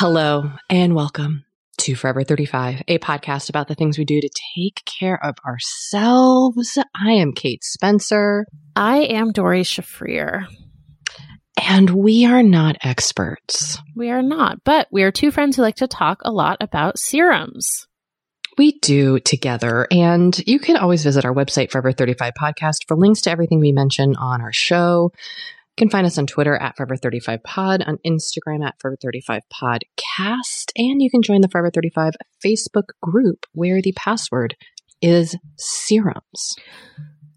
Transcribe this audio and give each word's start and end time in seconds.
Hello 0.00 0.52
and 0.70 0.94
welcome 0.94 1.44
to 1.78 1.96
Forever 1.96 2.22
35, 2.22 2.84
a 2.86 2.98
podcast 3.00 3.48
about 3.48 3.66
the 3.66 3.74
things 3.74 3.98
we 3.98 4.04
do 4.04 4.20
to 4.20 4.30
take 4.54 4.84
care 4.84 5.18
of 5.24 5.34
ourselves. 5.44 6.78
I 6.94 7.14
am 7.14 7.32
Kate 7.32 7.64
Spencer, 7.64 8.46
I 8.76 8.98
am 8.98 9.32
Doree 9.32 9.64
Shafrir. 9.64 10.46
and 11.60 11.90
we 11.90 12.24
are 12.26 12.44
not 12.44 12.76
experts. 12.80 13.78
We 13.96 14.10
are 14.10 14.22
not, 14.22 14.62
but 14.62 14.86
we 14.92 15.02
are 15.02 15.10
two 15.10 15.32
friends 15.32 15.56
who 15.56 15.62
like 15.62 15.74
to 15.78 15.88
talk 15.88 16.20
a 16.22 16.30
lot 16.30 16.58
about 16.60 17.00
serums. 17.00 17.88
We 18.56 18.78
do 18.78 19.18
together, 19.18 19.88
and 19.90 20.38
you 20.46 20.60
can 20.60 20.76
always 20.76 21.02
visit 21.02 21.24
our 21.24 21.34
website, 21.34 21.72
Forever 21.72 21.90
35 21.90 22.34
Podcast, 22.40 22.86
for 22.86 22.96
links 22.96 23.22
to 23.22 23.32
everything 23.32 23.58
we 23.58 23.72
mention 23.72 24.14
on 24.14 24.42
our 24.42 24.52
show. 24.52 25.10
You 25.78 25.86
can 25.86 25.90
find 25.90 26.08
us 26.08 26.18
on 26.18 26.26
Twitter 26.26 26.56
at 26.56 26.76
Forever 26.76 26.96
35 26.96 27.44
Pod, 27.44 27.84
on 27.86 27.98
Instagram 28.04 28.66
at 28.66 28.74
Forever 28.80 28.96
35 29.00 29.42
Podcast, 29.48 30.72
and 30.74 31.00
you 31.00 31.08
can 31.08 31.22
join 31.22 31.40
the 31.40 31.46
Forever 31.46 31.70
35 31.72 32.14
Facebook 32.44 32.88
group 33.00 33.46
where 33.52 33.80
the 33.80 33.92
password 33.92 34.56
is 35.00 35.36
serums. 35.56 36.56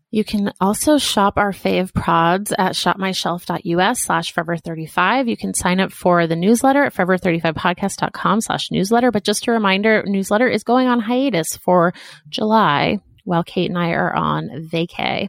You 0.09 0.23
can 0.23 0.53
also 0.59 0.97
shop 0.97 1.37
our 1.37 1.51
fave 1.51 1.93
prods 1.93 2.51
at 2.57 2.71
shopmyshelf.us 2.71 4.01
slash 4.01 4.33
forever35. 4.33 5.29
You 5.29 5.37
can 5.37 5.53
sign 5.53 5.79
up 5.79 5.91
for 5.91 6.25
the 6.25 6.35
newsletter 6.35 6.85
at 6.85 6.95
forever35podcast.com 6.95 8.41
slash 8.41 8.71
newsletter. 8.71 9.11
But 9.11 9.23
just 9.23 9.45
a 9.45 9.51
reminder, 9.51 10.01
newsletter 10.07 10.47
is 10.47 10.63
going 10.63 10.87
on 10.87 10.99
hiatus 10.99 11.57
for 11.57 11.93
July 12.27 12.97
while 13.23 13.43
Kate 13.43 13.69
and 13.69 13.77
I 13.77 13.91
are 13.91 14.15
on 14.15 14.67
vacay. 14.73 15.27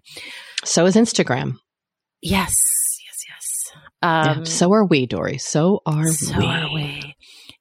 So 0.64 0.86
is 0.86 0.96
Instagram. 0.96 1.58
Yes, 2.22 2.54
yes. 4.02 4.26
Yeah, 4.26 4.32
Um, 4.32 4.44
so 4.44 4.72
are 4.72 4.84
we, 4.84 5.06
Doree. 5.06 5.38
So 5.38 5.80
are 5.86 6.04
we 6.04 6.12
so 6.12 6.38
we. 6.38 6.44
are 6.46 6.74
we. 6.74 7.14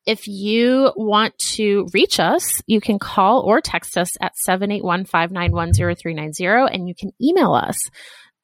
If 0.06 0.28
you 0.28 0.91
want 0.96 1.38
to 1.56 1.88
reach 1.94 2.19
us, 2.19 2.62
you 2.66 2.81
can 2.81 2.97
call 2.97 3.41
or 3.41 3.62
text 3.62 3.97
us 3.97 4.12
at 4.19 4.34
781-591-0390 4.50 6.69
and 6.74 6.88
you 6.88 6.96
can 7.00 7.12
email 7.22 7.53
us 7.53 7.78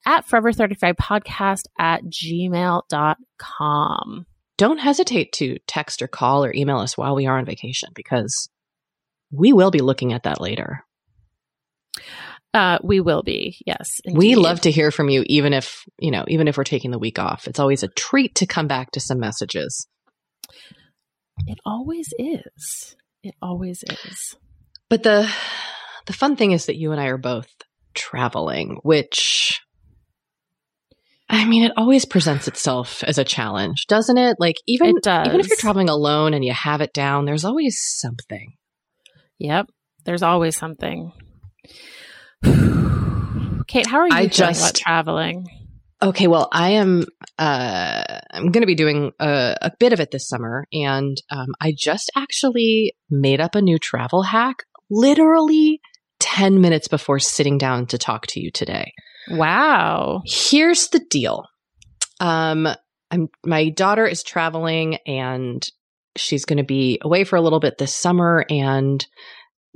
at 0.06 0.28
forever35podcast 0.28 1.62
at 1.80 2.04
gmail.com. 2.06 2.86
Don't 4.58 4.78
hesitate 4.80 5.32
to 5.34 5.58
text 5.68 6.02
or 6.02 6.08
call 6.08 6.44
or 6.46 6.54
email 6.54 6.78
us 6.78 6.98
while 6.98 7.16
we 7.16 7.26
are 7.28 7.38
on 7.38 7.46
vacation 7.46 7.90
because 7.96 8.50
we 9.32 9.54
will 9.54 9.72
be 9.72 9.82
looking 9.82 10.14
at 10.14 10.24
that 10.24 10.42
later. 10.42 10.84
Uh, 12.54 12.80
we 12.82 13.02
will 13.02 13.24
be, 13.24 13.58
yes. 13.66 14.00
We 14.12 14.36
love 14.36 14.62
to 14.62 14.72
hear 14.72 14.90
from 14.90 15.10
you, 15.10 15.24
even 15.28 15.54
if, 15.54 15.84
you 16.00 16.12
know, 16.12 16.26
even 16.28 16.48
if 16.48 16.58
we're 16.58 16.64
taking 16.64 16.92
the 16.92 17.00
week 17.00 17.20
off. 17.20 17.48
It's 17.48 17.60
always 17.60 17.84
a 17.84 17.88
treat 17.90 18.36
to 18.36 18.48
come 18.48 18.68
back 18.68 18.92
to 18.92 19.00
some 19.00 19.20
messages. 19.20 19.88
It 21.46 21.60
always 21.66 22.14
is. 22.18 22.96
It 23.22 23.36
always 23.42 23.84
is. 23.84 24.36
But 24.90 25.04
the 25.04 25.30
the 26.06 26.14
fun 26.14 26.36
thing 26.36 26.52
is 26.52 26.66
that 26.66 26.78
you 26.78 26.94
and 26.94 27.02
I 27.02 27.08
are 27.08 27.18
both 27.18 27.50
traveling, 27.94 28.80
which 28.84 29.62
I 31.30 31.46
mean, 31.46 31.64
it 31.64 31.74
always 31.76 32.06
presents 32.06 32.48
itself 32.48 33.04
as 33.04 33.18
a 33.18 33.26
challenge, 33.26 33.88
doesn't 33.88 34.18
it? 34.18 34.38
Like 34.40 34.56
even 34.66 34.96
It 34.98 35.08
even 35.08 35.40
if 35.40 35.50
you're 35.50 35.58
traveling 35.58 35.90
alone 35.90 36.34
and 36.34 36.44
you 36.44 36.54
have 36.54 36.80
it 36.82 36.94
down, 36.94 37.26
there's 37.26 37.44
always 37.44 37.82
something. 37.82 38.54
Yep. 39.40 39.68
There's 40.06 40.24
always 40.24 40.56
something. 40.56 41.12
Kate, 42.44 43.88
how 43.88 44.00
are 44.00 44.08
you 44.08 44.16
I 44.16 44.28
just- 44.28 44.62
about 44.62 44.76
traveling? 44.76 45.48
Okay, 46.00 46.28
well, 46.28 46.48
I 46.52 46.72
am. 46.74 47.06
Uh, 47.40 48.04
I'm 48.32 48.52
going 48.52 48.62
to 48.62 48.68
be 48.68 48.76
doing 48.76 49.14
a, 49.20 49.56
a 49.64 49.72
bit 49.80 49.94
of 49.94 50.00
it 50.00 50.12
this 50.12 50.28
summer, 50.28 50.68
and 50.72 51.20
um, 51.32 51.48
I 51.60 51.74
just 51.76 52.12
actually 52.16 52.94
made 53.10 53.42
up 53.42 53.56
a 53.56 53.64
new 53.64 53.80
travel 53.80 54.22
hack, 54.22 54.58
literally 54.92 55.82
ten 56.20 56.62
minutes 56.62 56.88
before 56.88 57.18
sitting 57.18 57.58
down 57.58 57.88
to 57.88 57.98
talk 57.98 58.28
to 58.28 58.40
you 58.40 58.52
today. 58.52 58.94
Wow. 59.32 60.22
Here's 60.28 60.90
the 60.90 61.00
deal: 61.00 61.46
Um, 62.20 62.68
I'm 63.10 63.30
my 63.44 63.70
daughter 63.70 64.06
is 64.06 64.22
traveling 64.22 64.98
and 65.08 65.68
she's 66.16 66.46
going 66.46 66.58
to 66.58 66.64
be 66.64 67.00
away 67.02 67.24
for 67.24 67.38
a 67.38 67.42
little 67.42 67.60
bit 67.60 67.78
this 67.80 67.94
summer 67.96 68.46
and 68.52 69.04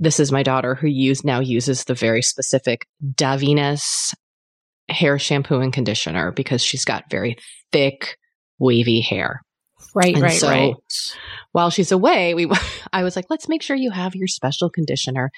this 0.02 0.20
is 0.20 0.32
my 0.32 0.44
daughter 0.44 0.74
who 0.76 0.88
use 0.88 1.24
now 1.24 1.40
uses 1.40 1.86
the 1.86 1.94
very 1.94 2.24
specific 2.24 2.88
Davines 3.06 4.14
hair 4.90 5.18
shampoo 5.20 5.60
and 5.60 5.72
conditioner 5.72 6.32
because 6.32 6.62
she's 6.62 6.84
got 6.84 7.10
very 7.10 7.38
thick 7.72 8.18
wavy 8.60 9.00
hair. 9.00 9.42
Right, 9.94 10.14
And 10.14 10.24
right, 10.24 10.40
so 10.40 10.48
right. 10.48 10.76
While 11.52 11.70
she's 11.70 11.92
away, 11.92 12.34
we 12.34 12.50
I 12.94 13.04
was 13.04 13.16
like, 13.16 13.26
let's 13.30 13.48
make 13.48 13.62
sure 13.62 13.76
you 13.76 13.92
have 13.92 14.16
your 14.16 14.28
special 14.28 14.72
conditioner. 14.72 15.32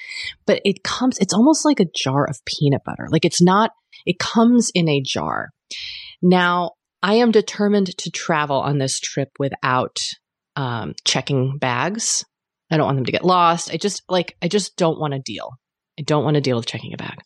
But 0.45 0.61
it 0.63 0.81
comes 0.83 1.19
it's 1.19 1.33
almost 1.33 1.65
like 1.65 1.81
a 1.81 1.89
jar 1.93 2.25
of 2.25 2.39
peanut 2.45 2.83
butter. 2.85 3.07
Like 3.11 3.25
it's 3.25 3.41
not 3.41 3.71
it 4.05 4.17
comes 4.17 4.71
in 4.73 4.87
a 4.87 5.01
jar. 5.01 5.49
Now, 6.21 6.71
I 7.01 7.15
am 7.15 7.31
determined 7.31 7.97
to 7.97 8.11
travel 8.11 8.61
on 8.61 8.77
this 8.77 8.99
trip 8.99 9.29
without 9.39 9.97
um, 10.55 10.93
checking 11.03 11.57
bags. 11.57 12.23
I 12.73 12.77
don't 12.77 12.87
want 12.87 12.97
them 12.97 13.05
to 13.05 13.11
get 13.11 13.23
lost. 13.23 13.71
I 13.71 13.77
just 13.77 14.01
like 14.09 14.35
I 14.41 14.47
just 14.47 14.75
don't 14.77 14.99
want 14.99 15.13
to 15.13 15.19
deal. 15.19 15.51
I 15.99 16.01
don't 16.01 16.23
want 16.23 16.35
to 16.35 16.41
deal 16.41 16.57
with 16.57 16.65
checking 16.65 16.93
a 16.93 16.97
bag. 16.97 17.19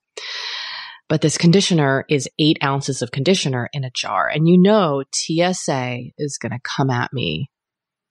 But 1.07 1.21
this 1.21 1.37
conditioner 1.37 2.03
is 2.09 2.27
eight 2.37 2.57
ounces 2.61 3.01
of 3.01 3.11
conditioner 3.11 3.69
in 3.71 3.85
a 3.85 3.91
jar. 3.91 4.27
And 4.27 4.45
you 4.45 4.61
know, 4.61 5.03
TSA 5.13 5.99
is 6.17 6.37
going 6.37 6.51
to 6.51 6.59
come 6.63 6.89
at 6.89 7.13
me 7.13 7.49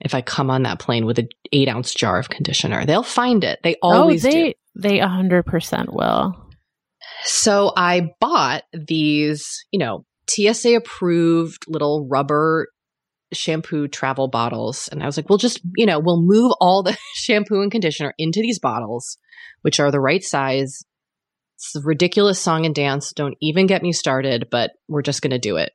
if 0.00 0.14
I 0.14 0.22
come 0.22 0.50
on 0.50 0.62
that 0.62 0.78
plane 0.78 1.04
with 1.04 1.18
an 1.18 1.28
eight 1.52 1.68
ounce 1.68 1.92
jar 1.92 2.18
of 2.18 2.30
conditioner. 2.30 2.86
They'll 2.86 3.02
find 3.02 3.44
it. 3.44 3.60
They 3.62 3.76
oh, 3.82 3.92
always 3.92 4.24
oh, 4.24 4.30
do. 4.30 4.34
they 4.34 4.54
they 4.74 5.00
a 5.00 5.08
hundred 5.08 5.44
percent 5.44 5.92
will. 5.92 6.34
So 7.24 7.72
I 7.76 8.14
bought 8.18 8.62
these, 8.72 9.62
you 9.70 9.78
know, 9.78 10.06
TSA 10.30 10.76
approved 10.76 11.64
little 11.68 12.08
rubber 12.10 12.68
shampoo 13.32 13.88
travel 13.88 14.28
bottles. 14.28 14.88
And 14.88 15.02
I 15.02 15.06
was 15.06 15.16
like, 15.16 15.28
we'll 15.28 15.38
just, 15.38 15.60
you 15.76 15.86
know, 15.86 15.98
we'll 15.98 16.22
move 16.22 16.52
all 16.60 16.82
the 16.82 16.96
shampoo 17.14 17.60
and 17.60 17.70
conditioner 17.70 18.14
into 18.18 18.40
these 18.40 18.58
bottles, 18.58 19.18
which 19.62 19.80
are 19.80 19.90
the 19.90 20.00
right 20.00 20.22
size. 20.22 20.84
It's 21.56 21.74
a 21.74 21.80
ridiculous 21.80 22.38
song 22.38 22.66
and 22.66 22.74
dance. 22.74 23.12
Don't 23.12 23.36
even 23.40 23.66
get 23.66 23.82
me 23.82 23.92
started, 23.92 24.48
but 24.50 24.72
we're 24.88 25.02
just 25.02 25.22
going 25.22 25.30
to 25.30 25.38
do 25.38 25.56
it. 25.56 25.72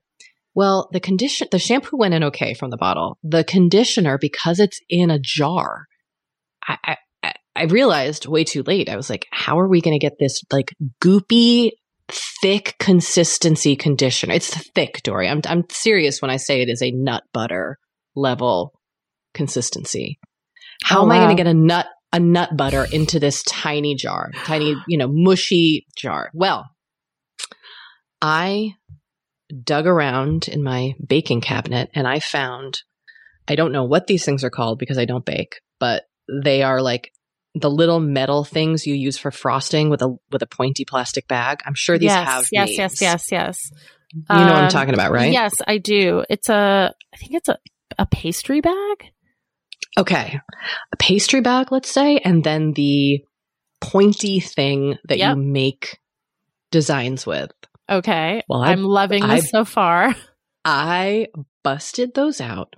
Well, 0.54 0.90
the 0.92 1.00
condition, 1.00 1.48
the 1.52 1.60
shampoo 1.60 1.98
went 1.98 2.14
in 2.14 2.24
okay 2.26 2.54
from 2.54 2.72
the 2.72 2.78
bottle. 2.78 3.18
The 3.24 3.44
conditioner, 3.44 4.18
because 4.18 4.60
it's 4.60 4.80
in 4.90 5.10
a 5.10 5.20
jar, 5.20 5.86
I, 6.68 6.78
I, 7.24 7.34
I- 7.56 7.64
realized 7.64 8.26
way 8.26 8.44
too 8.44 8.64
late. 8.64 8.90
I 8.90 8.96
was 8.96 9.10
like, 9.10 9.28
how 9.32 9.60
are 9.60 9.68
we 9.68 9.82
going 9.82 9.98
to 9.98 10.04
get 10.04 10.18
this 10.20 10.42
like 10.52 10.74
goopy, 11.04 11.72
thick 12.12 12.76
consistency 12.80 13.76
conditioner? 13.76 14.34
It's 14.34 14.50
thick, 14.74 15.02
Doree. 15.04 15.28
I'm, 15.28 15.42
I'm 15.46 15.64
serious 15.70 16.22
when 16.22 16.32
I 16.32 16.38
say 16.38 16.62
it 16.62 16.70
is 16.70 16.82
a 16.82 16.92
nut 16.92 17.24
butter 17.34 17.78
level 18.16 18.74
consistency. 19.34 20.20
How 20.84 21.02
Oh, 21.02 21.04
am 21.06 21.12
I 21.12 21.18
going 21.18 21.30
to 21.30 21.44
get 21.44 21.48
a 21.50 21.54
nut, 21.54 21.88
a 22.12 22.20
nut 22.20 22.56
butter 22.58 22.86
into 22.92 23.20
this 23.20 23.44
tiny 23.44 23.96
jar, 23.96 24.32
tiny, 24.46 24.76
you 24.88 24.98
know, 24.98 25.08
mushy 25.10 25.86
jar? 25.96 26.30
Well, 26.34 26.66
I 28.22 28.74
dug 29.64 29.88
around 29.88 30.48
in 30.48 30.64
my 30.64 30.94
baking 31.06 31.42
cabinet 31.42 31.90
and 31.94 32.08
I 32.08 32.20
found, 32.20 32.82
I 33.48 33.56
don't 33.56 33.72
know 33.72 33.84
what 33.84 34.08
these 34.08 34.24
things 34.24 34.44
are 34.44 34.50
called 34.50 34.80
because 34.80 34.98
I 34.98 35.06
don't 35.06 35.26
bake, 35.26 35.56
but 35.80 36.04
they 36.44 36.64
are 36.64 36.82
like 36.82 37.12
the 37.56 37.70
little 37.70 38.00
metal 38.00 38.44
things 38.44 38.88
you 38.88 38.94
use 38.96 39.18
for 39.18 39.32
frosting 39.32 39.90
with 39.90 40.02
a 40.02 40.16
with 40.32 40.42
a 40.42 40.48
pointy 40.48 40.86
plastic 40.86 41.28
bag. 41.28 41.62
I'm 41.66 41.74
sure 41.76 41.98
these 41.98 42.08
yes, 42.08 42.28
have 42.28 42.48
yes, 42.52 42.68
names. 42.68 42.78
yes, 42.78 43.02
yes, 43.02 43.32
yes. 43.32 43.72
You 44.14 44.20
know 44.30 44.36
what 44.46 44.56
I'm 44.56 44.64
Um, 44.66 44.70
talking 44.70 44.94
about, 44.94 45.12
right? 45.12 45.32
Yes, 45.32 45.54
I 45.68 45.78
do. 45.78 46.24
It's 46.30 46.50
a, 46.50 46.94
I 47.14 47.18
think 47.18 47.34
it's 47.34 47.48
a 47.50 47.58
a 48.00 48.06
pastry 48.06 48.62
bag. 48.62 49.06
Okay. 49.98 50.40
A 50.94 50.98
pastry 50.98 51.42
bag, 51.42 51.72
let's 51.72 51.90
say, 51.92 52.18
and 52.20 52.44
then 52.44 52.72
the 52.74 53.24
pointy 53.82 54.40
thing 54.40 54.98
that 55.10 55.18
Yep. 55.18 55.36
you 55.36 55.42
make 55.44 56.00
designs 56.72 57.26
with. 57.26 57.52
Okay, 57.90 58.42
Well, 58.48 58.62
I- 58.62 58.72
I'm 58.72 58.84
loving 58.84 59.24
I- 59.24 59.36
this 59.36 59.50
so 59.50 59.66
far. 59.66 60.16
I 60.64 61.28
busted 61.64 62.14
those 62.14 62.40
out 62.40 62.76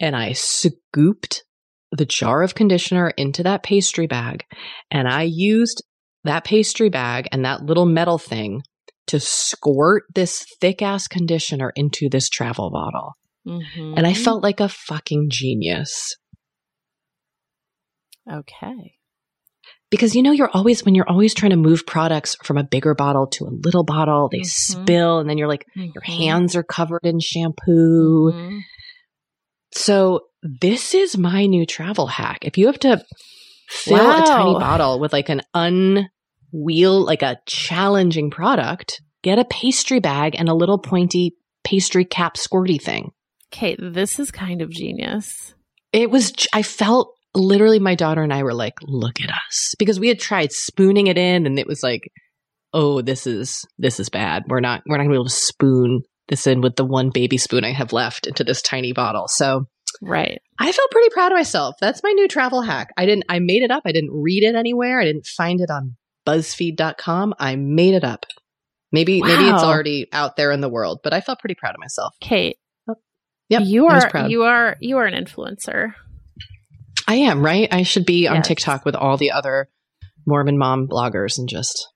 and 0.00 0.16
I 0.16 0.32
scooped 0.32 1.44
the 1.92 2.06
jar 2.06 2.42
of 2.42 2.54
conditioner 2.54 3.10
into 3.16 3.42
that 3.42 3.62
pastry 3.62 4.06
bag 4.06 4.44
and 4.90 5.08
I 5.08 5.22
used 5.22 5.82
that 6.24 6.44
pastry 6.44 6.88
bag 6.88 7.28
and 7.32 7.44
that 7.44 7.62
little 7.64 7.86
metal 7.86 8.18
thing 8.18 8.62
to 9.06 9.20
squirt 9.20 10.02
this 10.14 10.44
thick 10.60 10.82
ass 10.82 11.06
conditioner 11.06 11.72
into 11.76 12.08
this 12.10 12.28
travel 12.28 12.70
bottle. 12.72 13.12
And 13.46 14.04
I 14.06 14.12
Mhm. 14.12 14.24
felt 14.24 14.42
like 14.42 14.58
a 14.58 14.68
fucking 14.68 15.28
genius. 15.30 16.16
okay. 18.28 18.94
Because 19.88 20.16
you 20.16 20.22
know, 20.24 20.32
you're 20.32 20.50
always, 20.52 20.84
when 20.84 20.96
you're 20.96 21.08
always 21.08 21.32
trying 21.32 21.50
to 21.50 21.56
move 21.56 21.86
products 21.86 22.36
from 22.42 22.58
a 22.58 22.64
bigger 22.64 22.92
bottle 22.96 23.28
to 23.28 23.44
a 23.44 23.54
little 23.62 23.84
bottle, 23.84 24.28
they 24.30 24.40
Mhm. 24.40 24.46
spill 24.46 25.18
and 25.20 25.30
then 25.30 25.38
you're 25.38 25.46
like, 25.46 25.64
your 25.76 26.02
Mhm. 26.02 26.16
hands 26.18 26.56
are 26.56 26.64
covered 26.64 27.04
in 27.04 27.20
shampoo. 27.20 28.32
So 29.72 30.20
this 30.42 30.94
is 30.94 31.18
my 31.18 31.46
new 31.46 31.66
travel 31.66 32.06
hack. 32.06 32.38
If 32.42 32.58
you 32.58 32.66
have 32.66 32.78
to 32.80 33.04
fill 33.68 34.10
a 34.10 34.26
tiny 34.26 34.54
bottle 34.54 35.00
with 35.00 35.12
like 35.12 35.28
an 35.28 35.42
unwheel, 35.54 37.04
like 37.04 37.22
a 37.22 37.38
challenging 37.46 38.30
product, 38.30 39.00
get 39.22 39.38
a 39.38 39.44
pastry 39.44 40.00
bag 40.00 40.36
and 40.38 40.48
a 40.48 40.54
little 40.54 40.78
pointy 40.78 41.34
pastry 41.64 42.04
cap 42.04 42.36
squirty 42.36 42.80
thing. 42.80 43.10
Okay, 43.52 43.76
this 43.78 44.18
is 44.20 44.30
kind 44.30 44.62
of 44.62 44.70
genius. 44.70 45.54
It 45.92 46.10
was, 46.10 46.32
I 46.52 46.62
felt 46.62 47.14
literally 47.34 47.78
my 47.78 47.94
daughter 47.94 48.22
and 48.22 48.32
I 48.32 48.42
were 48.42 48.54
like, 48.54 48.74
look 48.82 49.20
at 49.20 49.30
us. 49.30 49.74
Because 49.78 49.98
we 49.98 50.08
had 50.08 50.20
tried 50.20 50.52
spooning 50.52 51.06
it 51.06 51.18
in 51.18 51.46
and 51.46 51.58
it 51.58 51.66
was 51.66 51.82
like, 51.82 52.02
oh, 52.72 53.02
this 53.02 53.26
is, 53.26 53.64
this 53.78 53.98
is 53.98 54.08
bad. 54.08 54.44
We're 54.48 54.60
not, 54.60 54.82
we're 54.86 54.96
not 54.96 55.04
gonna 55.04 55.14
be 55.14 55.16
able 55.16 55.24
to 55.24 55.30
spoon 55.30 56.02
this 56.28 56.46
in 56.46 56.60
with 56.60 56.76
the 56.76 56.84
one 56.84 57.10
baby 57.10 57.36
spoon 57.38 57.64
I 57.64 57.72
have 57.72 57.92
left 57.92 58.26
into 58.26 58.44
this 58.44 58.62
tiny 58.62 58.92
bottle. 58.92 59.26
So 59.28 59.66
Right. 60.02 60.40
I 60.58 60.72
felt 60.72 60.90
pretty 60.90 61.08
proud 61.10 61.32
of 61.32 61.36
myself. 61.38 61.76
That's 61.80 62.02
my 62.02 62.10
new 62.12 62.28
travel 62.28 62.60
hack. 62.60 62.90
I 62.96 63.06
didn't, 63.06 63.24
I 63.28 63.38
made 63.38 63.62
it 63.62 63.70
up. 63.70 63.82
I 63.86 63.92
didn't 63.92 64.10
read 64.12 64.42
it 64.42 64.54
anywhere. 64.54 65.00
I 65.00 65.04
didn't 65.04 65.26
find 65.26 65.60
it 65.60 65.70
on 65.70 65.96
BuzzFeed.com. 66.26 67.34
I 67.38 67.56
made 67.56 67.94
it 67.94 68.04
up. 68.04 68.26
Maybe, 68.92 69.22
maybe 69.22 69.44
it's 69.48 69.62
already 69.62 70.08
out 70.12 70.36
there 70.36 70.52
in 70.52 70.60
the 70.60 70.68
world, 70.68 71.00
but 71.02 71.14
I 71.14 71.20
felt 71.20 71.38
pretty 71.38 71.54
proud 71.54 71.74
of 71.74 71.80
myself. 71.80 72.14
Kate, 72.20 72.58
Yep. 73.48 73.62
you 73.64 73.86
are 73.86 74.10
proud. 74.10 74.30
you 74.30 74.42
are 74.42 74.76
you 74.80 74.98
are 74.98 75.06
an 75.06 75.14
influencer. 75.24 75.92
I 77.08 77.14
am, 77.16 77.44
right? 77.44 77.68
I 77.72 77.82
should 77.84 78.04
be 78.04 78.26
on 78.26 78.36
Yes. 78.36 78.48
TikTok 78.48 78.84
with 78.84 78.96
all 78.96 79.16
the 79.16 79.30
other 79.30 79.68
Mormon 80.26 80.58
mom 80.58 80.88
bloggers 80.88 81.38
and 81.38 81.48
just 81.48 81.88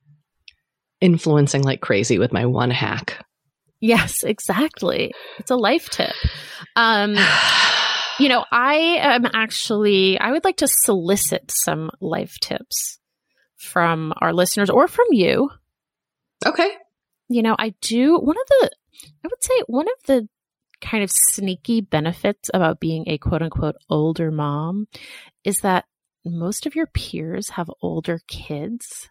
influencing 1.00 1.62
like 1.62 1.80
crazy 1.80 2.18
with 2.18 2.32
my 2.32 2.46
one 2.46 2.70
hack. 2.70 3.24
Yes, 3.80 4.22
exactly. 4.22 5.12
It's 5.38 5.50
a 5.50 5.56
life 5.56 5.88
tip. 5.88 6.12
Um, 6.76 7.16
you 8.18 8.28
know, 8.28 8.44
I 8.52 8.74
am 9.00 9.26
actually 9.32 10.18
I 10.18 10.32
would 10.32 10.44
like 10.44 10.58
to 10.58 10.68
solicit 10.68 11.50
some 11.50 11.90
life 12.00 12.36
tips 12.40 12.98
from 13.56 14.12
our 14.20 14.32
listeners 14.32 14.70
or 14.70 14.88
from 14.88 15.06
you. 15.10 15.50
okay. 16.44 16.70
You 17.28 17.42
know, 17.42 17.54
I 17.58 17.74
do 17.80 18.18
one 18.18 18.36
of 18.36 18.46
the 18.48 18.70
I 19.24 19.28
would 19.28 19.42
say 19.42 19.62
one 19.66 19.86
of 19.86 20.06
the 20.06 20.28
kind 20.80 21.04
of 21.04 21.10
sneaky 21.10 21.80
benefits 21.82 22.50
about 22.52 22.80
being 22.80 23.04
a 23.06 23.18
quote 23.18 23.42
unquote 23.42 23.76
older 23.88 24.30
mom 24.30 24.88
is 25.44 25.58
that 25.58 25.84
most 26.24 26.66
of 26.66 26.74
your 26.74 26.86
peers 26.86 27.50
have 27.50 27.70
older 27.82 28.20
kids 28.28 29.09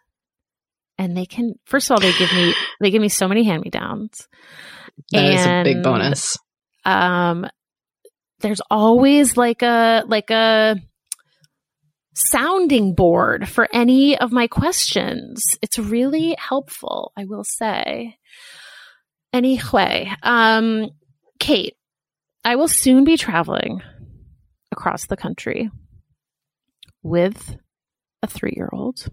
and 0.99 1.17
they 1.17 1.25
can 1.25 1.55
first 1.65 1.89
of 1.89 1.95
all 1.95 1.99
they 1.99 2.13
give 2.13 2.31
me 2.31 2.53
they 2.81 2.91
give 2.91 3.01
me 3.01 3.09
so 3.09 3.27
many 3.27 3.43
hand 3.43 3.63
me 3.63 3.71
downs 3.71 4.27
That 5.11 5.25
is 5.33 5.45
a 5.45 5.63
big 5.63 5.81
bonus. 5.81 6.37
um 6.85 7.47
there's 8.41 8.61
always 8.69 9.35
like 9.35 9.63
a 9.63 10.03
like 10.07 10.29
a 10.29 10.75
sounding 12.13 12.93
board 12.95 13.47
for 13.47 13.67
any 13.73 14.17
of 14.17 14.31
my 14.31 14.47
questions. 14.47 15.41
It's 15.61 15.79
really 15.79 16.35
helpful 16.37 17.11
i 17.17 17.25
will 17.25 17.43
say. 17.45 18.17
Anyway 19.31 20.11
um 20.23 20.89
kate 21.39 21.75
i 22.43 22.55
will 22.55 22.67
soon 22.67 23.03
be 23.05 23.15
traveling 23.15 23.81
across 24.71 25.05
the 25.07 25.15
country 25.17 25.69
with 27.03 27.55
a 28.21 28.27
3-year-old 28.27 29.07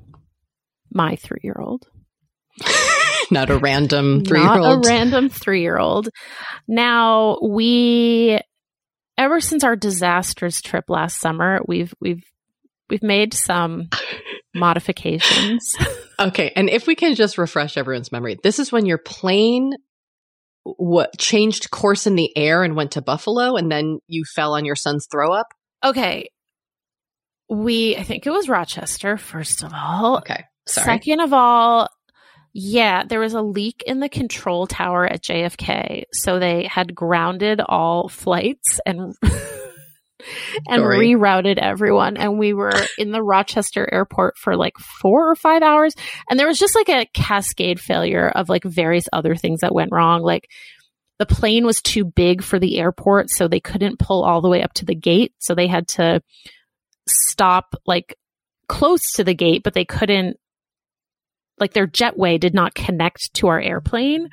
my 0.92 1.16
3-year-old 1.16 1.86
Not 3.30 3.50
a 3.50 3.58
random 3.58 4.24
three 4.24 4.40
year 4.40 4.48
old. 4.48 4.60
not 4.60 4.70
a 4.70 4.74
old. 4.76 4.86
random 4.86 5.28
three 5.28 5.62
year 5.62 5.78
old. 5.78 6.08
Now 6.68 7.38
we, 7.42 8.38
ever 9.18 9.40
since 9.40 9.64
our 9.64 9.76
disastrous 9.76 10.60
trip 10.60 10.84
last 10.88 11.18
summer, 11.18 11.60
we've 11.66 11.92
we've 12.00 12.24
we've 12.88 13.02
made 13.02 13.34
some 13.34 13.88
modifications. 14.54 15.74
okay. 16.20 16.52
And 16.54 16.70
if 16.70 16.86
we 16.86 16.94
can 16.94 17.14
just 17.14 17.38
refresh 17.38 17.76
everyone's 17.76 18.12
memory, 18.12 18.36
this 18.42 18.58
is 18.58 18.70
when 18.70 18.86
your 18.86 18.98
plane 18.98 19.72
what 20.64 21.16
changed 21.18 21.70
course 21.70 22.06
in 22.06 22.16
the 22.16 22.36
air 22.36 22.64
and 22.64 22.74
went 22.74 22.92
to 22.92 23.02
Buffalo 23.02 23.54
and 23.56 23.70
then 23.70 24.00
you 24.08 24.24
fell 24.34 24.54
on 24.54 24.64
your 24.64 24.74
son's 24.74 25.06
throw 25.10 25.32
up? 25.32 25.46
Okay. 25.84 26.28
We, 27.48 27.96
I 27.96 28.02
think 28.02 28.26
it 28.26 28.30
was 28.30 28.48
Rochester, 28.48 29.16
first 29.16 29.62
of 29.62 29.72
all. 29.72 30.18
Okay. 30.18 30.42
Sorry. 30.66 30.84
Second 30.84 31.20
of 31.20 31.32
all, 31.32 31.88
yeah, 32.52 33.04
there 33.04 33.20
was 33.20 33.34
a 33.34 33.42
leak 33.42 33.82
in 33.86 34.00
the 34.00 34.08
control 34.08 34.66
tower 34.66 35.06
at 35.06 35.22
JFK. 35.22 36.04
So 36.12 36.38
they 36.38 36.64
had 36.64 36.94
grounded 36.94 37.60
all 37.60 38.08
flights 38.08 38.80
and 38.86 39.14
and 40.66 40.80
Sorry. 40.80 41.14
rerouted 41.14 41.58
everyone. 41.58 42.16
And 42.16 42.38
we 42.38 42.54
were 42.54 42.72
in 42.98 43.10
the 43.10 43.22
Rochester 43.22 43.86
airport 43.92 44.38
for 44.38 44.56
like 44.56 44.76
four 44.78 45.30
or 45.30 45.36
five 45.36 45.62
hours. 45.62 45.94
And 46.30 46.38
there 46.38 46.46
was 46.46 46.58
just 46.58 46.74
like 46.74 46.88
a 46.88 47.06
cascade 47.12 47.78
failure 47.78 48.28
of 48.28 48.48
like 48.48 48.64
various 48.64 49.08
other 49.12 49.34
things 49.34 49.60
that 49.60 49.74
went 49.74 49.92
wrong. 49.92 50.22
Like 50.22 50.48
the 51.18 51.26
plane 51.26 51.64
was 51.64 51.82
too 51.82 52.04
big 52.04 52.42
for 52.42 52.58
the 52.58 52.78
airport, 52.78 53.30
so 53.30 53.48
they 53.48 53.60
couldn't 53.60 53.98
pull 53.98 54.24
all 54.24 54.40
the 54.40 54.48
way 54.48 54.62
up 54.62 54.72
to 54.74 54.84
the 54.84 54.94
gate. 54.94 55.34
So 55.38 55.54
they 55.54 55.66
had 55.66 55.88
to 55.88 56.22
stop 57.08 57.74
like 57.86 58.16
close 58.68 59.12
to 59.12 59.24
the 59.24 59.34
gate, 59.34 59.62
but 59.62 59.74
they 59.74 59.84
couldn't 59.84 60.38
like 61.58 61.72
their 61.72 61.86
jetway 61.86 62.38
did 62.38 62.54
not 62.54 62.74
connect 62.74 63.32
to 63.34 63.48
our 63.48 63.60
airplane. 63.60 64.28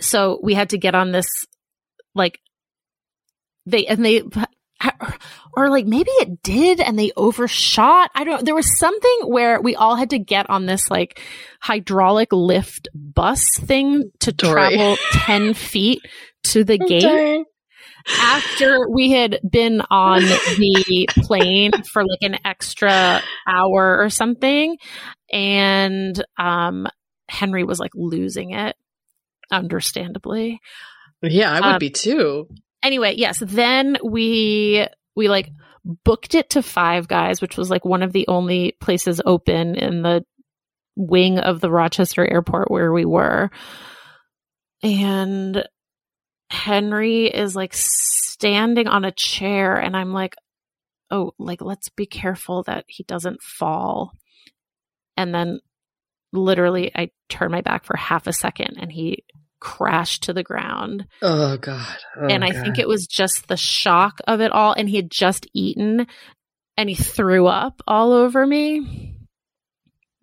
So 0.00 0.40
we 0.42 0.54
had 0.54 0.70
to 0.70 0.78
get 0.78 0.94
on 0.94 1.12
this 1.12 1.26
like 2.14 2.38
they 3.66 3.86
and 3.86 4.04
they 4.04 4.22
or 5.56 5.70
like 5.70 5.86
maybe 5.86 6.10
it 6.10 6.42
did 6.42 6.80
and 6.80 6.98
they 6.98 7.12
overshot. 7.16 8.10
I 8.14 8.24
don't 8.24 8.40
know. 8.40 8.44
there 8.44 8.54
was 8.54 8.78
something 8.78 9.20
where 9.26 9.60
we 9.60 9.74
all 9.76 9.96
had 9.96 10.10
to 10.10 10.18
get 10.18 10.48
on 10.50 10.66
this 10.66 10.90
like 10.90 11.20
hydraulic 11.60 12.32
lift 12.32 12.88
bus 12.94 13.44
thing 13.60 14.10
to 14.20 14.32
Doree. 14.32 14.52
travel 14.52 14.96
10 15.12 15.54
feet 15.54 16.02
to 16.44 16.64
the 16.64 16.78
gate 16.78 17.44
after 18.20 18.88
we 18.90 19.12
had 19.12 19.40
been 19.48 19.80
on 19.90 20.20
the 20.22 21.08
plane 21.22 21.72
for 21.92 22.02
like 22.02 22.18
an 22.22 22.36
extra 22.44 23.22
hour 23.46 23.98
or 23.98 24.10
something 24.10 24.76
and 25.34 26.24
um 26.38 26.86
henry 27.28 27.64
was 27.64 27.78
like 27.80 27.90
losing 27.94 28.52
it 28.52 28.76
understandably. 29.50 30.60
Yeah, 31.22 31.50
I 31.52 31.60
would 31.60 31.74
Um, 31.74 31.78
be 31.78 31.90
too. 31.90 32.48
anyway 32.82 33.14
yes 33.16 33.42
then 33.44 33.96
we 34.04 34.86
we 35.16 35.28
like 35.28 35.50
booked 35.84 36.34
it 36.34 36.50
to 36.50 36.62
five 36.62 37.08
guys 37.08 37.40
which 37.42 37.56
was 37.58 37.68
like 37.70 37.84
one 37.84 38.02
of 38.02 38.12
the 38.12 38.26
only 38.28 38.72
places 38.80 39.20
open 39.24 39.74
in 39.74 40.02
the 40.02 40.24
wing 40.96 41.38
of 41.38 41.60
the 41.60 41.70
rochester 41.70 42.24
airport 42.26 42.70
where 42.70 42.92
we 42.92 43.04
were. 43.04 43.50
And 44.82 45.64
henry 46.50 47.26
is 47.26 47.56
like 47.56 47.72
standing 47.74 48.86
on 48.86 49.04
a 49.04 49.10
chair 49.12 49.76
and 49.76 49.96
i'm 49.96 50.12
like 50.12 50.36
oh 51.10 51.32
like 51.38 51.60
let's 51.62 51.88
be 51.88 52.06
careful 52.06 52.62
that 52.64 52.84
he 52.86 53.02
doesn't 53.04 53.42
fall 53.42 54.12
and 55.16 55.34
then 55.34 55.60
literally 56.32 56.90
i 56.94 57.10
turned 57.28 57.52
my 57.52 57.60
back 57.60 57.84
for 57.84 57.96
half 57.96 58.26
a 58.26 58.32
second 58.32 58.76
and 58.78 58.90
he 58.92 59.24
crashed 59.60 60.24
to 60.24 60.32
the 60.34 60.42
ground 60.42 61.06
Oh 61.22 61.56
God. 61.56 61.96
Oh, 62.20 62.26
and 62.26 62.44
I 62.44 62.50
think 62.50 62.78
it 62.78 62.86
was 62.86 63.06
just 63.06 63.48
the 63.48 63.56
shock 63.56 64.18
of 64.26 64.42
it 64.42 64.52
all. 64.52 64.74
And 64.74 64.88
he 64.88 64.96
had 64.96 65.10
just 65.10 65.46
eaten 65.54 66.06
and 66.76 66.88
he 66.88 66.94
threw 66.94 67.46
up 67.46 67.80
all 67.86 68.12
over 68.12 68.46
me. 68.46 69.14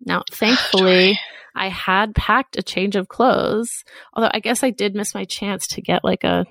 Now, 0.00 0.22
thankfully, 0.32 1.18
I 1.56 1.68
had 1.70 2.14
packed 2.14 2.56
a 2.56 2.62
change 2.62 2.94
of 2.94 3.08
clothes. 3.08 3.84
Although 4.12 4.30
I 4.32 4.38
guess 4.38 4.62
I 4.62 4.70
did 4.70 4.94
miss 4.94 5.12
my 5.14 5.24
chance 5.24 5.66
to 5.68 5.82
get 5.82 6.04
like 6.04 6.22
a 6.22 6.46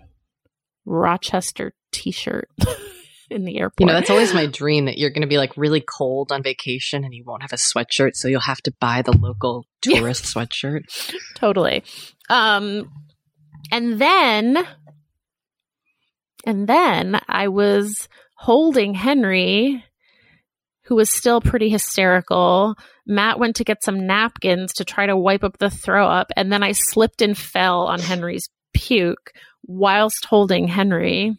Rochester 0.85 1.73
t 1.93 2.11
shirt 2.11 2.49
in 3.31 3.45
the 3.45 3.57
airport. 3.57 3.79
You 3.79 3.85
know, 3.87 3.93
that's 3.93 4.09
always 4.09 4.33
my 4.33 4.45
dream 4.45 4.85
that 4.85 4.97
you're 4.97 5.09
going 5.09 5.21
to 5.21 5.27
be 5.27 5.37
like 5.37 5.55
really 5.57 5.81
cold 5.81 6.31
on 6.31 6.43
vacation 6.43 7.03
and 7.03 7.13
you 7.13 7.23
won't 7.25 7.41
have 7.41 7.53
a 7.53 7.57
sweatshirt, 7.57 8.15
so 8.15 8.27
you'll 8.27 8.41
have 8.41 8.61
to 8.63 8.73
buy 8.79 9.01
the 9.01 9.17
local 9.17 9.65
tourist 9.81 10.25
sweatshirt. 10.25 10.83
totally. 11.35 11.83
Um, 12.29 12.91
and 13.71 13.99
then, 13.99 14.67
and 16.45 16.67
then 16.67 17.19
I 17.27 17.47
was 17.47 18.09
holding 18.35 18.93
Henry, 18.93 19.83
who 20.83 20.95
was 20.95 21.09
still 21.09 21.41
pretty 21.41 21.69
hysterical. 21.69 22.75
Matt 23.05 23.39
went 23.39 23.55
to 23.57 23.63
get 23.63 23.83
some 23.83 24.05
napkins 24.05 24.73
to 24.73 24.85
try 24.85 25.05
to 25.05 25.15
wipe 25.15 25.43
up 25.43 25.57
the 25.57 25.69
throw 25.69 26.07
up, 26.07 26.31
and 26.35 26.51
then 26.51 26.63
I 26.63 26.73
slipped 26.73 27.21
and 27.21 27.37
fell 27.37 27.83
on 27.83 27.99
Henry's 27.99 28.49
puke 28.73 29.31
whilst 29.63 30.25
holding 30.25 30.67
Henry. 30.67 31.37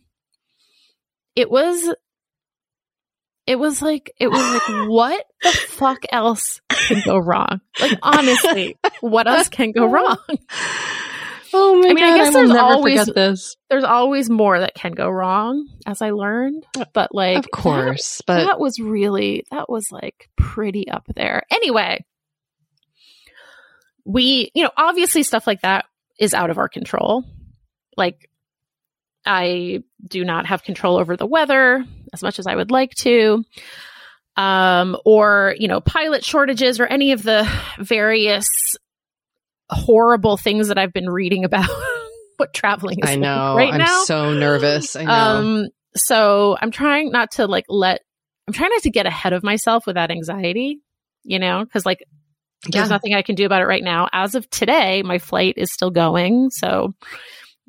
It 1.36 1.50
was. 1.50 1.94
It 3.44 3.58
was 3.58 3.82
like 3.82 4.12
it 4.20 4.28
was 4.28 4.40
like 4.40 4.88
what 4.88 5.24
the 5.42 5.50
fuck 5.50 5.98
else 6.12 6.60
can 6.70 7.02
go 7.04 7.18
wrong? 7.18 7.60
Like 7.80 7.98
honestly, 8.02 8.78
what 9.00 9.26
else 9.26 9.48
can 9.48 9.72
go 9.72 9.86
wrong? 9.90 10.16
Oh 11.52 11.80
my 11.82 11.88
I 11.88 11.92
mean, 11.92 12.04
I 12.04 12.16
guess 12.18 12.34
will 12.34 12.48
there's 12.48 12.58
always- 12.60 13.06
this. 13.06 13.56
There's 13.68 13.82
always 13.84 14.30
more 14.30 14.60
that 14.60 14.74
can 14.74 14.92
go 14.92 15.08
wrong, 15.08 15.66
as 15.86 16.00
I 16.00 16.10
learned. 16.10 16.64
Uh, 16.78 16.84
but 16.92 17.14
like, 17.14 17.38
of 17.38 17.50
course, 17.50 18.18
that, 18.18 18.26
but 18.26 18.44
that 18.44 18.60
was 18.60 18.78
really 18.78 19.44
that 19.50 19.68
was 19.68 19.86
like 19.90 20.28
pretty 20.36 20.88
up 20.88 21.04
there. 21.16 21.42
Anyway, 21.50 22.04
we, 24.04 24.50
you 24.54 24.62
know, 24.62 24.70
obviously 24.76 25.22
stuff 25.24 25.46
like 25.46 25.62
that 25.62 25.84
is 26.18 26.32
out 26.34 26.50
of 26.50 26.58
our 26.58 26.68
control. 26.68 27.24
Like, 27.96 28.30
I 29.24 29.82
do 30.06 30.24
not 30.24 30.46
have 30.46 30.62
control 30.64 30.96
over 30.96 31.16
the 31.16 31.26
weather 31.26 31.84
as 32.12 32.22
much 32.22 32.38
as 32.38 32.46
I 32.46 32.54
would 32.56 32.70
like 32.70 32.90
to. 33.00 33.44
Um, 34.36 34.96
or, 35.04 35.54
you 35.58 35.68
know, 35.68 35.80
pilot 35.80 36.24
shortages 36.24 36.80
or 36.80 36.86
any 36.86 37.12
of 37.12 37.22
the 37.22 37.48
various 37.78 38.48
horrible 39.68 40.36
things 40.36 40.68
that 40.68 40.78
I've 40.78 40.92
been 40.92 41.08
reading 41.08 41.44
about 41.44 41.68
what 42.38 42.54
traveling 42.54 42.98
is 43.02 43.08
I 43.08 43.12
like 43.14 43.20
know. 43.20 43.56
right 43.56 43.72
I'm 43.72 43.78
now. 43.78 44.04
so 44.04 44.32
nervous. 44.32 44.96
I 44.96 45.04
know. 45.04 45.12
Um, 45.12 45.68
so 45.94 46.56
I'm 46.60 46.70
trying 46.70 47.10
not 47.10 47.32
to 47.32 47.46
like 47.46 47.66
let, 47.68 48.00
I'm 48.48 48.54
trying 48.54 48.70
not 48.70 48.82
to 48.82 48.90
get 48.90 49.06
ahead 49.06 49.34
of 49.34 49.42
myself 49.42 49.86
with 49.86 49.96
that 49.96 50.10
anxiety, 50.10 50.80
you 51.24 51.38
know, 51.38 51.62
because 51.64 51.84
like 51.84 52.02
there's 52.70 52.88
nothing 52.88 53.14
I 53.14 53.22
can 53.22 53.34
do 53.34 53.44
about 53.44 53.60
it 53.60 53.66
right 53.66 53.82
now. 53.82 54.08
As 54.12 54.34
of 54.34 54.48
today, 54.48 55.02
my 55.02 55.18
flight 55.18 55.54
is 55.56 55.72
still 55.72 55.90
going. 55.90 56.50
So 56.50 56.94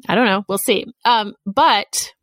I 0.08 0.16
don't 0.16 0.26
know. 0.26 0.44
We'll 0.48 0.58
see. 0.58 0.86
Um, 1.06 1.36
but 1.46 2.14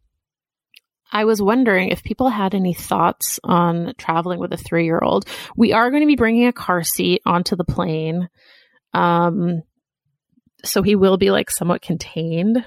I 1.13 1.25
was 1.25 1.43
wondering 1.43 1.89
if 1.89 2.03
people 2.05 2.29
had 2.29 2.55
any 2.55 2.75
thoughts 2.75 3.41
on 3.43 3.95
traveling 3.99 4.39
with 4.39 4.53
a 4.53 4.57
three 4.57 4.85
year 4.85 5.01
old. 5.03 5.27
We 5.57 5.73
are 5.73 5.91
going 5.91 6.03
to 6.03 6.07
be 6.07 6.17
bringing 6.17 6.47
a 6.47 6.53
car 6.53 6.83
seat 6.83 7.23
onto 7.27 7.57
the 7.57 7.65
plane. 7.65 8.29
Um, 8.95 9.63
so 10.65 10.83
he 10.83 10.95
will 10.95 11.17
be 11.17 11.31
like 11.31 11.51
somewhat 11.51 11.83
contained. 11.83 12.65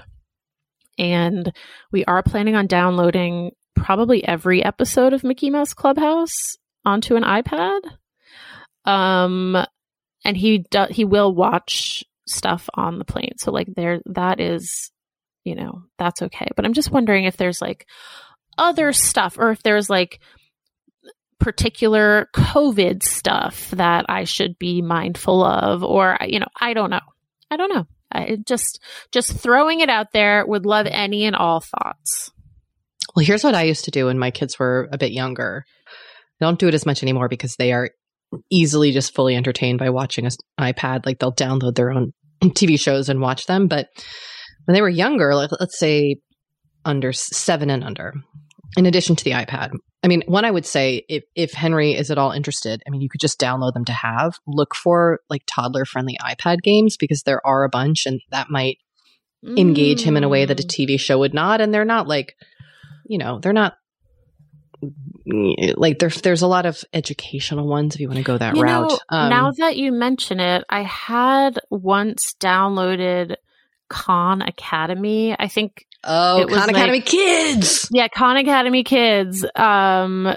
And 0.98 1.52
we 1.90 2.04
are 2.04 2.22
planning 2.22 2.54
on 2.54 2.66
downloading 2.66 3.52
probably 3.74 4.26
every 4.26 4.64
episode 4.64 5.12
of 5.12 5.24
Mickey 5.24 5.50
Mouse 5.50 5.74
Clubhouse 5.74 6.56
onto 6.84 7.16
an 7.16 7.22
iPad. 7.22 7.80
Um, 8.84 9.56
and 10.24 10.36
he 10.36 10.58
do- 10.70 10.86
he 10.90 11.04
will 11.04 11.34
watch 11.34 12.04
stuff 12.26 12.68
on 12.74 12.98
the 12.98 13.04
plane. 13.04 13.34
So 13.38 13.50
like 13.52 13.68
there, 13.74 14.00
that 14.06 14.40
is, 14.40 14.90
you 15.44 15.54
know, 15.54 15.82
that's 15.98 16.22
okay. 16.22 16.48
But 16.56 16.64
I'm 16.64 16.72
just 16.72 16.90
wondering 16.90 17.24
if 17.24 17.36
there's 17.36 17.60
like 17.60 17.86
other 18.58 18.92
stuff 18.92 19.38
or 19.38 19.50
if 19.50 19.62
there's 19.62 19.90
like 19.90 20.20
particular 21.38 22.28
COVID 22.34 23.02
stuff 23.02 23.70
that 23.72 24.06
I 24.08 24.24
should 24.24 24.58
be 24.58 24.82
mindful 24.82 25.44
of, 25.44 25.84
or 25.84 26.16
you 26.26 26.40
know, 26.40 26.48
I 26.58 26.72
don't 26.72 26.90
know. 26.90 27.00
I 27.50 27.56
don't 27.56 27.72
know. 27.72 27.86
I 28.10 28.38
just 28.46 28.80
just 29.12 29.38
throwing 29.38 29.80
it 29.80 29.90
out 29.90 30.12
there. 30.12 30.46
Would 30.46 30.66
love 30.66 30.86
any 30.86 31.24
and 31.24 31.36
all 31.36 31.60
thoughts. 31.60 32.32
Well, 33.14 33.24
here's 33.24 33.44
what 33.44 33.54
I 33.54 33.62
used 33.62 33.84
to 33.84 33.90
do 33.90 34.06
when 34.06 34.18
my 34.18 34.30
kids 34.30 34.58
were 34.58 34.88
a 34.92 34.98
bit 34.98 35.12
younger. 35.12 35.64
I 36.40 36.44
don't 36.44 36.58
do 36.58 36.68
it 36.68 36.74
as 36.74 36.86
much 36.86 37.02
anymore 37.02 37.28
because 37.28 37.56
they 37.56 37.72
are 37.72 37.90
easily 38.50 38.90
just 38.90 39.14
fully 39.14 39.36
entertained 39.36 39.78
by 39.78 39.90
watching 39.90 40.26
an 40.26 40.32
iPad. 40.58 41.06
Like 41.06 41.18
they'll 41.18 41.32
download 41.32 41.76
their 41.76 41.92
own 41.92 42.12
TV 42.42 42.78
shows 42.78 43.08
and 43.08 43.20
watch 43.20 43.46
them. 43.46 43.68
But 43.68 43.88
when 44.64 44.74
they 44.74 44.82
were 44.82 44.88
younger, 44.88 45.34
like, 45.34 45.50
let's 45.60 45.78
say 45.78 46.16
under 46.84 47.12
seven 47.12 47.70
and 47.70 47.82
under, 47.84 48.14
in 48.76 48.86
addition 48.86 49.16
to 49.16 49.24
the 49.24 49.32
iPad, 49.32 49.72
I 50.02 50.08
mean, 50.08 50.22
one 50.26 50.44
I 50.44 50.50
would 50.50 50.66
say 50.66 51.04
if 51.08 51.24
if 51.34 51.52
Henry 51.52 51.92
is 51.92 52.10
at 52.10 52.18
all 52.18 52.32
interested, 52.32 52.82
I 52.86 52.90
mean, 52.90 53.00
you 53.00 53.08
could 53.08 53.20
just 53.20 53.40
download 53.40 53.72
them 53.72 53.86
to 53.86 53.92
have. 53.92 54.34
Look 54.46 54.74
for 54.74 55.20
like 55.30 55.42
toddler 55.46 55.84
friendly 55.86 56.16
iPad 56.20 56.60
games 56.62 56.96
because 56.98 57.22
there 57.22 57.40
are 57.46 57.64
a 57.64 57.70
bunch, 57.70 58.04
and 58.06 58.20
that 58.30 58.50
might 58.50 58.78
engage 59.56 60.02
him 60.02 60.16
in 60.16 60.24
a 60.24 60.28
way 60.28 60.44
that 60.44 60.60
a 60.60 60.62
Mm. 60.62 60.68
TV 60.68 61.00
show 61.00 61.18
would 61.18 61.34
not. 61.34 61.60
And 61.60 61.72
they're 61.72 61.84
not 61.84 62.08
like, 62.08 62.34
you 63.06 63.18
know, 63.18 63.38
they're 63.38 63.52
not 63.52 63.74
like 65.76 65.98
there's 65.98 66.20
there's 66.20 66.42
a 66.42 66.46
lot 66.46 66.66
of 66.66 66.82
educational 66.92 67.66
ones 67.66 67.94
if 67.94 68.00
you 68.00 68.08
want 68.08 68.18
to 68.18 68.24
go 68.24 68.36
that 68.36 68.56
You 68.56 68.62
route. 68.62 68.90
know, 68.90 68.98
Um, 69.08 69.30
now 69.30 69.50
that 69.52 69.76
you 69.76 69.92
mention 69.92 70.40
it, 70.40 70.64
I 70.68 70.82
had 70.82 71.58
once 71.70 72.34
downloaded 72.40 73.36
Khan 73.88 74.42
Academy. 74.42 75.34
I 75.38 75.48
think. 75.48 75.86
Oh, 76.02 76.44
Khan 76.48 76.58
like, 76.58 76.70
Academy 76.70 77.00
Kids. 77.00 77.88
Yeah, 77.92 78.08
Khan 78.08 78.36
Academy 78.36 78.84
Kids. 78.84 79.44
Um, 79.54 80.34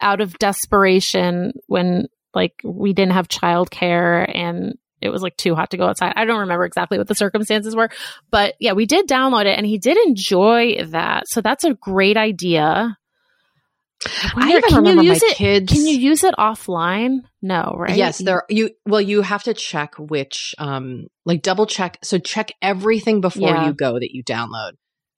out 0.00 0.20
of 0.20 0.38
desperation 0.38 1.52
when 1.66 2.08
like 2.34 2.60
we 2.62 2.92
didn't 2.92 3.12
have 3.12 3.28
childcare 3.28 4.30
and 4.32 4.76
it 5.00 5.10
was 5.10 5.22
like 5.22 5.36
too 5.36 5.54
hot 5.54 5.70
to 5.70 5.76
go 5.76 5.86
outside. 5.86 6.14
I 6.16 6.24
don't 6.24 6.40
remember 6.40 6.64
exactly 6.64 6.98
what 6.98 7.08
the 7.08 7.14
circumstances 7.14 7.76
were, 7.76 7.90
but 8.30 8.54
yeah, 8.58 8.72
we 8.72 8.86
did 8.86 9.08
download 9.08 9.46
it 9.46 9.56
and 9.56 9.66
he 9.66 9.78
did 9.78 9.96
enjoy 10.06 10.84
that. 10.88 11.28
So 11.28 11.40
that's 11.40 11.64
a 11.64 11.74
great 11.74 12.16
idea. 12.16 12.96
I, 14.06 14.52
I 14.52 14.56
even 14.56 14.76
remember 14.76 15.02
my 15.02 15.14
it, 15.14 15.36
kids. 15.36 15.72
Can 15.72 15.86
you 15.86 15.96
use 15.96 16.24
it 16.24 16.34
offline? 16.38 17.20
No, 17.42 17.74
right? 17.78 17.96
Yes, 17.96 18.18
there. 18.18 18.44
You 18.48 18.70
well, 18.86 19.00
you 19.00 19.22
have 19.22 19.42
to 19.44 19.54
check 19.54 19.94
which, 19.98 20.54
um, 20.58 21.06
like 21.24 21.42
double 21.42 21.66
check. 21.66 21.98
So 22.02 22.18
check 22.18 22.52
everything 22.62 23.20
before 23.20 23.48
yeah. 23.48 23.66
you 23.66 23.72
go 23.72 23.94
that 23.94 24.12
you 24.12 24.24
download. 24.24 24.72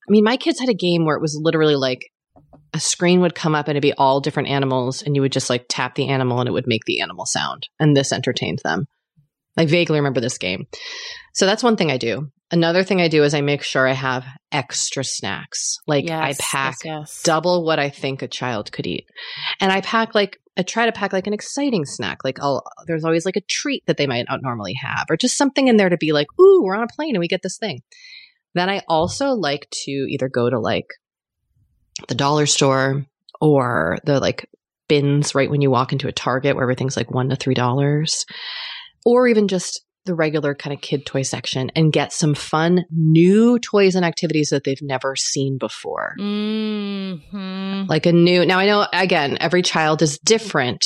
I 0.09 0.11
mean, 0.11 0.25
my 0.25 0.37
kids 0.37 0.61
had 0.61 0.69
a 0.69 0.75
game 0.75 1.05
where 1.05 1.17
it 1.17 1.23
was 1.23 1.39
literally 1.41 1.77
like 1.77 2.11
a 2.73 2.81
screen 2.81 3.21
would 3.21 3.35
come 3.35 3.55
up 3.55 3.69
and 3.69 3.73
it'd 3.73 3.83
be 3.83 3.95
all 3.95 4.21
different 4.21 4.49
animals, 4.49 5.03
and 5.03 5.15
you 5.17 5.23
would 5.23 5.33
just 5.33 5.51
like 5.51 5.67
tap 5.69 5.95
the 5.95 6.09
animal 6.09 6.41
and 6.41 6.49
it 6.49 6.53
would 6.53 6.67
make 6.67 6.85
the 6.85 7.01
animal 7.01 7.27
sound, 7.27 7.69
and 7.81 7.97
this 7.97 8.13
entertained 8.13 8.61
them. 8.65 8.87
I 9.57 9.67
vaguely 9.67 9.99
remember 9.99 10.21
this 10.21 10.39
game. 10.39 10.67
So 11.35 11.47
that's 11.47 11.63
one 11.63 11.77
thing 11.77 11.91
I 11.91 11.99
do. 11.99 12.31
Another 12.51 12.85
thing 12.85 13.01
I 13.01 13.09
do 13.09 13.25
is 13.25 13.35
I 13.35 13.41
make 13.41 13.63
sure 13.63 13.89
I 13.89 13.93
have 13.93 14.25
extra 14.53 15.03
snacks. 15.03 15.79
Like 15.87 16.09
yes, 16.09 16.39
I 16.41 16.43
pack 16.43 16.77
yes, 16.85 16.85
yes. 16.85 17.23
double 17.25 17.65
what 17.65 17.79
I 17.79 17.91
think 17.91 18.23
a 18.23 18.29
child 18.29 18.71
could 18.71 18.87
eat. 18.87 19.07
And 19.61 19.73
I 19.73 19.81
pack 19.81 20.15
like 20.15 20.39
I 20.57 20.63
try 20.63 20.87
to 20.87 20.93
pack 20.93 21.13
like 21.13 21.27
an 21.27 21.35
exciting 21.35 21.85
snack. 21.85 22.19
Like 22.25 22.39
I'll 22.41 22.63
there's 22.87 23.05
always 23.05 23.27
like 23.27 23.37
a 23.37 23.43
treat 23.43 23.85
that 23.87 23.97
they 23.97 24.07
might 24.07 24.27
not 24.29 24.43
normally 24.43 24.75
have 24.81 25.07
or 25.11 25.17
just 25.17 25.37
something 25.37 25.69
in 25.69 25.77
there 25.77 25.89
to 25.89 25.97
be 25.97 26.13
like, 26.13 26.29
"Ooh, 26.41 26.63
we're 26.63 26.77
on 26.77 26.85
a 26.85 26.95
plane 26.95 27.15
and 27.15 27.21
we 27.21 27.29
get 27.29 27.43
this 27.43 27.59
thing." 27.59 27.83
Then 28.55 28.71
I 28.71 28.83
also 28.89 29.31
like 29.31 29.69
to 29.85 29.91
either 29.91 30.29
go 30.29 30.49
to 30.49 30.59
like 30.59 30.87
the 32.09 32.15
dollar 32.15 32.47
store 32.47 33.05
or 33.41 33.99
the 34.05 34.21
like 34.21 34.49
bins 34.89 35.35
right 35.35 35.51
when 35.51 35.61
you 35.61 35.71
walk 35.71 35.93
into 35.93 36.09
a 36.09 36.13
Target 36.13 36.55
where 36.55 36.63
everything's 36.63 36.97
like 36.97 37.11
1 37.11 37.31
to 37.31 37.37
3 37.37 37.55
dollars 37.55 38.25
or 39.07 39.29
even 39.29 39.47
just 39.47 39.85
the 40.05 40.15
regular 40.15 40.55
kind 40.55 40.75
of 40.75 40.81
kid 40.81 41.07
toy 41.07 41.23
section 41.23 41.71
and 41.77 41.93
get 41.93 42.13
some 42.13 42.35
fun 42.35 42.85
new 42.91 43.59
toys 43.59 43.95
and 43.95 44.05
activities 44.05 44.51
that 44.51 44.65
they've 44.65 44.83
never 44.83 45.15
seen 45.17 45.59
before. 45.59 46.15
Mm-hmm. 46.19 47.85
Like 47.89 48.07
a 48.07 48.13
new, 48.13 48.45
now 48.45 48.59
I 48.59 48.67
know 48.67 48.87
again, 48.93 49.39
every 49.41 49.63
child 49.63 50.03
is 50.03 50.19
different. 50.19 50.85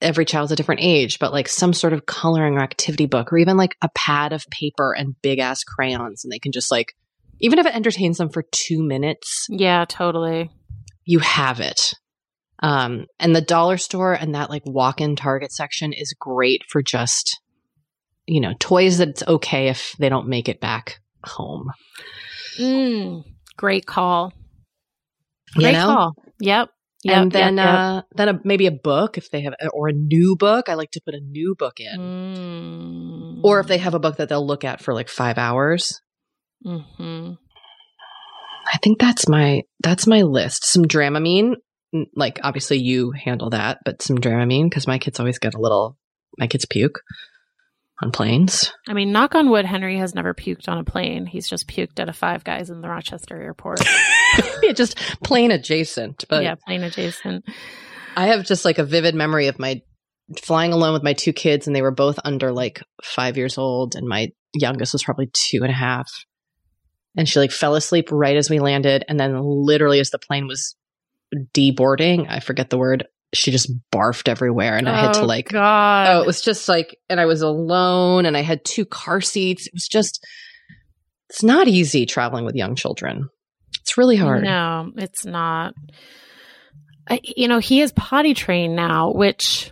Every 0.00 0.24
child's 0.24 0.52
a 0.52 0.56
different 0.56 0.82
age, 0.82 1.18
but 1.18 1.32
like 1.32 1.48
some 1.48 1.72
sort 1.72 1.92
of 1.92 2.06
coloring 2.06 2.54
or 2.54 2.60
activity 2.60 3.06
book, 3.06 3.32
or 3.32 3.38
even 3.38 3.56
like 3.56 3.76
a 3.80 3.88
pad 3.94 4.32
of 4.32 4.44
paper 4.50 4.92
and 4.92 5.14
big 5.22 5.38
ass 5.38 5.62
crayons, 5.62 6.24
and 6.24 6.32
they 6.32 6.40
can 6.40 6.52
just 6.52 6.70
like, 6.70 6.94
even 7.40 7.58
if 7.58 7.66
it 7.66 7.74
entertains 7.74 8.18
them 8.18 8.28
for 8.28 8.44
two 8.50 8.86
minutes. 8.86 9.46
Yeah, 9.48 9.84
totally. 9.88 10.50
You 11.04 11.20
have 11.20 11.60
it. 11.60 11.94
Um, 12.62 13.06
and 13.18 13.34
the 13.34 13.40
dollar 13.40 13.76
store 13.76 14.12
and 14.12 14.34
that 14.34 14.50
like 14.50 14.62
walk 14.66 15.00
in 15.00 15.16
Target 15.16 15.52
section 15.52 15.92
is 15.92 16.14
great 16.18 16.62
for 16.68 16.82
just 16.82 17.40
you 18.26 18.40
know, 18.40 18.52
toys 18.58 18.98
that 18.98 19.08
it's 19.08 19.22
okay 19.26 19.68
if 19.68 19.94
they 19.98 20.08
don't 20.08 20.28
make 20.28 20.48
it 20.48 20.60
back 20.60 21.00
home. 21.24 21.70
Mm, 22.58 23.24
great 23.56 23.86
call. 23.86 24.32
Great 25.54 25.66
you 25.66 25.72
know? 25.72 25.86
call. 25.86 26.14
Yep. 26.40 26.70
Yep, 27.06 27.16
and 27.16 27.32
then, 27.32 27.56
yep, 27.58 27.66
yep. 27.66 27.74
uh, 27.74 28.02
then 28.16 28.28
a, 28.30 28.40
maybe 28.44 28.66
a 28.66 28.72
book 28.72 29.18
if 29.18 29.30
they 29.30 29.42
have, 29.42 29.52
or 29.74 29.88
a 29.88 29.92
new 29.92 30.36
book. 30.36 30.70
I 30.70 30.74
like 30.74 30.90
to 30.92 31.02
put 31.04 31.12
a 31.12 31.20
new 31.20 31.54
book 31.54 31.78
in, 31.78 32.00
mm. 32.00 33.44
or 33.44 33.60
if 33.60 33.66
they 33.66 33.76
have 33.76 33.92
a 33.92 33.98
book 33.98 34.16
that 34.16 34.30
they'll 34.30 34.46
look 34.46 34.64
at 34.64 34.80
for 34.80 34.94
like 34.94 35.10
five 35.10 35.36
hours. 35.36 36.00
Mm-hmm. 36.64 37.34
I 38.72 38.78
think 38.78 38.98
that's 38.98 39.28
my 39.28 39.64
that's 39.80 40.06
my 40.06 40.22
list. 40.22 40.64
Some 40.64 40.86
Dramamine, 40.86 41.56
like 42.16 42.40
obviously 42.42 42.78
you 42.78 43.10
handle 43.10 43.50
that, 43.50 43.80
but 43.84 44.00
some 44.00 44.16
Dramamine 44.16 44.70
because 44.70 44.86
my 44.86 44.98
kids 44.98 45.20
always 45.20 45.38
get 45.38 45.52
a 45.52 45.60
little. 45.60 45.98
My 46.38 46.46
kids 46.46 46.64
puke 46.64 47.00
on 48.04 48.12
planes. 48.12 48.72
I 48.86 48.92
mean, 48.92 49.12
knock 49.12 49.34
on 49.34 49.50
wood, 49.50 49.64
Henry 49.64 49.98
has 49.98 50.14
never 50.14 50.34
puked 50.34 50.68
on 50.68 50.78
a 50.78 50.84
plane. 50.84 51.26
He's 51.26 51.48
just 51.48 51.66
puked 51.66 51.98
at 51.98 52.08
a 52.08 52.12
Five 52.12 52.44
Guys 52.44 52.70
in 52.70 52.82
the 52.82 52.88
Rochester 52.88 53.40
airport. 53.40 53.80
yeah, 54.62 54.72
just 54.72 54.96
plane 55.24 55.50
adjacent. 55.50 56.24
But 56.28 56.44
yeah, 56.44 56.54
plane 56.54 56.82
adjacent. 56.82 57.44
I 58.16 58.26
have 58.26 58.44
just 58.44 58.64
like 58.64 58.78
a 58.78 58.84
vivid 58.84 59.14
memory 59.14 59.48
of 59.48 59.58
my 59.58 59.82
flying 60.42 60.72
alone 60.72 60.92
with 60.92 61.02
my 61.02 61.14
two 61.14 61.32
kids, 61.32 61.66
and 61.66 61.74
they 61.74 61.82
were 61.82 61.90
both 61.90 62.18
under 62.24 62.52
like 62.52 62.82
five 63.02 63.36
years 63.36 63.58
old, 63.58 63.96
and 63.96 64.06
my 64.06 64.28
youngest 64.54 64.92
was 64.92 65.02
probably 65.02 65.30
two 65.32 65.60
and 65.62 65.70
a 65.70 65.74
half. 65.74 66.10
And 67.16 67.28
she 67.28 67.38
like 67.38 67.52
fell 67.52 67.74
asleep 67.74 68.08
right 68.12 68.36
as 68.36 68.50
we 68.50 68.60
landed, 68.60 69.04
and 69.08 69.18
then 69.18 69.40
literally 69.40 70.00
as 70.00 70.10
the 70.10 70.18
plane 70.18 70.46
was 70.46 70.76
deboarding, 71.54 72.26
I 72.28 72.40
forget 72.40 72.70
the 72.70 72.78
word, 72.78 73.06
she 73.34 73.50
just 73.50 73.72
barfed 73.92 74.28
everywhere 74.28 74.76
and 74.76 74.88
I 74.88 75.00
had 75.00 75.14
to 75.14 75.22
oh, 75.22 75.26
like 75.26 75.48
God. 75.48 76.08
Oh, 76.08 76.20
it 76.22 76.26
was 76.26 76.40
just 76.40 76.68
like 76.68 76.96
and 77.08 77.20
I 77.20 77.26
was 77.26 77.42
alone 77.42 78.26
and 78.26 78.36
I 78.36 78.42
had 78.42 78.64
two 78.64 78.84
car 78.84 79.20
seats. 79.20 79.66
It 79.66 79.72
was 79.74 79.88
just 79.88 80.24
it's 81.30 81.42
not 81.42 81.68
easy 81.68 82.06
traveling 82.06 82.44
with 82.44 82.54
young 82.54 82.74
children. 82.74 83.28
It's 83.80 83.98
really 83.98 84.16
hard. 84.16 84.44
No, 84.44 84.92
it's 84.96 85.24
not. 85.24 85.74
I, 87.08 87.20
you 87.22 87.48
know, 87.48 87.58
he 87.58 87.80
is 87.80 87.92
potty 87.92 88.34
trained 88.34 88.76
now, 88.76 89.12
which 89.12 89.70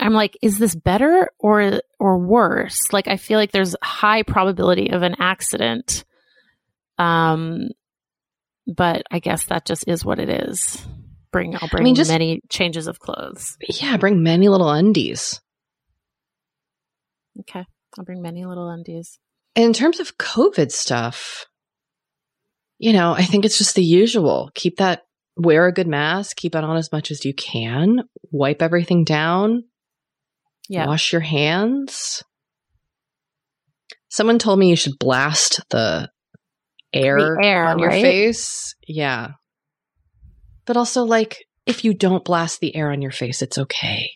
I'm 0.00 0.12
like, 0.12 0.36
is 0.42 0.58
this 0.58 0.74
better 0.74 1.28
or 1.38 1.82
or 1.98 2.18
worse? 2.18 2.92
Like 2.92 3.06
I 3.06 3.16
feel 3.16 3.38
like 3.38 3.52
there's 3.52 3.76
high 3.82 4.22
probability 4.22 4.90
of 4.90 5.02
an 5.02 5.16
accident. 5.18 6.04
Um 6.98 7.68
but 8.66 9.02
I 9.10 9.18
guess 9.18 9.46
that 9.46 9.66
just 9.66 9.88
is 9.88 10.04
what 10.04 10.18
it 10.18 10.28
is 10.28 10.86
bring 11.32 11.54
I'll 11.54 11.68
bring 11.68 11.82
I 11.82 11.84
mean, 11.84 11.94
just, 11.94 12.10
many 12.10 12.40
changes 12.48 12.86
of 12.86 12.98
clothes. 12.98 13.56
Yeah, 13.68 13.96
bring 13.96 14.22
many 14.22 14.48
little 14.48 14.70
undies. 14.70 15.40
Okay. 17.40 17.64
I'll 17.98 18.04
bring 18.04 18.22
many 18.22 18.44
little 18.44 18.68
undies. 18.68 19.18
In 19.54 19.72
terms 19.72 20.00
of 20.00 20.16
COVID 20.18 20.70
stuff, 20.70 21.46
you 22.78 22.92
know, 22.92 23.12
I 23.12 23.24
think 23.24 23.44
it's 23.44 23.58
just 23.58 23.74
the 23.74 23.84
usual. 23.84 24.50
Keep 24.54 24.76
that 24.76 25.02
wear 25.36 25.66
a 25.66 25.72
good 25.72 25.88
mask, 25.88 26.36
keep 26.36 26.54
it 26.54 26.64
on 26.64 26.76
as 26.76 26.92
much 26.92 27.10
as 27.10 27.24
you 27.24 27.34
can, 27.34 28.02
wipe 28.30 28.62
everything 28.62 29.04
down. 29.04 29.64
Yeah. 30.68 30.86
Wash 30.86 31.12
your 31.12 31.20
hands. 31.20 32.22
Someone 34.08 34.38
told 34.38 34.58
me 34.58 34.68
you 34.68 34.76
should 34.76 34.98
blast 34.98 35.60
the 35.70 36.10
air, 36.92 37.16
the 37.16 37.38
air 37.42 37.64
on 37.66 37.78
your 37.78 37.90
face. 37.90 38.74
Yeah. 38.86 39.32
But 40.70 40.76
also, 40.76 41.02
like, 41.02 41.48
if 41.66 41.84
you 41.84 41.94
don't 41.94 42.24
blast 42.24 42.60
the 42.60 42.76
air 42.76 42.92
on 42.92 43.02
your 43.02 43.10
face, 43.10 43.42
it's 43.42 43.58
okay. 43.58 44.12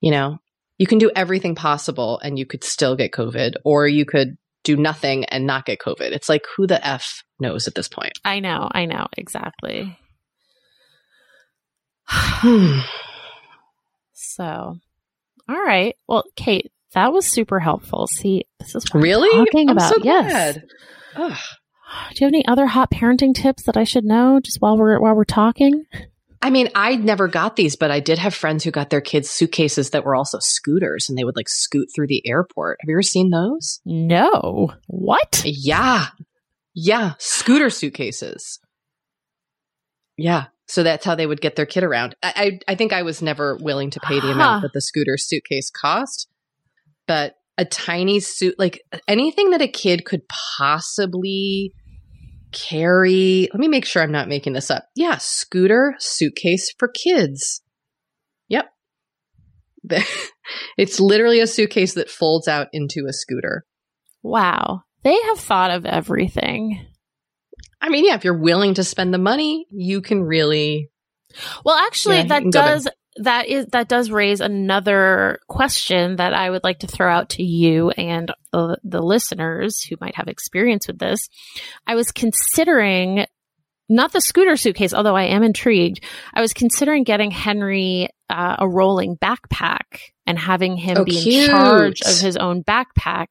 You 0.00 0.12
know, 0.12 0.38
you 0.78 0.86
can 0.86 0.98
do 0.98 1.10
everything 1.16 1.56
possible 1.56 2.20
and 2.20 2.38
you 2.38 2.46
could 2.46 2.62
still 2.62 2.94
get 2.94 3.10
COVID, 3.10 3.54
or 3.64 3.88
you 3.88 4.04
could 4.04 4.36
do 4.62 4.76
nothing 4.76 5.24
and 5.24 5.48
not 5.48 5.66
get 5.66 5.80
COVID. 5.80 6.12
It's 6.12 6.28
like, 6.28 6.44
who 6.56 6.68
the 6.68 6.86
F 6.86 7.24
knows 7.40 7.66
at 7.66 7.74
this 7.74 7.88
point? 7.88 8.12
I 8.24 8.38
know. 8.38 8.68
I 8.70 8.84
know. 8.84 9.08
Exactly. 9.16 9.98
Hmm. 12.06 12.78
so, 14.12 14.44
all 14.44 15.64
right. 15.64 15.96
Well, 16.06 16.22
Kate, 16.36 16.70
that 16.92 17.12
was 17.12 17.26
super 17.26 17.58
helpful. 17.58 18.06
See, 18.06 18.44
this 18.60 18.76
is 18.76 18.84
really 18.94 19.44
talking 19.44 19.70
I'm 19.70 19.76
about. 19.76 19.92
So 19.92 20.04
yes. 20.04 20.58
Do 22.10 22.16
you 22.16 22.26
have 22.26 22.34
any 22.34 22.46
other 22.46 22.66
hot 22.66 22.90
parenting 22.90 23.34
tips 23.34 23.64
that 23.64 23.76
I 23.76 23.84
should 23.84 24.04
know 24.04 24.40
just 24.40 24.60
while 24.60 24.76
we're 24.76 24.98
while 25.00 25.14
we're 25.14 25.24
talking? 25.24 25.86
I 26.44 26.50
mean, 26.50 26.68
I 26.74 26.96
never 26.96 27.26
got 27.26 27.56
these, 27.56 27.74
but 27.74 27.90
I 27.90 28.00
did 28.00 28.18
have 28.18 28.34
friends 28.34 28.64
who 28.64 28.70
got 28.70 28.90
their 28.90 29.00
kids 29.00 29.30
suitcases 29.30 29.90
that 29.90 30.04
were 30.04 30.14
also 30.14 30.38
scooters 30.40 31.08
and 31.08 31.16
they 31.16 31.24
would 31.24 31.36
like 31.36 31.48
scoot 31.48 31.88
through 31.94 32.08
the 32.08 32.22
airport. 32.26 32.78
Have 32.82 32.88
you 32.88 32.94
ever 32.96 33.02
seen 33.02 33.30
those? 33.30 33.80
No. 33.86 34.72
What? 34.86 35.42
Yeah. 35.46 36.08
Yeah. 36.74 37.14
Scooter 37.18 37.70
suitcases. 37.70 38.60
Yeah. 40.18 40.46
So 40.66 40.82
that's 40.82 41.04
how 41.04 41.14
they 41.14 41.26
would 41.26 41.40
get 41.40 41.56
their 41.56 41.66
kid 41.66 41.82
around. 41.82 42.14
I 42.22 42.60
I, 42.68 42.72
I 42.72 42.74
think 42.74 42.92
I 42.92 43.02
was 43.02 43.22
never 43.22 43.56
willing 43.56 43.90
to 43.90 44.00
pay 44.00 44.16
the 44.16 44.26
huh. 44.26 44.32
amount 44.32 44.62
that 44.62 44.72
the 44.74 44.82
scooter 44.82 45.16
suitcase 45.16 45.70
cost, 45.70 46.28
but 47.06 47.36
a 47.56 47.64
tiny 47.64 48.20
suit, 48.20 48.56
like 48.58 48.82
anything 49.06 49.50
that 49.50 49.62
a 49.62 49.68
kid 49.68 50.04
could 50.04 50.22
possibly 50.58 51.72
carry. 52.52 53.48
Let 53.52 53.60
me 53.60 53.68
make 53.68 53.84
sure 53.84 54.02
I'm 54.02 54.12
not 54.12 54.28
making 54.28 54.54
this 54.54 54.70
up. 54.70 54.84
Yeah, 54.94 55.18
scooter 55.18 55.94
suitcase 55.98 56.72
for 56.78 56.88
kids. 56.88 57.62
Yep. 58.48 58.66
it's 60.78 61.00
literally 61.00 61.40
a 61.40 61.46
suitcase 61.46 61.94
that 61.94 62.10
folds 62.10 62.48
out 62.48 62.68
into 62.72 63.06
a 63.08 63.12
scooter. 63.12 63.64
Wow. 64.22 64.82
They 65.02 65.20
have 65.24 65.38
thought 65.38 65.70
of 65.70 65.84
everything. 65.84 66.86
I 67.80 67.90
mean, 67.90 68.06
yeah, 68.06 68.14
if 68.14 68.24
you're 68.24 68.38
willing 68.38 68.74
to 68.74 68.84
spend 68.84 69.12
the 69.12 69.18
money, 69.18 69.66
you 69.70 70.00
can 70.00 70.22
really 70.22 70.90
Well, 71.64 71.76
actually, 71.76 72.18
yeah, 72.18 72.26
that 72.28 72.50
does 72.50 72.88
that 73.16 73.46
is 73.46 73.66
that 73.66 73.88
does 73.88 74.10
raise 74.10 74.40
another 74.40 75.38
question 75.48 76.16
that 76.16 76.34
I 76.34 76.50
would 76.50 76.64
like 76.64 76.80
to 76.80 76.86
throw 76.88 77.10
out 77.10 77.30
to 77.30 77.42
you 77.44 77.90
and 77.90 78.32
the, 78.52 78.78
the 78.82 79.00
listeners 79.02 79.80
who 79.82 79.96
might 80.00 80.16
have 80.16 80.28
experience 80.28 80.86
with 80.88 80.98
this. 80.98 81.28
I 81.86 81.94
was 81.94 82.10
considering 82.10 83.26
not 83.88 84.12
the 84.12 84.20
scooter 84.20 84.56
suitcase, 84.56 84.94
although 84.94 85.14
I 85.14 85.24
am 85.24 85.42
intrigued. 85.42 86.02
I 86.32 86.40
was 86.40 86.52
considering 86.54 87.04
getting 87.04 87.30
Henry 87.30 88.08
uh, 88.30 88.56
a 88.58 88.68
rolling 88.68 89.16
backpack 89.16 90.00
and 90.26 90.38
having 90.38 90.76
him 90.76 90.96
Oh, 90.98 91.04
be 91.04 91.12
cute. 91.20 91.44
in 91.44 91.50
charge 91.50 92.00
of 92.00 92.18
his 92.18 92.36
own 92.38 92.64
backpack. 92.64 93.26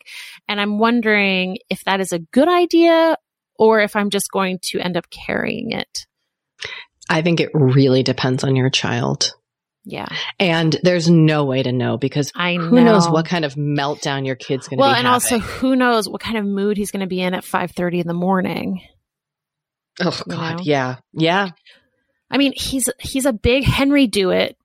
And 0.48 0.62
I'm 0.62 0.78
wondering 0.78 1.58
if 1.70 1.84
that 1.86 2.00
is 2.00 2.12
a 2.12 2.20
good 2.20 2.48
idea 2.48 3.18
or 3.58 3.82
if 3.82 3.96
I'm 3.96 4.12
just 4.12 4.30
going 4.32 4.60
to 4.70 4.80
end 4.80 4.96
up 4.96 5.10
carrying 5.10 5.72
it. 5.72 6.06
I 7.10 7.22
think 7.24 7.40
it 7.40 7.50
really 7.54 8.04
depends 8.04 8.44
on 8.44 8.56
your 8.56 8.70
child. 8.70 9.34
Yeah. 9.86 10.08
And 10.40 10.78
there's 10.84 11.10
no 11.10 11.44
way 11.44 11.62
to 11.62 11.72
know 11.72 11.98
because 11.98 12.32
I 12.36 12.56
who 12.56 12.82
knows 12.82 13.10
what 13.10 13.26
kind 13.26 13.44
of 13.44 13.56
meltdown 13.56 14.26
your 14.26 14.36
kid's 14.36 14.68
going 14.68 14.78
to 14.78 14.82
well, 14.82 14.94
be 14.94 14.98
and 14.98 15.08
having. 15.08 15.14
also 15.14 15.40
who 15.40 15.76
knows 15.76 16.08
what 16.08 16.22
kind 16.22 16.38
of 16.38 16.46
mood 16.46 16.78
he's 16.78 16.92
going 16.92 17.02
to 17.02 17.08
be 17.08 17.22
in 17.22 17.34
at 17.34 17.44
5:30 17.44 18.02
in 18.02 18.08
the 18.08 18.14
morning. 18.14 18.82
oh 20.02 20.22
you 20.26 20.34
God, 20.34 20.58
know? 20.58 20.64
yeah, 20.64 20.96
yeah. 21.12 21.50
I 22.32 22.38
mean, 22.38 22.54
he's 22.56 22.90
he's 23.00 23.26
a 23.26 23.34
big 23.34 23.66
Henry 23.66 24.08
do 24.08 24.32
it 24.32 24.58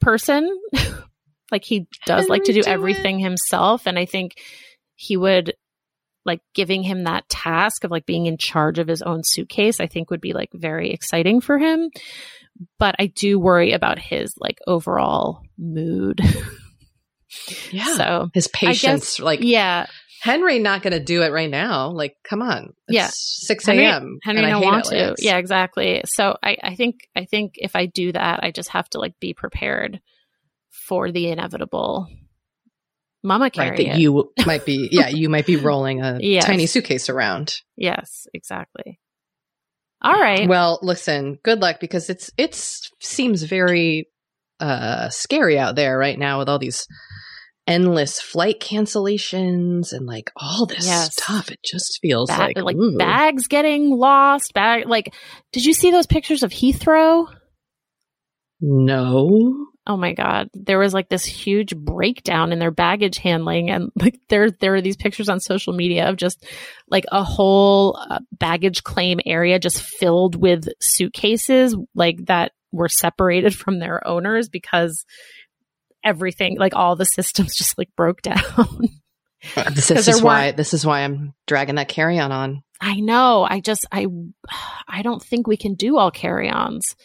person. 0.00 0.60
like 1.50 1.64
he 1.64 1.86
does 2.04 2.28
like 2.28 2.44
to 2.44 2.52
do 2.52 2.62
do 2.62 2.68
everything 2.68 3.18
himself 3.18 3.86
and 3.86 3.98
I 3.98 4.06
think 4.06 4.32
he 4.96 5.16
would 5.16 5.54
like 6.24 6.40
giving 6.54 6.82
him 6.82 7.04
that 7.04 7.28
task 7.28 7.84
of 7.84 7.90
like 7.90 8.06
being 8.06 8.26
in 8.26 8.38
charge 8.38 8.78
of 8.78 8.88
his 8.88 9.02
own 9.02 9.20
suitcase 9.22 9.78
I 9.78 9.86
think 9.86 10.10
would 10.10 10.20
be 10.20 10.32
like 10.32 10.50
very 10.52 10.90
exciting 10.90 11.40
for 11.40 11.58
him. 11.58 11.90
But 12.78 12.94
I 12.98 13.06
do 13.06 13.38
worry 13.38 13.72
about 13.72 13.98
his 13.98 14.34
like 14.38 14.58
overall 14.66 15.42
mood. 15.58 16.20
Yeah. 17.72 17.96
So, 17.96 18.28
His 18.32 18.46
patience, 18.48 19.18
like 19.18 19.40
yeah, 19.42 19.86
Henry, 20.22 20.60
not 20.60 20.82
going 20.82 20.92
to 20.92 21.02
do 21.02 21.22
it 21.22 21.32
right 21.32 21.50
now. 21.50 21.88
Like, 21.90 22.14
come 22.22 22.42
on, 22.42 22.74
it's 22.86 22.94
Yeah. 22.96 23.08
six 23.12 23.66
a.m. 23.66 24.18
Henry 24.22 24.42
and 24.42 24.46
I 24.46 24.50
don't 24.50 24.64
want 24.64 24.86
it 24.86 24.90
to. 24.90 24.96
it's- 24.96 25.14
Yeah, 25.24 25.38
exactly. 25.38 26.02
So 26.06 26.36
I, 26.42 26.56
I 26.62 26.74
think 26.76 27.00
I 27.16 27.24
think 27.24 27.54
if 27.56 27.74
I 27.74 27.86
do 27.86 28.12
that, 28.12 28.40
I 28.44 28.52
just 28.52 28.68
have 28.70 28.88
to 28.90 29.00
like 29.00 29.18
be 29.18 29.34
prepared 29.34 30.00
for 30.70 31.10
the 31.10 31.28
inevitable. 31.28 32.06
Mama 33.24 33.50
carry 33.50 33.70
right. 33.70 33.76
That 33.78 33.96
it. 33.96 33.98
you 34.00 34.30
might 34.46 34.64
be, 34.64 34.88
yeah, 34.92 35.08
you 35.08 35.28
might 35.28 35.46
be 35.46 35.56
rolling 35.56 36.02
a 36.02 36.18
Yes. 36.20 36.44
tiny 36.44 36.66
suitcase 36.66 37.08
around. 37.08 37.56
yes, 37.76 38.26
exactly. 38.32 39.00
All 40.04 40.12
right. 40.20 40.46
Well, 40.48 40.78
listen, 40.82 41.38
good 41.42 41.60
luck 41.60 41.80
because 41.80 42.10
it's 42.10 42.30
it's 42.36 42.90
seems 43.00 43.42
very 43.42 44.06
uh 44.60 45.08
scary 45.08 45.58
out 45.58 45.74
there 45.74 45.98
right 45.98 46.18
now 46.18 46.38
with 46.38 46.48
all 46.48 46.58
these 46.60 46.86
endless 47.66 48.20
flight 48.20 48.60
cancellations 48.60 49.92
and 49.94 50.04
like 50.06 50.30
all 50.36 50.66
this 50.66 50.86
Yes. 50.86 51.12
stuff. 51.14 51.50
It 51.50 51.58
just 51.64 51.98
feels 52.02 52.28
Ba- 52.30 52.36
like, 52.36 52.56
like 52.62 52.76
ooh. 52.76 52.98
bags 52.98 53.46
getting 53.48 53.88
lost. 53.90 54.52
Bag 54.52 54.86
like, 54.86 55.14
did 55.52 55.64
you 55.64 55.72
see 55.72 55.90
those 55.90 56.06
pictures 56.06 56.42
of 56.42 56.50
Heathrow? 56.52 57.26
no. 58.60 59.66
Oh 59.86 59.96
my 59.98 60.14
god, 60.14 60.48
there 60.54 60.78
was 60.78 60.94
like 60.94 61.10
this 61.10 61.24
huge 61.26 61.76
breakdown 61.76 62.52
in 62.52 62.58
their 62.58 62.70
baggage 62.70 63.18
handling, 63.18 63.70
and 63.70 63.90
like 63.96 64.18
there 64.28 64.50
there 64.50 64.74
are 64.74 64.80
these 64.80 64.96
pictures 64.96 65.28
on 65.28 65.40
social 65.40 65.74
media 65.74 66.08
of 66.08 66.16
just 66.16 66.42
like 66.88 67.04
a 67.12 67.22
whole 67.22 67.98
uh, 68.00 68.20
baggage 68.32 68.82
claim 68.82 69.20
area 69.26 69.58
just 69.58 69.82
filled 69.82 70.36
with 70.36 70.68
suitcases 70.80 71.76
like 71.94 72.24
that 72.26 72.52
were 72.72 72.88
separated 72.88 73.54
from 73.54 73.78
their 73.78 74.06
owners 74.06 74.48
because 74.48 75.04
everything 76.02 76.58
like 76.58 76.74
all 76.74 76.96
the 76.96 77.04
systems 77.04 77.54
just 77.58 77.76
like 77.76 77.88
broke 77.96 78.22
down. 78.22 78.38
This, 79.54 79.54
'Cause 79.54 79.74
this 79.74 80.06
there 80.06 80.14
is 80.14 80.22
why 80.22 80.52
this 80.52 80.72
is 80.72 80.86
why 80.86 81.00
I'm 81.00 81.34
dragging 81.46 81.74
that 81.74 81.88
carry 81.88 82.18
on 82.18 82.32
on. 82.32 82.62
I 82.80 83.00
know. 83.00 83.46
I 83.48 83.60
just 83.60 83.86
I 83.92 84.06
I 84.88 85.02
don't 85.02 85.22
think 85.22 85.46
we 85.46 85.58
can 85.58 85.74
do 85.74 85.98
all 85.98 86.10
carry-ons 86.10 86.96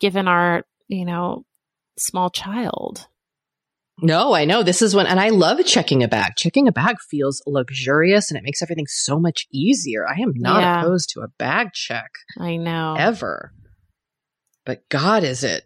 given 0.00 0.26
our, 0.26 0.64
you 0.88 1.04
know, 1.04 1.44
small 1.98 2.30
child. 2.30 3.06
No, 4.02 4.34
I 4.34 4.44
know. 4.44 4.62
This 4.64 4.82
is 4.82 4.94
when, 4.94 5.06
and 5.06 5.20
I 5.20 5.28
love 5.28 5.64
checking 5.64 6.02
a 6.02 6.08
bag. 6.08 6.32
Checking 6.36 6.66
a 6.66 6.72
bag 6.72 6.96
feels 7.10 7.40
luxurious 7.46 8.30
and 8.30 8.36
it 8.36 8.42
makes 8.42 8.60
everything 8.60 8.86
so 8.88 9.20
much 9.20 9.46
easier. 9.52 10.04
I 10.08 10.14
am 10.20 10.32
not 10.34 10.62
Yeah. 10.62 10.80
opposed 10.82 11.10
to 11.10 11.20
a 11.20 11.28
bag 11.38 11.68
check 11.74 12.10
I 12.38 12.56
know. 12.56 12.96
ever. 12.98 13.52
But 14.66 14.88
God, 14.88 15.22
is 15.22 15.44
it, 15.44 15.62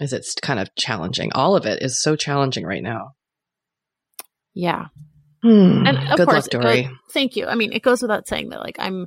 is 0.00 0.12
it 0.12 0.26
kind 0.42 0.58
of 0.58 0.74
challenging? 0.74 1.30
All 1.32 1.54
of 1.54 1.64
it 1.66 1.80
is 1.82 2.02
so 2.02 2.16
challenging 2.16 2.64
right 2.64 2.82
now. 2.82 3.12
yeah. 4.54 4.86
Hmm. 5.42 5.86
And 5.86 5.96
of 6.10 6.16
Good 6.16 6.26
course, 6.28 6.52
luck, 6.52 6.62
Doree. 6.62 6.90
thank 7.12 7.36
you. 7.36 7.46
I 7.46 7.54
mean, 7.54 7.72
it 7.72 7.82
goes 7.84 8.02
without 8.02 8.26
saying 8.26 8.48
that 8.48 8.58
like 8.58 8.74
I'm 8.80 9.06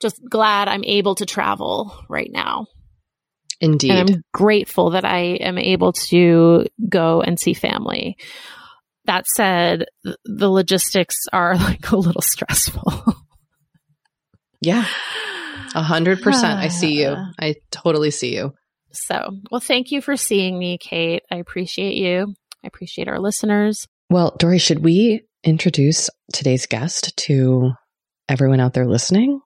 just 0.00 0.20
glad 0.28 0.66
I'm 0.66 0.82
able 0.82 1.14
to 1.14 1.24
travel 1.26 1.96
right 2.08 2.28
now. 2.32 2.66
Indeed. 3.60 3.90
And 3.90 4.10
I'm 4.10 4.22
grateful 4.32 4.90
that 4.90 5.04
I 5.04 5.36
am 5.40 5.58
able 5.58 5.92
to 5.92 6.66
go 6.88 7.20
and 7.22 7.38
see 7.38 7.54
family. 7.54 8.16
That 9.06 9.26
said, 9.36 9.86
the 10.24 10.50
logistics 10.50 11.16
are 11.32 11.56
like 11.56 11.90
a 11.90 11.96
little 11.96 12.22
stressful. 12.22 13.04
yeah. 14.60 14.86
A 15.74 15.82
hundred 15.82 16.22
percent. 16.22 16.60
I 16.60 16.68
see 16.68 17.02
you. 17.02 17.16
I 17.38 17.56
totally 17.70 18.10
see 18.10 18.34
you. 18.34 18.52
So, 18.92 19.30
well, 19.50 19.60
thank 19.60 19.90
you 19.90 20.00
for 20.00 20.16
seeing 20.16 20.56
me, 20.58 20.78
Kate. 20.78 21.22
I 21.30 21.36
appreciate 21.36 21.96
you. 21.96 22.34
I 22.62 22.66
appreciate 22.66 23.08
our 23.08 23.18
listeners. 23.18 23.86
Well, 24.08 24.36
Doree, 24.38 24.58
should 24.58 24.84
we 24.84 25.22
introduce 25.42 26.08
today's 26.32 26.66
guest 26.66 27.16
to 27.16 27.72
everyone 28.28 28.60
out 28.60 28.72
there 28.72 28.86
listening? 28.86 29.40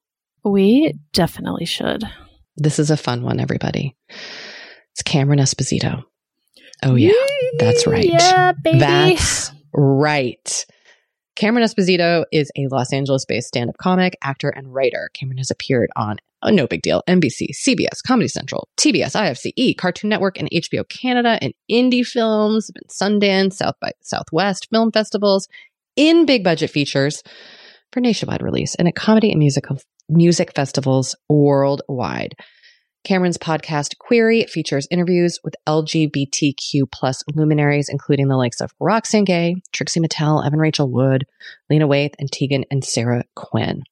We 0.45 0.95
definitely 1.13 1.65
should. 1.65 2.05
This 2.59 2.81
is 2.81 2.91
a 2.91 2.97
fun 2.97 3.23
one, 3.23 3.39
everybody. 3.39 3.97
It's 4.93 5.03
Cameron 5.05 5.39
Esposito. 5.39 6.03
Oh, 6.83 6.97
yeah. 6.97 7.13
That's 7.59 7.87
right. 7.87 8.05
Yeah, 8.05 8.53
baby. 8.53 8.79
That's 8.81 9.53
right. 9.73 10.67
Cameron 11.37 11.65
Esposito 11.65 12.25
is 12.33 12.51
a 12.57 12.67
Los 12.67 12.93
Angeles 12.93 13.25
based 13.25 13.47
stand 13.47 13.71
up 13.71 13.77
comic, 13.79 14.17
actor, 14.23 14.49
and 14.49 14.75
writer. 14.75 15.09
Cameron 15.15 15.39
has 15.39 15.53
appeared 15.53 15.89
on 15.95 16.17
uh, 16.43 16.51
No 16.51 16.67
Big 16.67 16.83
Deal, 16.83 17.05
NBC, 17.07 17.51
CBS, 17.55 18.03
Comedy 18.05 18.27
Central, 18.27 18.69
TBS, 18.77 19.15
IFCE, 19.15 19.77
Cartoon 19.77 20.11
Network, 20.11 20.37
and 20.37 20.51
HBO 20.51 20.89
Canada, 20.89 21.39
and 21.41 21.55
indie 21.71 22.05
films, 22.05 22.73
been 22.73 22.83
Sundance, 22.89 23.55
South 23.55 23.77
by 23.81 23.93
Southwest 24.03 24.67
film 24.71 24.91
festivals, 24.91 25.47
in 25.95 26.27
big 26.27 26.43
budget 26.43 26.71
features 26.71 27.23
for 27.93 28.01
nationwide 28.01 28.43
release, 28.43 28.75
and 28.75 28.89
at 28.89 28.97
comedy 28.97 29.31
and 29.31 29.39
music, 29.39 29.67
music 30.09 30.55
festivals 30.55 31.15
worldwide. 31.29 32.35
Cameron's 33.05 33.39
podcast 33.39 33.97
Queery 33.99 34.45
features 34.45 34.89
interviews 34.91 35.39
with 35.43 35.55
LGBTQ 35.67 36.91
plus 36.91 37.23
luminaries, 37.35 37.89
including 37.89 38.29
the 38.29 38.37
likes 38.37 38.61
of 38.61 38.73
Roxane 38.81 39.25
Gay, 39.25 39.57
Trixie 39.73 40.01
Mattel, 40.01 40.45
Evan 40.45 40.59
Rachel 40.59 40.91
Wood, 40.91 41.25
Lena 41.71 41.89
Waithe, 41.89 42.15
and 42.19 42.31
Tegan 42.31 42.65
and 42.71 42.85
Sara 42.85 43.25
Quin. 43.35 43.83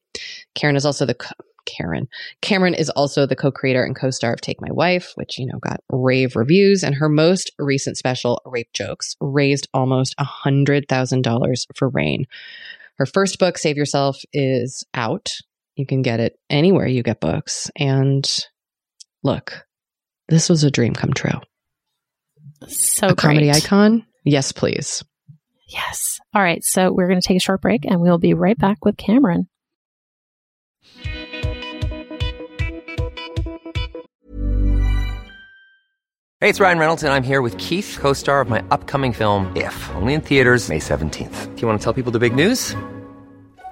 Karen 0.55 0.76
is 0.76 0.85
also 0.85 1.07
the 1.07 1.14
co- 1.14 1.35
Karen. 1.66 2.09
Cameron 2.42 2.74
is 2.74 2.90
also 2.90 3.26
the 3.26 3.37
co-creator 3.37 3.85
and 3.85 3.94
co-star 3.94 4.33
of 4.33 4.40
Take 4.40 4.61
My 4.61 4.70
Wife, 4.70 5.12
which 5.16 5.38
you 5.38 5.46
know 5.46 5.59
got 5.59 5.81
rave 5.90 6.37
reviews, 6.37 6.83
and 6.83 6.94
her 6.94 7.09
most 7.09 7.50
recent 7.59 7.96
special, 7.96 8.40
Rape 8.46 8.72
Jokes, 8.72 9.16
raised 9.20 9.68
almost 9.74 10.14
a 10.18 10.24
hundred 10.24 10.87
thousand 10.88 11.22
dollars 11.22 11.66
for 11.74 11.88
RAINN. 11.88 12.24
Her 12.98 13.07
first 13.07 13.38
book, 13.38 13.59
Save 13.59 13.76
Yourself, 13.76 14.22
is 14.33 14.85
out. 14.94 15.33
You 15.76 15.86
can 15.86 16.02
get 16.02 16.20
it 16.20 16.38
anywhere 16.50 16.86
you 16.86 17.02
get 17.02 17.20
books, 17.20 17.70
and 17.76 18.26
look, 19.22 19.66
this 20.28 20.48
was 20.48 20.64
a 20.64 20.70
dream 20.70 20.94
come 20.94 21.12
true. 21.12 21.38
So 22.66 23.08
a 23.08 23.14
comedy 23.14 23.50
icon? 23.50 24.06
Yes, 24.24 24.52
please. 24.52 25.04
Yes. 25.68 26.18
All 26.34 26.42
right. 26.42 26.62
So 26.64 26.92
we're 26.92 27.08
going 27.08 27.20
to 27.20 27.26
take 27.26 27.36
a 27.36 27.40
short 27.40 27.60
break 27.60 27.84
and 27.84 28.00
we'll 28.00 28.18
be 28.18 28.34
right 28.34 28.58
back 28.58 28.84
with 28.84 28.96
Cameron. 28.96 29.48
Hey, 36.40 36.50
it's 36.50 36.60
Ryan 36.60 36.78
Reynolds, 36.78 37.02
and 37.02 37.12
I'm 37.12 37.22
here 37.22 37.40
with 37.40 37.56
Keith, 37.56 37.96
co 37.98 38.12
star 38.12 38.42
of 38.42 38.48
my 38.48 38.62
upcoming 38.70 39.12
film, 39.12 39.50
If, 39.56 39.90
only 39.94 40.12
in 40.12 40.20
theaters, 40.20 40.68
May 40.68 40.78
17th. 40.78 41.54
Do 41.54 41.62
you 41.62 41.66
want 41.66 41.80
to 41.80 41.84
tell 41.84 41.94
people 41.94 42.12
the 42.12 42.18
big 42.18 42.34
news? 42.34 42.74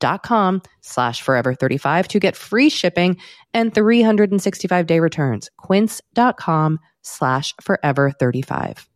dot 0.00 0.22
com 0.22 0.62
slash 0.80 1.22
forever 1.22 1.54
35 1.54 2.08
to 2.08 2.20
get 2.20 2.36
free 2.36 2.68
shipping 2.68 3.16
and 3.54 3.74
365 3.74 4.86
day 4.86 5.00
returns. 5.00 5.50
Quince.com 5.58 6.78
slash 7.02 7.54
forever 7.62 8.10
35. 8.10 8.88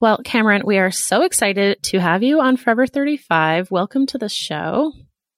Well, 0.00 0.18
Cameron, 0.24 0.62
we 0.64 0.78
are 0.78 0.92
so 0.92 1.22
excited 1.22 1.82
to 1.84 1.98
have 1.98 2.22
you 2.22 2.40
on 2.40 2.56
Forever 2.56 2.86
35. 2.86 3.72
Welcome 3.72 4.06
to 4.06 4.18
the 4.18 4.28
show. 4.28 4.92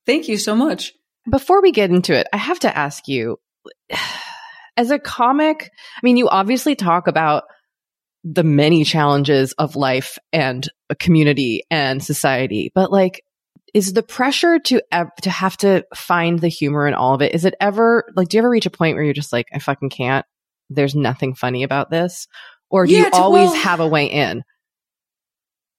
Thank 0.05 0.29
you 0.29 0.37
so 0.37 0.55
much. 0.55 0.93
Before 1.31 1.63
we 1.63 1.73
get 1.73 1.91
into 1.91 2.13
it, 2.13 2.27
I 2.31 2.37
have 2.37 2.61
to 2.61 2.77
ask 2.77 3.09
you 3.09 3.39
as 4.77 4.91
a 4.91 4.99
comic, 4.99 5.71
I 5.97 6.01
mean, 6.03 6.19
you 6.19 6.29
obviously 6.29 6.75
talk 6.75 7.07
about 7.07 7.45
the 8.25 8.45
many 8.45 8.85
challenges 8.85 9.53
of 9.55 9.77
life 9.77 10.19
and 10.33 10.69
a 10.91 10.95
community 10.95 11.63
and 11.71 12.03
society, 12.05 12.71
but 12.75 12.93
like, 12.93 13.25
is 13.73 13.93
the 13.93 14.03
pressure 14.03 14.59
to 14.59 14.81
to 15.23 15.31
have 15.31 15.57
to 15.59 15.85
find 15.95 16.39
the 16.41 16.49
humor 16.49 16.87
in 16.89 16.95
all 16.95 17.15
of 17.15 17.23
it? 17.23 17.35
Is 17.35 17.45
it 17.45 17.55
ever 17.61 18.05
like? 18.17 18.29
Do 18.29 18.37
you 18.37 18.41
ever 18.43 18.51
reach 18.51 18.67
a 18.67 18.71
point 18.71 18.97
where 18.97 19.05
you're 19.05 19.15
just 19.15 19.33
like, 19.33 19.47
I 19.55 19.59
fucking 19.61 19.91
can't? 19.91 20.27
There's 20.69 20.95
nothing 20.95 21.35
funny 21.35 21.63
about 21.63 21.89
this, 21.91 22.27
or 22.69 22.87
do 22.87 22.93
Yeah, 22.93 23.05
you 23.07 23.11
always 23.13 23.51
well- 23.51 23.55
have 23.55 23.81
a 23.81 23.87
way 23.89 24.07
in? 24.07 24.43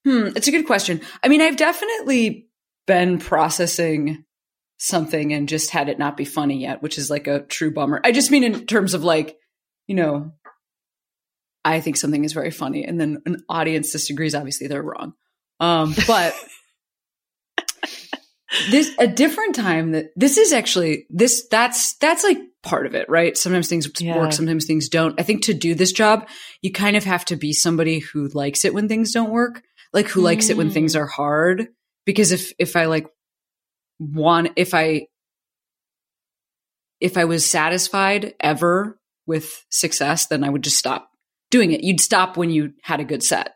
Hmm, 0.05 0.29
it's 0.35 0.47
a 0.47 0.51
good 0.51 0.65
question. 0.65 1.01
I 1.23 1.27
mean, 1.27 1.41
I've 1.41 1.57
definitely 1.57 2.47
been 2.87 3.19
processing 3.19 4.23
something 4.77 5.31
and 5.31 5.47
just 5.47 5.69
had 5.69 5.89
it 5.89 5.99
not 5.99 6.17
be 6.17 6.25
funny 6.25 6.59
yet, 6.61 6.81
which 6.81 6.97
is 6.97 7.09
like 7.11 7.27
a 7.27 7.41
true 7.41 7.71
bummer. 7.71 8.01
I 8.03 8.11
just 8.11 8.31
mean 8.31 8.43
in 8.43 8.65
terms 8.65 8.95
of 8.95 9.03
like, 9.03 9.37
you 9.85 9.93
know, 9.95 10.31
I 11.63 11.79
think 11.79 11.97
something 11.97 12.23
is 12.23 12.33
very 12.33 12.51
funny 12.51 12.83
and 12.85 12.99
then 12.99 13.21
an 13.25 13.43
audience 13.47 13.91
disagrees, 13.91 14.35
obviously 14.35 14.67
they're 14.67 14.81
wrong. 14.81 15.13
Um, 15.59 15.93
but 16.07 16.33
this 18.71 18.91
a 18.99 19.07
different 19.07 19.55
time 19.55 19.91
that 19.91 20.07
this 20.15 20.37
is 20.37 20.53
actually 20.53 21.05
this 21.09 21.47
that's 21.49 21.95
that's 21.97 22.23
like 22.23 22.39
part 22.63 22.85
of 22.85 22.95
it, 22.95 23.09
right? 23.09 23.37
Sometimes 23.37 23.67
things 23.67 23.89
Yeah. 23.99 24.17
work, 24.17 24.33
sometimes 24.33 24.65
things 24.65 24.89
don't. 24.89 25.19
I 25.19 25.23
think 25.23 25.43
to 25.45 25.53
do 25.53 25.75
this 25.75 25.91
job, 25.91 26.27
you 26.61 26.71
kind 26.71 26.97
of 26.97 27.03
have 27.03 27.25
to 27.25 27.35
be 27.35 27.53
somebody 27.53 27.99
who 27.99 28.27
likes 28.29 28.65
it 28.65 28.73
when 28.73 28.87
things 28.87 29.11
don't 29.11 29.31
work, 29.31 29.63
like 29.93 30.07
who 30.07 30.21
likes 30.21 30.49
it 30.49 30.57
when 30.57 30.69
Mm. 30.69 30.73
things 30.73 30.95
are 30.95 31.07
hard. 31.07 31.67
Because 32.05 32.31
if 32.31 32.53
if 32.59 32.75
I 32.75 32.85
like 32.85 33.07
want 33.99 34.49
if 34.55 34.73
I 34.73 35.07
if 36.99 37.17
I 37.17 37.25
was 37.25 37.49
satisfied 37.49 38.33
ever 38.39 38.99
with 39.25 39.65
success, 39.69 40.27
then 40.27 40.43
I 40.43 40.49
would 40.49 40.63
just 40.63 40.77
stop 40.77 41.10
doing 41.51 41.71
it. 41.71 41.83
You'd 41.83 42.01
stop 42.01 42.35
when 42.37 42.49
you 42.49 42.73
had 42.81 42.99
a 42.99 43.05
good 43.05 43.21
set. 43.21 43.53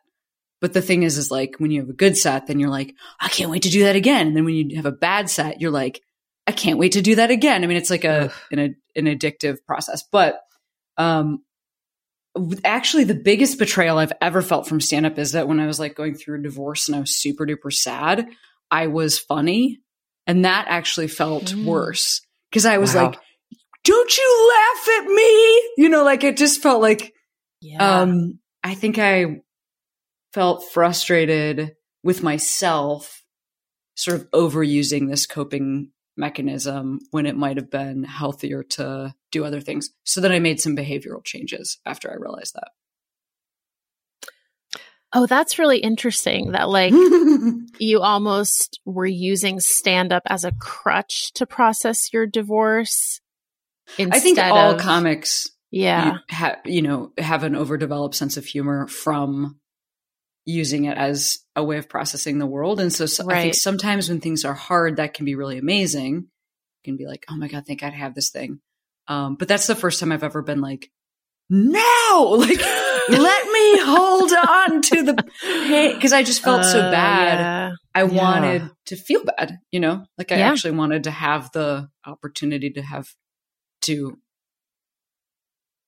But 0.62 0.74
the 0.74 0.82
thing 0.82 1.04
is, 1.04 1.18
is 1.18 1.32
like 1.32 1.56
when 1.58 1.72
you 1.72 1.82
have 1.82 1.90
a 1.90 1.94
good 1.94 2.16
set, 2.18 2.48
then 2.48 2.60
you're 2.60 2.70
like, 2.70 2.94
I 3.20 3.28
can't 3.28 3.50
wait 3.52 3.64
to 3.64 3.70
do 3.70 3.84
that 3.84 3.96
again. 3.96 4.28
And 4.28 4.38
then 4.38 4.46
when 4.46 4.56
you 4.56 4.76
have 4.78 4.86
a 4.86 4.92
bad 4.92 5.30
set, 5.30 5.60
you're 5.60 5.72
like, 5.72 6.02
I 6.48 6.52
can't 6.52 6.78
wait 6.80 6.94
to 6.94 7.02
do 7.02 7.16
that 7.16 7.32
again. 7.32 7.64
I 7.64 7.68
mean, 7.68 7.78
it's 7.78 7.90
like 7.90 8.04
a 8.04 8.32
an, 8.52 8.76
an 8.96 9.06
addictive 9.06 9.58
process. 9.68 10.04
But 10.12 10.40
um, 10.98 11.44
actually, 12.64 13.06
the 13.06 13.16
biggest 13.16 13.58
betrayal 13.60 13.98
I've 13.98 14.14
ever 14.22 14.42
felt 14.42 14.68
from 14.68 14.82
stand 14.82 15.06
up 15.06 15.18
is 15.18 15.32
that 15.34 15.48
when 15.48 15.60
I 15.60 15.68
was 15.68 15.80
like 15.80 15.96
going 15.96 16.16
through 16.16 16.40
a 16.40 16.44
divorce 16.44 16.88
and 16.88 16.96
I 16.96 17.00
was 17.00 17.16
super 17.20 17.46
duper 17.46 17.72
sad, 17.72 18.28
I 18.70 18.88
was 18.88 19.18
funny, 19.18 19.80
and 20.28 20.46
that 20.46 20.66
actually 20.68 21.08
felt 21.08 21.46
Mm. 21.46 21.66
worse 21.66 22.22
because 22.50 22.66
I 22.66 22.78
was 22.78 22.94
Wow. 22.96 23.06
like, 23.06 23.20
"Don't 23.84 24.18
you 24.18 24.52
laugh 24.54 24.90
at 25.00 25.06
me?" 25.08 25.62
You 25.78 25.90
know, 25.90 26.04
like 26.04 26.24
it 26.24 26.38
just 26.38 26.62
felt 26.62 26.82
like 26.82 27.14
Yeah. 27.66 28.02
um, 28.02 28.40
I 28.64 28.76
think 28.76 29.00
I 29.00 29.42
felt 30.34 30.64
frustrated 30.72 31.76
with 32.04 32.22
myself, 32.22 33.24
sort 33.96 34.20
of 34.20 34.32
overusing 34.32 35.10
this 35.10 35.26
coping 35.26 35.92
mechanism 36.18 37.00
when 37.12 37.26
it 37.26 37.36
might 37.36 37.58
have 37.58 37.72
been 37.72 38.04
healthier 38.04 38.64
to 38.64 39.14
do 39.32 39.44
other 39.44 39.62
things. 39.62 39.90
So 40.04 40.22
then 40.22 40.32
I 40.32 40.40
made 40.40 40.60
some 40.60 40.76
behavioral 40.76 41.24
changes 41.24 41.80
after 41.86 42.12
I 42.12 42.16
realized 42.16 42.54
that. 42.56 42.70
oh, 45.14 45.26
that's 45.26 45.58
really 45.58 45.80
interesting 45.80 46.52
that 46.52 46.70
like 46.70 46.94
you 47.80 48.02
almost 48.02 48.80
were 48.86 49.06
using 49.06 49.60
stand 49.60 50.12
up 50.12 50.24
as 50.28 50.44
a 50.44 50.52
crutch 50.52 51.32
to 51.34 51.46
process 51.46 52.12
your 52.14 52.28
divorce. 52.28 53.22
I 53.98 54.20
think 54.20 54.38
all 54.40 54.72
of- 54.72 54.82
comics, 54.82 55.50
Yeah. 55.72 56.14
you, 56.14 56.20
ha- 56.32 56.58
you 56.66 56.82
know, 56.82 57.12
have 57.18 57.44
an 57.44 57.56
overdeveloped 57.56 58.16
sense 58.16 58.38
of 58.38 58.46
humor 58.46 58.88
from 58.88 59.60
using 60.46 60.86
it 60.86 60.98
as 60.98 61.40
a 61.56 61.64
way 61.64 61.78
of 61.78 61.90
processing 61.90 62.38
the 62.38 62.46
world. 62.46 62.80
And 62.80 62.94
so, 62.94 63.06
so 63.08 63.30
I 63.30 63.42
think 63.42 63.56
sometimes 63.56 64.10
when 64.10 64.22
things 64.22 64.46
are 64.46 64.54
hard, 64.54 64.98
that 64.98 65.14
can 65.16 65.26
be 65.26 65.36
really 65.36 65.58
amazing. 65.58 66.14
You 66.16 66.28
can 66.84 66.98
be 66.98 67.08
like, 67.08 67.26
oh 67.30 67.36
my 67.36 67.48
God, 67.48 67.66
thank 67.66 67.82
God 67.82 67.94
I 67.94 67.98
have 67.98 68.14
this 68.14 68.30
thing. 68.30 68.60
Um, 69.08 69.36
but 69.36 69.48
that's 69.48 69.68
the 69.68 69.76
first 69.76 70.00
time 70.00 70.12
I've 70.12 70.24
ever 70.24 70.42
been 70.44 70.62
like, 70.62 70.90
no, 71.50 72.36
like, 72.40 72.60
let 73.10 73.48
me 73.52 73.80
hold 73.82 74.32
on 74.34 74.82
to 74.82 75.04
the 75.04 75.24
pain. 75.42 76.00
Cause 76.00 76.14
I 76.14 76.24
just 76.24 76.42
felt 76.44 76.64
so 76.66 76.80
Uh, 76.80 76.92
bad. 76.92 77.40
yeah. 77.40 77.72
I 77.94 78.04
Yeah. 78.04 78.22
wanted 78.24 78.70
to 78.88 78.96
feel 78.96 79.24
bad, 79.24 79.58
you 79.72 79.80
know, 79.80 80.06
like 80.18 80.32
I 80.32 80.38
Yeah. 80.38 80.50
actually 80.52 80.72
wanted 80.76 81.04
to 81.06 81.12
have 81.12 81.52
the 81.54 81.90
opportunity 82.06 82.72
to 82.72 82.82
have 82.82 83.08
to 83.84 84.18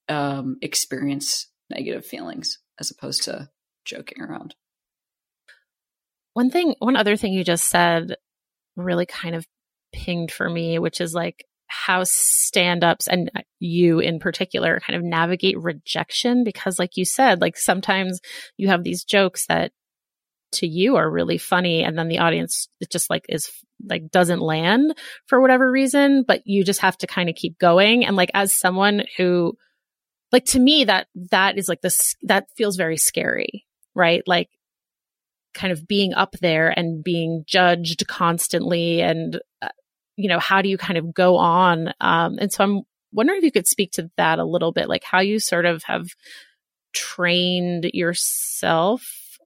um, 0.10 0.58
experience 0.62 1.47
negative 1.70 2.05
feelings 2.05 2.60
as 2.80 2.91
opposed 2.91 3.24
to 3.24 3.49
joking 3.86 4.22
around. 4.22 4.55
One 6.34 6.49
thing, 6.49 6.76
one 6.80 6.95
other 6.95 7.18
thing 7.18 7.34
you 7.34 7.43
just 7.43 7.66
said 7.66 8.16
really 8.76 9.05
kind 9.05 9.36
of 9.36 9.45
pinged 9.91 10.32
for 10.32 10.49
me, 10.49 10.78
which 10.80 11.01
is 11.01 11.14
like 11.14 11.45
how 11.68 12.03
stand 12.03 12.84
ups 12.84 13.08
and 13.08 13.30
you 13.60 13.99
in 13.99 14.20
particular 14.20 14.80
kind 14.80 14.95
of 14.95 15.03
navigate 15.03 15.60
rejection? 15.60 16.43
Because, 16.43 16.80
like 16.80 16.95
you 16.95 17.05
said, 17.05 17.41
like 17.41 17.58
sometimes 17.58 18.20
you 18.55 18.68
have 18.68 18.84
these 18.84 19.03
jokes 19.03 19.47
that 19.47 19.72
to 20.53 20.68
you 20.68 20.95
are 20.95 21.10
really 21.10 21.38
funny 21.38 21.84
and 21.84 21.97
then 21.97 22.08
the 22.08 22.20
audience 22.20 22.70
it 22.80 22.89
just 22.89 23.10
like 23.10 23.26
is 23.28 23.51
like 23.86 24.10
doesn't 24.10 24.39
land 24.39 24.97
for 25.26 25.41
whatever 25.41 25.70
reason 25.70 26.24
but 26.26 26.41
you 26.45 26.64
just 26.64 26.80
have 26.80 26.97
to 26.97 27.05
kind 27.05 27.28
of 27.28 27.36
keep 27.36 27.60
going 27.60 28.05
and 28.05 28.16
like 28.16 28.32
as 28.34 28.58
someone 28.58 29.03
who 29.18 29.58
like 30.32 30.45
to 30.45 30.59
me 30.59 30.84
that 30.86 31.07
that 31.32 31.57
is 31.57 31.67
like 31.67 31.82
this 31.82 32.15
that 32.23 32.47
feels 32.55 32.75
very 32.75 32.97
scary 32.97 33.65
right 33.95 34.23
like 34.28 34.49
kind 35.53 35.71
of 35.71 35.88
being 35.88 36.13
up 36.13 36.34
there 36.41 36.69
and 36.69 37.03
being 37.03 37.43
judged 37.47 38.07
constantly 38.07 39.01
and 39.01 39.39
uh, 39.61 39.69
you 40.15 40.30
know 40.30 40.39
how 40.39 40.61
do 40.61 40.69
you 40.69 40.78
kind 40.78 40.97
of 40.97 41.13
go 41.13 41.38
on 41.38 41.93
um 42.01 42.38
and 42.39 42.51
so 42.51 42.63
i'm 42.63 42.82
wondering 43.11 43.39
if 43.39 43.43
you 43.43 43.51
could 43.51 43.67
speak 43.67 43.91
to 43.91 44.09
that 44.17 44.39
a 44.39 44.45
little 44.45 44.71
bit 44.71 44.89
like 44.89 45.03
how 45.03 45.19
you 45.19 45.39
sort 45.39 45.65
of 45.65 45.84
have 45.84 46.07
trained 46.93 47.89
yourself 47.93 49.38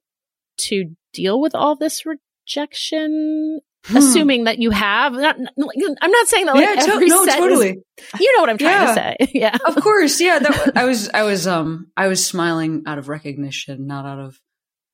to 0.56 0.94
deal 1.12 1.40
with 1.40 1.54
all 1.54 1.76
this 1.76 2.04
rejection. 2.06 3.60
Assuming 3.88 4.44
that 4.44 4.58
you 4.58 4.70
have 4.70 5.12
not, 5.12 5.36
i'm 5.36 6.10
not 6.10 6.28
saying 6.28 6.46
that 6.46 6.54
like 6.54 6.64
yeah, 6.64 6.84
every 6.92 7.08
to- 7.08 7.14
no, 7.14 7.26
totally. 7.26 7.70
Is, 7.70 8.20
you 8.20 8.36
know 8.36 8.40
what 8.42 8.50
i'm 8.50 8.58
trying 8.58 8.82
yeah. 8.82 8.86
to 8.86 8.94
say. 8.94 9.16
Yeah. 9.34 9.58
Of 9.64 9.76
course. 9.76 10.20
Yeah 10.20 10.38
that, 10.38 10.72
i 10.76 10.84
was 10.84 11.08
i 11.08 11.22
was 11.22 11.46
um 11.46 11.90
i 11.96 12.06
was 12.06 12.24
smiling 12.24 12.84
out 12.86 12.98
of 12.98 13.08
recognition 13.08 13.86
not 13.86 14.06
out 14.06 14.18
of 14.18 14.40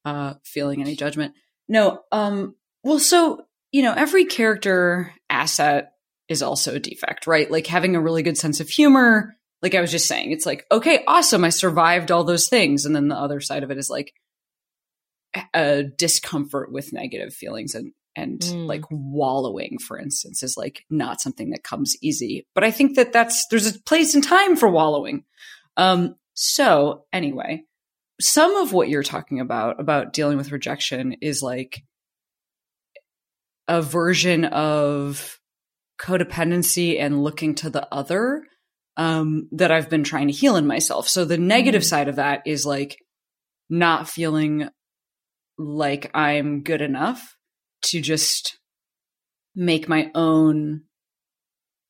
uh 0.04 0.34
feeling 0.44 0.80
any 0.80 0.96
judgment. 0.96 1.34
No 1.68 2.00
um 2.12 2.54
well 2.82 2.98
so 2.98 3.42
you 3.72 3.82
know 3.82 3.92
every 3.92 4.24
character 4.24 5.12
asset 5.28 5.92
is 6.28 6.42
also 6.42 6.74
a 6.76 6.80
defect 6.80 7.26
right? 7.26 7.50
Like 7.50 7.66
having 7.66 7.94
a 7.94 8.00
really 8.00 8.22
good 8.22 8.38
sense 8.38 8.60
of 8.60 8.68
humor 8.68 9.34
like 9.62 9.74
i 9.74 9.80
was 9.80 9.90
just 9.90 10.06
saying 10.06 10.30
it's 10.30 10.46
like 10.46 10.64
okay 10.70 11.02
awesome 11.06 11.42
i 11.42 11.48
survived 11.48 12.12
all 12.12 12.22
those 12.22 12.48
things 12.48 12.86
and 12.86 12.94
then 12.94 13.08
the 13.08 13.16
other 13.16 13.40
side 13.40 13.64
of 13.64 13.72
it 13.72 13.78
is 13.78 13.90
like 13.90 14.12
a 15.54 15.82
discomfort 15.82 16.72
with 16.72 16.92
negative 16.92 17.34
feelings 17.34 17.74
and 17.74 17.92
and 18.18 18.40
mm. 18.40 18.66
like 18.66 18.84
wallowing 18.90 19.78
for 19.78 19.98
instance 19.98 20.42
is 20.42 20.56
like 20.56 20.84
not 20.90 21.20
something 21.20 21.50
that 21.50 21.62
comes 21.62 21.96
easy 22.02 22.46
but 22.54 22.64
i 22.64 22.70
think 22.70 22.96
that 22.96 23.12
that's 23.12 23.46
there's 23.48 23.66
a 23.66 23.80
place 23.82 24.14
and 24.14 24.24
time 24.24 24.56
for 24.56 24.68
wallowing 24.68 25.24
um 25.76 26.14
so 26.34 27.04
anyway 27.12 27.62
some 28.20 28.56
of 28.56 28.72
what 28.72 28.88
you're 28.88 29.02
talking 29.02 29.40
about 29.40 29.80
about 29.80 30.12
dealing 30.12 30.36
with 30.36 30.52
rejection 30.52 31.14
is 31.20 31.42
like 31.42 31.82
a 33.68 33.80
version 33.80 34.44
of 34.44 35.38
codependency 36.00 36.98
and 36.98 37.22
looking 37.22 37.54
to 37.56 37.70
the 37.70 37.86
other 37.92 38.44
um, 38.96 39.48
that 39.52 39.70
I've 39.70 39.88
been 39.88 40.04
trying 40.04 40.26
to 40.26 40.32
heal 40.32 40.56
in 40.56 40.66
myself. 40.66 41.08
So 41.08 41.24
the 41.24 41.38
negative 41.38 41.82
mm. 41.82 41.86
side 41.86 42.08
of 42.08 42.16
that 42.16 42.42
is 42.46 42.66
like 42.66 42.98
not 43.70 44.08
feeling 44.08 44.68
like 45.56 46.10
I'm 46.14 46.62
good 46.62 46.80
enough 46.80 47.36
to 47.90 48.00
just 48.00 48.58
make 49.54 49.88
my 49.88 50.10
own 50.14 50.82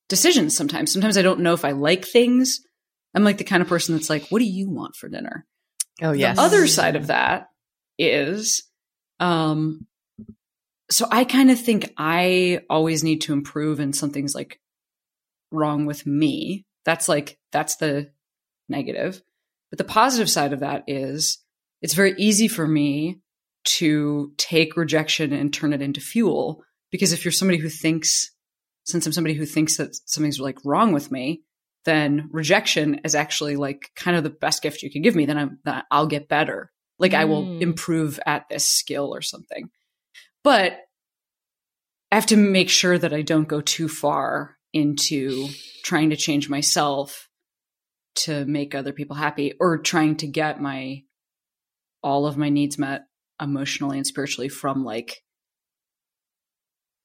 decisions 0.09 0.57
sometimes. 0.57 0.93
Sometimes 0.93 1.19
I 1.19 1.23
don't 1.23 1.41
know 1.41 1.53
if 1.53 1.65
I 1.65 1.73
like 1.73 2.05
things. 2.05 2.61
I'm 3.15 3.25
like 3.25 3.39
the 3.39 3.45
kind 3.45 3.63
of 3.63 3.69
person 3.69 3.95
that's 3.95 4.11
like, 4.11 4.29
what 4.29 4.39
do 4.39 4.47
you 4.47 4.71
want 4.71 4.97
for 4.97 5.09
dinner? 5.09 5.47
Oh, 6.01 6.13
yes. 6.13 6.37
The 6.37 6.43
other 6.43 6.67
side 6.67 6.97
of 6.97 7.09
that 7.09 7.49
is, 7.99 8.63
um, 9.21 9.87
so 10.91 11.07
I 11.11 11.25
kind 11.25 11.51
of 11.51 11.61
think 11.61 11.93
I 11.99 12.61
always 12.71 13.05
need 13.05 13.23
to 13.23 13.33
improve 13.33 13.81
and 13.81 13.95
something's 13.95 14.35
like 14.35 14.61
wrong 15.51 15.85
with 15.87 16.07
me. 16.07 16.65
That's 16.85 17.09
like, 17.09 17.39
that's 17.53 17.77
the 17.77 18.11
negative. 18.69 19.23
But 19.71 19.79
the 19.79 19.85
positive 19.85 20.31
side 20.31 20.53
of 20.53 20.61
that 20.61 20.85
is 20.87 21.39
it's 21.83 21.95
very 21.95 22.15
easy 22.17 22.49
for 22.49 22.67
me 22.67 23.21
to 23.69 24.33
take 24.39 24.77
rejection 24.77 25.33
and 25.33 25.53
turn 25.53 25.73
it 25.73 25.83
into 25.83 26.01
fuel. 26.01 26.65
Because 26.91 27.13
if 27.13 27.25
you're 27.25 27.33
somebody 27.33 27.59
who 27.59 27.69
thinks, 27.69 28.31
since 28.85 29.05
I'm 29.05 29.13
somebody 29.13 29.35
who 29.35 29.45
thinks 29.45 29.77
that 29.77 29.95
something's 30.07 30.41
like 30.41 30.59
wrong 30.65 30.93
with 30.93 31.13
me, 31.13 31.43
then 31.85 32.29
rejection 32.33 33.01
is 33.05 33.15
actually 33.15 33.57
like 33.57 33.91
kind 33.95 34.17
of 34.17 34.25
the 34.25 34.31
best 34.31 34.63
gift 34.63 34.83
you 34.83 34.91
can 34.91 35.03
give 35.03 35.15
me. 35.15 35.27
Then 35.27 35.39
I'm, 35.39 35.59
that 35.65 35.85
I'll 35.91 36.07
get 36.07 36.29
better. 36.29 36.73
Like 36.99 37.13
mm. 37.13 37.19
I 37.19 37.25
will 37.27 37.45
mm. 37.45 37.61
improve 37.61 38.19
at 38.25 38.49
this 38.49 38.67
skill 38.67 39.15
or 39.15 39.21
something. 39.21 39.69
But 40.43 40.79
I 42.11 42.15
have 42.15 42.27
to 42.27 42.37
make 42.37 42.71
sure 42.71 42.97
that 42.97 43.13
I 43.13 43.21
don't 43.21 43.49
go 43.49 43.61
too 43.61 43.89
far 43.89 44.57
into 44.73 45.49
trying 45.85 46.11
to 46.11 46.17
change 46.17 46.49
myself 46.49 47.29
to 48.15 48.47
make 48.47 48.75
other 48.75 48.93
people 48.93 49.17
happy 49.17 49.53
or 49.61 49.79
trying 49.79 50.17
to 50.17 50.27
get 50.27 50.61
my 50.61 51.03
all 52.03 52.27
of 52.27 52.37
my 52.37 52.49
needs 52.49 52.79
met 52.79 53.08
emotionally 53.41 53.97
and 53.97 54.07
spiritually 54.07 54.49
from 54.49 54.85
like 54.85 55.23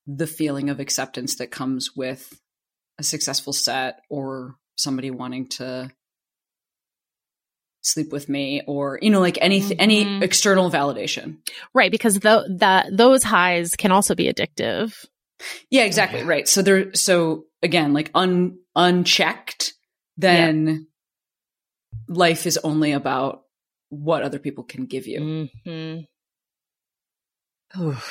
the 0.07 0.27
feeling 0.27 0.69
of 0.69 0.79
acceptance 0.79 1.35
that 1.35 1.51
comes 1.51 1.95
with 1.95 2.39
a 2.99 3.03
successful 3.03 3.53
set 3.53 4.01
or 4.09 4.55
somebody 4.75 5.11
wanting 5.11 5.47
to 5.47 5.89
sleep 7.81 8.11
with 8.11 8.29
me 8.29 8.61
or 8.65 8.97
you 9.01 9.09
know 9.09 9.19
like 9.19 9.37
any 9.41 9.59
mm-hmm. 9.59 9.73
any 9.77 10.23
external 10.23 10.71
validation 10.71 11.37
right 11.73 11.91
because 11.91 12.17
though 12.19 12.43
that 12.49 12.87
those 12.95 13.23
highs 13.23 13.71
can 13.77 13.91
also 13.91 14.15
be 14.15 14.31
addictive 14.31 15.05
yeah 15.69 15.83
exactly 15.83 16.23
right 16.23 16.47
so 16.47 16.61
there 16.61 16.93
so 16.93 17.43
again 17.61 17.93
like 17.93 18.09
un 18.15 18.57
unchecked 18.75 19.73
then 20.15 20.67
yeah. 20.67 22.15
life 22.15 22.45
is 22.45 22.57
only 22.63 22.93
about 22.93 23.41
what 23.89 24.23
other 24.23 24.39
people 24.39 24.63
can 24.63 24.85
give 24.85 25.05
you 25.05 25.49
mm-hmm. 25.65 25.99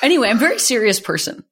Anyway, 0.01 0.29
I'm 0.29 0.37
a 0.37 0.39
very 0.39 0.59
serious 0.59 0.99
person. 0.99 1.43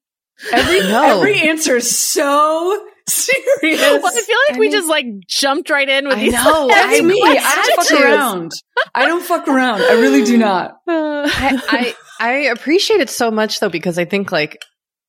Every 0.52 0.80
every 0.92 1.48
answer 1.48 1.76
is 1.76 1.98
so 1.98 2.88
serious. 3.08 3.80
Well, 3.80 4.06
I 4.06 4.20
feel 4.20 4.36
like 4.48 4.56
I 4.56 4.58
we 4.58 4.66
mean, 4.66 4.72
just 4.72 4.88
like 4.88 5.06
jumped 5.26 5.70
right 5.70 5.88
in 5.88 6.06
with 6.06 6.16
I 6.16 6.20
these. 6.20 6.32
Know, 6.32 6.68
that's 6.68 7.02
me. 7.02 7.22
I 7.22 7.64
don't 7.66 7.86
fuck 7.86 8.00
around. 8.00 8.52
I 8.94 9.06
don't 9.06 9.24
fuck 9.24 9.48
around. 9.48 9.82
I 9.82 9.94
really 9.94 10.24
do 10.24 10.36
not. 10.36 10.78
I, 10.88 11.62
I 11.68 11.94
I 12.20 12.32
appreciate 12.50 13.00
it 13.00 13.10
so 13.10 13.30
much 13.30 13.60
though 13.60 13.68
because 13.68 13.98
I 13.98 14.04
think 14.04 14.32
like 14.32 14.62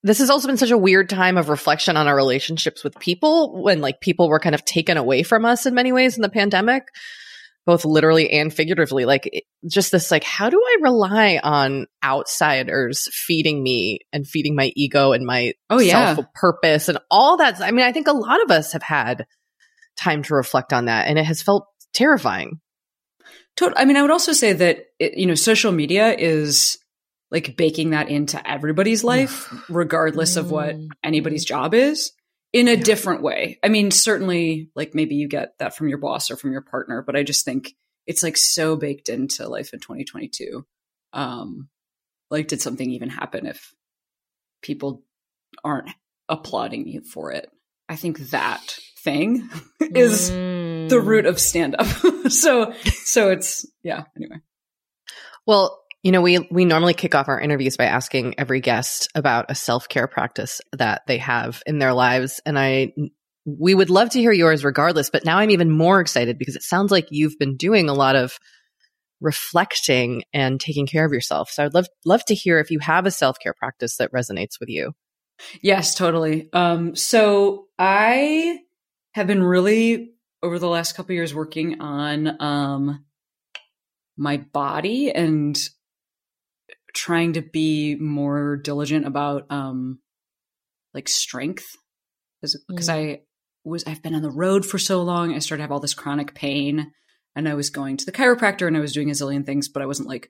this 0.03 0.19
has 0.19 0.29
also 0.29 0.47
been 0.47 0.57
such 0.57 0.71
a 0.71 0.77
weird 0.77 1.09
time 1.09 1.37
of 1.37 1.49
reflection 1.49 1.95
on 1.95 2.07
our 2.07 2.15
relationships 2.15 2.83
with 2.83 2.99
people 2.99 3.61
when 3.61 3.81
like 3.81 4.01
people 4.01 4.27
were 4.27 4.39
kind 4.39 4.55
of 4.55 4.65
taken 4.65 4.97
away 4.97 5.23
from 5.23 5.45
us 5.45 5.65
in 5.65 5.73
many 5.73 5.93
ways 5.93 6.17
in 6.17 6.21
the 6.21 6.29
pandemic 6.29 6.87
both 7.65 7.85
literally 7.85 8.29
and 8.29 8.53
figuratively 8.53 9.05
like 9.05 9.29
just 9.69 9.91
this 9.91 10.11
like 10.11 10.23
how 10.23 10.49
do 10.49 10.61
i 10.61 10.77
rely 10.81 11.39
on 11.41 11.85
outsiders 12.03 13.07
feeding 13.11 13.61
me 13.63 13.99
and 14.11 14.27
feeding 14.27 14.55
my 14.55 14.71
ego 14.75 15.11
and 15.11 15.25
my 15.25 15.53
oh 15.69 15.79
yeah 15.79 16.15
purpose 16.35 16.89
and 16.89 16.97
all 17.09 17.37
that 17.37 17.61
i 17.61 17.71
mean 17.71 17.85
i 17.85 17.91
think 17.91 18.07
a 18.07 18.13
lot 18.13 18.41
of 18.43 18.51
us 18.51 18.73
have 18.73 18.83
had 18.83 19.25
time 19.97 20.23
to 20.23 20.35
reflect 20.35 20.73
on 20.73 20.85
that 20.85 21.07
and 21.07 21.17
it 21.17 21.25
has 21.25 21.41
felt 21.41 21.67
terrifying 21.93 22.59
Total. 23.55 23.77
I 23.77 23.85
mean, 23.85 23.97
I 23.97 24.01
would 24.01 24.11
also 24.11 24.33
say 24.33 24.53
that 24.53 24.85
it, 24.99 25.17
you 25.17 25.27
know, 25.27 25.35
social 25.35 25.71
media 25.71 26.13
is 26.13 26.77
like 27.29 27.55
baking 27.55 27.91
that 27.91 28.09
into 28.09 28.45
everybody's 28.49 29.03
life, 29.03 29.53
regardless 29.69 30.37
of 30.37 30.49
what 30.49 30.75
mm. 30.75 30.87
anybody's 31.03 31.45
job 31.45 31.73
is 31.73 32.11
in 32.53 32.67
a 32.67 32.75
yeah. 32.75 32.83
different 32.83 33.23
way. 33.23 33.59
I 33.63 33.67
mean, 33.67 33.91
certainly 33.91 34.69
like 34.75 34.93
maybe 34.93 35.15
you 35.15 35.27
get 35.27 35.57
that 35.57 35.75
from 35.75 35.89
your 35.89 35.97
boss 35.97 36.31
or 36.31 36.37
from 36.37 36.51
your 36.51 36.61
partner, 36.61 37.01
but 37.01 37.15
I 37.15 37.23
just 37.23 37.43
think 37.43 37.73
it's 38.05 38.23
like 38.23 38.37
so 38.37 38.75
baked 38.75 39.09
into 39.09 39.49
life 39.49 39.73
in 39.73 39.79
2022. 39.79 40.65
Um, 41.11 41.69
like, 42.29 42.47
did 42.47 42.61
something 42.61 42.89
even 42.91 43.09
happen 43.09 43.45
if 43.45 43.73
people 44.61 45.03
aren't 45.63 45.89
applauding 46.29 46.87
you 46.87 47.01
for 47.01 47.31
it? 47.31 47.49
I 47.89 47.95
think 47.95 48.17
that 48.29 48.77
thing 48.99 49.49
is 49.79 50.31
mm. 50.31 50.89
the 50.89 50.99
root 50.99 51.25
of 51.25 51.39
stand 51.39 51.75
up. 51.77 51.85
so, 52.29 52.73
so 52.73 53.29
it's, 53.29 53.65
yeah, 53.83 54.03
anyway. 54.15 54.37
Well, 55.45 55.82
you 56.03 56.11
know, 56.11 56.21
we 56.21 56.39
we 56.51 56.65
normally 56.65 56.93
kick 56.93 57.15
off 57.15 57.29
our 57.29 57.39
interviews 57.39 57.77
by 57.77 57.85
asking 57.85 58.35
every 58.37 58.59
guest 58.59 59.09
about 59.15 59.45
a 59.49 59.55
self-care 59.55 60.07
practice 60.07 60.59
that 60.73 61.03
they 61.07 61.17
have 61.17 61.63
in 61.65 61.79
their 61.79 61.93
lives 61.93 62.41
and 62.45 62.59
I 62.59 62.93
we 63.45 63.73
would 63.73 63.89
love 63.89 64.09
to 64.11 64.19
hear 64.19 64.31
yours 64.31 64.63
regardless, 64.63 65.09
but 65.09 65.25
now 65.25 65.37
I'm 65.37 65.49
even 65.49 65.69
more 65.69 65.99
excited 65.99 66.37
because 66.37 66.55
it 66.55 66.63
sounds 66.63 66.91
like 66.91 67.07
you've 67.09 67.37
been 67.39 67.57
doing 67.57 67.89
a 67.89 67.93
lot 67.93 68.15
of 68.15 68.37
reflecting 69.19 70.23
and 70.33 70.59
taking 70.59 70.87
care 70.87 71.05
of 71.05 71.11
yourself. 71.11 71.49
So 71.49 71.65
I'd 71.65 71.73
love 71.73 71.87
love 72.05 72.25
to 72.25 72.35
hear 72.35 72.59
if 72.59 72.69
you 72.69 72.79
have 72.79 73.05
a 73.05 73.11
self-care 73.11 73.53
practice 73.53 73.97
that 73.97 74.11
resonates 74.11 74.59
with 74.59 74.69
you. 74.69 74.91
Yes, 75.61 75.95
totally. 75.95 76.49
Um 76.51 76.97
so 76.97 77.67
I 77.79 78.59
have 79.13 79.27
been 79.27 79.43
really 79.43 80.11
over 80.41 80.59
the 80.59 80.67
last 80.67 80.95
couple 80.95 81.15
years 81.15 81.33
working 81.33 81.79
on 81.79 82.41
um 82.41 83.05
my 84.17 84.37
body 84.37 85.09
and 85.09 85.57
trying 86.93 87.33
to 87.33 87.41
be 87.41 87.95
more 87.95 88.55
diligent 88.57 89.05
about 89.05 89.45
um 89.49 89.99
like 90.93 91.09
strength 91.09 91.75
because 92.41 92.89
mm. 92.89 92.89
I 92.89 93.21
was 93.63 93.83
I've 93.85 94.03
been 94.03 94.15
on 94.15 94.21
the 94.21 94.29
road 94.29 94.65
for 94.65 94.77
so 94.77 95.01
long. 95.01 95.33
I 95.33 95.39
started 95.39 95.59
to 95.59 95.63
have 95.63 95.71
all 95.71 95.79
this 95.79 95.93
chronic 95.93 96.33
pain 96.33 96.91
and 97.35 97.47
I 97.47 97.53
was 97.55 97.69
going 97.69 97.97
to 97.97 98.05
the 98.05 98.11
chiropractor 98.11 98.67
and 98.67 98.77
I 98.77 98.81
was 98.81 98.93
doing 98.93 99.09
a 99.09 99.13
zillion 99.13 99.45
things, 99.45 99.69
but 99.69 99.81
I 99.81 99.85
wasn't 99.85 100.09
like 100.09 100.29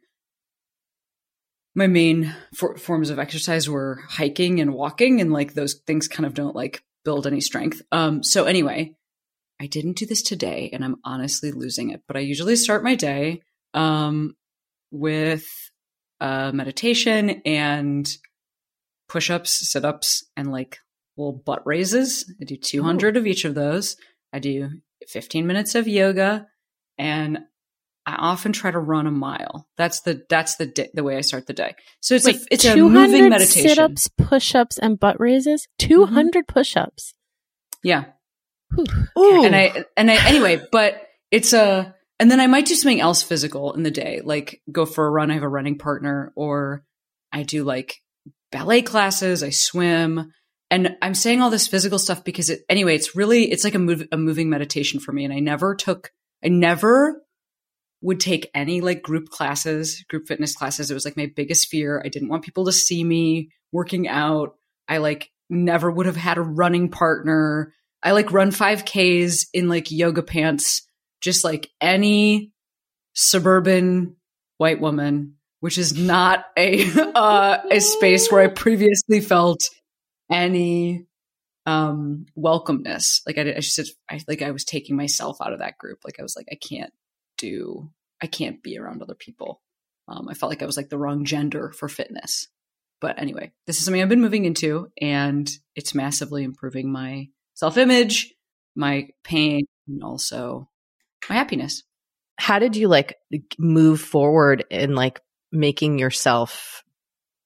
my 1.76 1.88
main 1.88 2.36
for- 2.56 2.78
forms 2.78 3.10
of 3.10 3.20
exercise 3.20 3.68
were 3.68 4.04
hiking 4.08 4.60
and 4.60 4.74
walking 4.74 5.20
and 5.20 5.34
like 5.34 5.54
those 5.54 5.82
things 5.88 6.08
kind 6.08 6.26
of 6.26 6.36
don't 6.36 6.56
like 6.56 6.84
build 7.04 7.28
any 7.28 7.42
strength. 7.42 7.82
Um 7.92 8.24
so 8.24 8.46
anyway, 8.46 8.96
I 9.60 9.68
didn't 9.68 9.98
do 9.98 10.06
this 10.06 10.22
today 10.22 10.70
and 10.72 10.86
I'm 10.86 10.98
honestly 11.04 11.52
losing 11.52 11.90
it, 11.90 12.04
but 12.08 12.16
I 12.16 12.22
usually 12.22 12.56
start 12.56 12.84
my 12.84 12.96
day 12.96 13.42
um 13.74 14.36
with 14.92 15.63
uh 16.24 16.52
meditation 16.54 17.42
and 17.46 18.08
push-ups, 19.10 19.70
sit-ups 19.70 20.26
and 20.38 20.52
like 20.52 20.80
little 21.18 21.34
butt 21.34 21.62
raises. 21.66 22.32
I 22.42 22.46
do 22.46 22.56
200 22.56 23.16
Ooh. 23.16 23.20
of 23.20 23.28
each 23.28 23.46
of 23.46 23.56
those. 23.56 23.98
I 24.32 24.40
do 24.40 24.70
15 25.08 25.46
minutes 25.46 25.76
of 25.76 25.88
yoga 25.88 26.48
and 26.98 27.40
I 28.06 28.16
often 28.16 28.54
try 28.54 28.72
to 28.72 28.80
run 28.80 29.08
a 29.08 29.12
mile. 29.12 29.68
That's 29.78 30.02
the 30.02 30.24
that's 30.30 30.56
the 30.56 30.66
di- 30.66 30.90
the 30.94 31.04
way 31.04 31.18
I 31.18 31.22
start 31.22 31.48
the 31.48 31.54
day. 31.54 31.76
So 32.02 32.16
it's 32.16 32.26
Wait, 32.26 32.36
a 32.36 32.46
it's 32.52 32.66
a 32.66 32.76
moving 32.76 33.30
meditation. 33.30 33.70
Sit-ups, 33.70 34.10
push-ups, 34.18 34.78
and 34.78 35.00
butt 35.00 35.20
raises. 35.20 35.68
Two 35.78 36.06
hundred 36.06 36.48
mm-hmm. 36.48 36.54
push-ups. 36.54 37.14
Yeah. 37.82 38.06
Ooh. 38.78 39.46
And 39.46 39.56
I 39.56 39.86
and 39.96 40.12
I 40.12 40.16
anyway, 40.28 40.62
but 40.72 41.02
it's 41.32 41.54
a 41.54 41.96
and 42.20 42.30
then 42.30 42.40
I 42.40 42.48
might 42.48 42.66
do 42.66 42.76
something 42.76 43.02
else 43.02 43.24
physical 43.24 43.74
in 43.74 43.84
the 43.84 43.92
day, 43.92 44.22
like 44.24 44.62
go 44.72 44.86
for 44.86 45.06
a 45.06 45.10
run. 45.10 45.32
I 45.32 45.36
have 45.36 45.44
a 45.44 45.48
running 45.50 45.78
partner, 45.78 46.32
or 46.36 46.84
I 47.32 47.44
do 47.44 47.64
like 47.64 47.96
ballet 48.52 48.82
classes. 48.82 49.44
I 49.44 49.50
swim. 49.50 50.32
And 50.70 50.96
I'm 51.02 51.14
saying 51.14 51.42
all 51.42 51.50
this 51.50 51.68
physical 51.68 52.00
stuff 52.00 52.24
because 52.24 52.50
it, 52.50 52.62
anyway, 52.70 52.96
it's 52.96 53.16
really, 53.16 53.52
it's 53.52 53.64
like 53.64 53.76
a 53.76 53.80
move, 53.80 54.08
a 54.12 54.18
moving 54.18 54.50
meditation 54.50 55.00
for 55.00 55.12
me. 55.12 55.24
And 55.24 55.34
I 55.34 55.40
never 55.40 55.76
took, 55.76 56.12
I 56.44 56.48
never 56.50 57.22
would 58.02 58.20
take 58.20 58.50
any 58.54 58.82
like 58.82 59.02
group 59.02 59.30
classes, 59.30 60.04
group 60.10 60.28
fitness 60.28 60.56
classes. 60.56 60.92
It 60.92 60.94
was 60.94 61.06
like 61.06 61.18
my 61.18 61.32
biggest 61.36 61.68
fear. 61.68 62.02
I 62.04 62.10
didn't 62.10 62.30
want 62.30 62.44
people 62.44 62.66
to 62.66 62.72
see 62.72 63.04
me 63.04 63.50
working 63.72 64.08
out. 64.08 64.56
I 64.88 64.98
like 64.98 65.32
never 65.50 65.90
would 65.92 66.06
have 66.06 66.16
had 66.16 66.38
a 66.38 66.42
running 66.42 66.90
partner. 66.90 67.74
I 68.02 68.12
like 68.12 68.32
run 68.32 68.52
5Ks 68.52 69.48
in 69.54 69.70
like 69.70 69.92
yoga 69.92 70.22
pants, 70.22 70.82
just 71.24 71.44
like 71.44 71.72
any 71.82 72.52
suburban 73.14 74.18
white 74.58 74.82
woman, 74.82 75.36
which 75.62 75.78
is 75.78 75.98
not 75.98 76.46
a 76.58 76.86
uh, 77.16 77.58
a 77.72 77.80
space 77.80 78.32
where 78.32 78.42
I 78.42 78.48
previously 78.48 79.22
felt 79.22 79.62
any 80.32 81.08
um 81.66 82.26
welcomeness. 82.38 83.22
Like 83.26 83.38
I, 83.38 83.54
I 83.56 83.60
just 83.62 83.96
I 84.12 84.20
like 84.28 84.42
I 84.42 84.52
was 84.52 84.66
taking 84.66 84.96
myself 84.96 85.38
out 85.42 85.54
of 85.54 85.60
that 85.60 85.78
group. 85.78 86.00
Like 86.04 86.20
I 86.20 86.24
was 86.24 86.36
like 86.36 86.48
I 86.52 86.56
can't 86.56 86.94
do 87.38 87.90
I 88.22 88.28
can't 88.28 88.62
be 88.62 88.78
around 88.78 89.02
other 89.02 89.16
people. 89.16 89.62
Um, 90.08 90.28
I 90.28 90.34
felt 90.34 90.50
like 90.50 90.62
I 90.62 90.66
was 90.66 90.76
like 90.76 90.90
the 90.90 90.98
wrong 90.98 91.24
gender 91.24 91.72
for 91.72 91.88
fitness. 91.88 92.48
But 93.00 93.20
anyway, 93.20 93.52
this 93.68 93.78
is 93.78 93.86
something 93.86 94.02
I've 94.02 94.10
been 94.10 94.22
moving 94.22 94.46
into, 94.46 94.90
and 95.02 95.50
it's 95.76 95.96
massively 95.96 96.44
improving 96.44 96.92
my 96.92 97.28
self 97.54 97.78
image, 97.78 98.34
my 98.76 99.10
pain, 99.24 99.66
and 99.88 100.04
also 100.04 100.70
my 101.30 101.36
happiness. 101.36 101.84
How 102.38 102.60
did 102.60 102.76
you 102.76 102.88
like 102.88 103.18
move 103.58 104.02
forward 104.02 104.66
in 104.70 104.96
like 104.96 105.22
making 105.52 106.00
yourself 106.00 106.84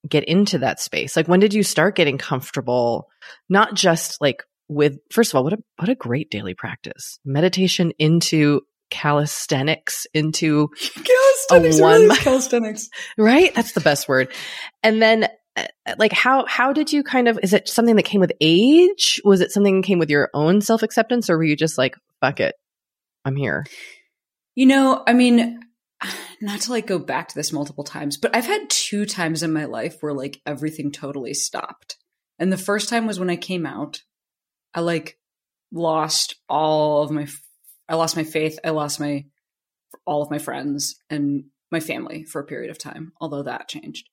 get 0.07 0.23
into 0.23 0.59
that 0.59 0.79
space? 0.79 1.15
Like 1.15 1.27
when 1.27 1.39
did 1.39 1.53
you 1.53 1.63
start 1.63 1.95
getting 1.95 2.17
comfortable, 2.17 3.09
not 3.49 3.73
just 3.73 4.21
like 4.21 4.43
with 4.69 4.97
first 5.11 5.31
of 5.31 5.35
all, 5.35 5.43
what 5.43 5.53
a 5.53 5.57
what 5.77 5.89
a 5.89 5.95
great 5.95 6.29
daily 6.29 6.53
practice. 6.53 7.19
Meditation 7.25 7.91
into 7.99 8.61
calisthenics 8.89 10.07
into 10.13 10.69
calisthenics, 10.79 11.79
a 11.79 11.81
one 11.81 12.01
really 12.03 12.17
calisthenics. 12.17 12.89
Right? 13.17 13.53
That's 13.53 13.73
the 13.73 13.81
best 13.81 14.07
word. 14.07 14.31
And 14.83 15.01
then 15.01 15.27
uh, 15.57 15.65
like 15.97 16.13
how 16.13 16.45
how 16.45 16.71
did 16.73 16.93
you 16.93 17.03
kind 17.03 17.27
of 17.27 17.39
is 17.43 17.53
it 17.53 17.67
something 17.67 17.97
that 17.97 18.03
came 18.03 18.21
with 18.21 18.31
age? 18.39 19.21
Was 19.25 19.41
it 19.41 19.51
something 19.51 19.81
that 19.81 19.87
came 19.87 19.99
with 19.99 20.09
your 20.09 20.29
own 20.33 20.61
self-acceptance 20.61 21.29
or 21.29 21.37
were 21.37 21.43
you 21.43 21.55
just 21.55 21.77
like 21.77 21.95
fuck 22.21 22.39
it. 22.39 22.55
I'm 23.25 23.35
here. 23.35 23.65
You 24.55 24.65
know, 24.65 25.03
I 25.05 25.13
mean, 25.13 25.59
not 26.41 26.61
to 26.61 26.71
like 26.71 26.87
go 26.87 26.99
back 26.99 27.29
to 27.29 27.35
this 27.35 27.53
multiple 27.53 27.83
times, 27.83 28.17
but 28.17 28.35
I've 28.35 28.45
had 28.45 28.69
two 28.69 29.05
times 29.05 29.43
in 29.43 29.53
my 29.53 29.65
life 29.65 29.97
where 30.01 30.13
like 30.13 30.41
everything 30.45 30.91
totally 30.91 31.33
stopped. 31.33 31.97
And 32.39 32.51
the 32.51 32.57
first 32.57 32.89
time 32.89 33.07
was 33.07 33.19
when 33.19 33.29
I 33.29 33.35
came 33.35 33.65
out. 33.65 34.01
I 34.73 34.81
like 34.81 35.17
lost 35.71 36.35
all 36.47 37.03
of 37.03 37.11
my 37.11 37.27
I 37.89 37.95
lost 37.95 38.15
my 38.15 38.23
faith. 38.23 38.59
I 38.63 38.71
lost 38.71 38.99
my 38.99 39.25
all 40.05 40.21
of 40.21 40.31
my 40.31 40.37
friends 40.37 40.95
and 41.09 41.45
my 41.71 41.79
family 41.79 42.23
for 42.23 42.41
a 42.41 42.45
period 42.45 42.69
of 42.69 42.77
time, 42.77 43.13
although 43.19 43.43
that 43.43 43.67
changed. 43.67 44.09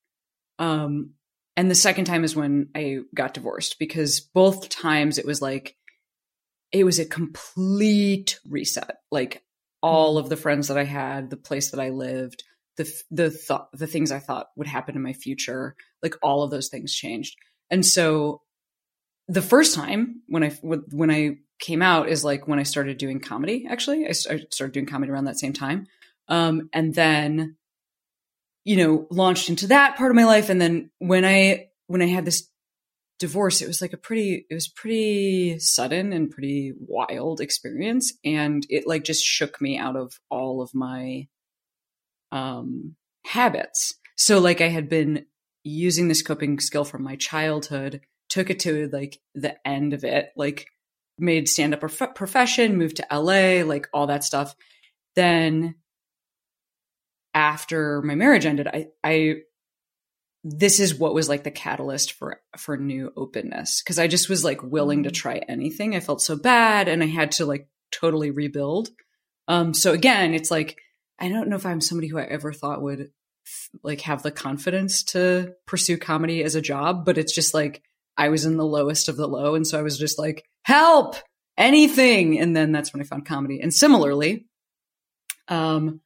Um, 0.58 1.14
and 1.56 1.70
the 1.70 1.74
second 1.74 2.06
time 2.06 2.24
is 2.24 2.34
when 2.34 2.68
I 2.74 3.00
got 3.14 3.34
divorced 3.34 3.78
because 3.78 4.20
both 4.20 4.68
times 4.68 5.18
it 5.18 5.26
was 5.26 5.40
like 5.42 5.76
it 6.74 6.84
was 6.84 6.98
a 6.98 7.06
complete 7.06 8.40
reset. 8.44 8.96
Like 9.12 9.44
all 9.80 10.18
of 10.18 10.28
the 10.28 10.36
friends 10.36 10.68
that 10.68 10.76
I 10.76 10.82
had, 10.82 11.30
the 11.30 11.36
place 11.36 11.70
that 11.70 11.78
I 11.78 11.90
lived, 11.90 12.42
the 12.76 12.92
the 13.12 13.30
thought, 13.30 13.68
the 13.72 13.86
things 13.86 14.10
I 14.10 14.18
thought 14.18 14.48
would 14.56 14.66
happen 14.66 14.96
in 14.96 15.02
my 15.02 15.12
future, 15.12 15.76
like 16.02 16.16
all 16.20 16.42
of 16.42 16.50
those 16.50 16.68
things 16.68 16.92
changed. 16.92 17.36
And 17.70 17.86
so 17.86 18.42
the 19.28 19.40
first 19.40 19.76
time 19.76 20.22
when 20.26 20.42
I 20.42 20.48
when 20.50 21.12
I 21.12 21.36
came 21.60 21.80
out 21.80 22.08
is 22.08 22.24
like 22.24 22.48
when 22.48 22.58
I 22.58 22.64
started 22.64 22.98
doing 22.98 23.20
comedy. 23.20 23.66
Actually, 23.70 24.08
I, 24.08 24.12
started 24.12 24.72
doing 24.72 24.86
comedy 24.86 25.12
around 25.12 25.24
that 25.24 25.38
same 25.38 25.52
time, 25.52 25.86
um, 26.26 26.68
and 26.72 26.92
then 26.92 27.56
you 28.64 28.76
know 28.76 29.06
launched 29.12 29.48
into 29.48 29.68
that 29.68 29.96
part 29.96 30.10
of 30.10 30.16
my 30.16 30.24
life. 30.24 30.48
And 30.50 30.60
then 30.60 30.90
when 30.98 31.24
I 31.24 31.68
when 31.86 32.02
I 32.02 32.06
had 32.06 32.24
this 32.24 32.48
divorce, 33.18 33.62
it 33.62 33.68
was 33.68 33.80
like 33.80 33.92
a 33.92 33.98
pretty 33.98 34.46
it 34.50 34.54
was 34.54 34.68
pretty 34.68 35.58
sudden 35.58 36.12
and 36.12 36.30
pretty 36.30 36.72
wild 36.78 37.40
experience, 37.40 38.12
and 38.24 38.66
it 38.68 38.86
like 38.86 39.04
just 39.04 39.24
shook 39.24 39.60
me 39.60 39.78
out 39.78 39.96
of 39.96 40.18
all 40.30 40.62
of 40.62 40.74
my 40.74 41.28
um, 42.32 42.96
habits. 43.26 43.94
So 44.16 44.38
like 44.38 44.60
I 44.60 44.68
had 44.68 44.88
been 44.88 45.26
using 45.62 46.08
this 46.08 46.22
coping 46.22 46.60
skill 46.60 46.84
from 46.84 47.02
my 47.02 47.16
childhood 47.16 48.02
took 48.34 48.50
it 48.50 48.60
to 48.60 48.88
like 48.92 49.20
the 49.34 49.54
end 49.66 49.92
of 49.92 50.02
it, 50.02 50.30
like 50.36 50.66
made 51.18 51.48
stand 51.48 51.72
up 51.72 51.80
prof- 51.80 52.14
profession, 52.14 52.76
moved 52.76 52.96
to 52.96 53.06
LA, 53.12 53.64
like 53.64 53.88
all 53.92 54.08
that 54.08 54.24
stuff. 54.24 54.56
Then 55.14 55.76
after 57.32 58.02
my 58.02 58.16
marriage 58.16 58.44
ended, 58.44 58.66
I, 58.66 58.88
I, 59.04 59.34
this 60.44 60.78
is 60.78 60.94
what 60.94 61.14
was 61.14 61.28
like 61.28 61.42
the 61.42 61.50
catalyst 61.50 62.12
for, 62.12 62.40
for 62.56 62.76
new 62.76 63.10
openness. 63.16 63.82
Cause 63.82 63.98
I 63.98 64.06
just 64.06 64.28
was 64.28 64.44
like 64.44 64.62
willing 64.62 65.04
to 65.04 65.10
mm. 65.10 65.14
try 65.14 65.40
anything. 65.48 65.96
I 65.96 66.00
felt 66.00 66.20
so 66.20 66.36
bad 66.36 66.86
and 66.86 67.02
I 67.02 67.06
had 67.06 67.32
to 67.32 67.46
like 67.46 67.66
totally 67.90 68.30
rebuild. 68.30 68.90
Um, 69.48 69.72
so 69.72 69.92
again, 69.92 70.34
it's 70.34 70.50
like, 70.50 70.78
I 71.18 71.28
don't 71.28 71.48
know 71.48 71.56
if 71.56 71.64
I'm 71.64 71.80
somebody 71.80 72.08
who 72.08 72.18
I 72.18 72.24
ever 72.24 72.52
thought 72.52 72.82
would 72.82 73.10
like 73.82 74.02
have 74.02 74.22
the 74.22 74.30
confidence 74.30 75.02
to 75.04 75.54
pursue 75.66 75.96
comedy 75.96 76.42
as 76.44 76.54
a 76.54 76.60
job, 76.60 77.04
but 77.04 77.18
it's 77.18 77.34
just 77.34 77.54
like, 77.54 77.82
I 78.16 78.28
was 78.28 78.44
in 78.44 78.56
the 78.56 78.66
lowest 78.66 79.08
of 79.08 79.16
the 79.16 79.26
low. 79.26 79.54
And 79.54 79.66
so 79.66 79.78
I 79.78 79.82
was 79.82 79.98
just 79.98 80.18
like, 80.18 80.44
help, 80.62 81.16
anything. 81.56 82.38
And 82.38 82.56
then 82.56 82.72
that's 82.72 82.92
when 82.92 83.00
I 83.00 83.04
found 83.04 83.26
comedy. 83.26 83.60
And 83.60 83.72
similarly, 83.72 84.46
um, 85.48 86.00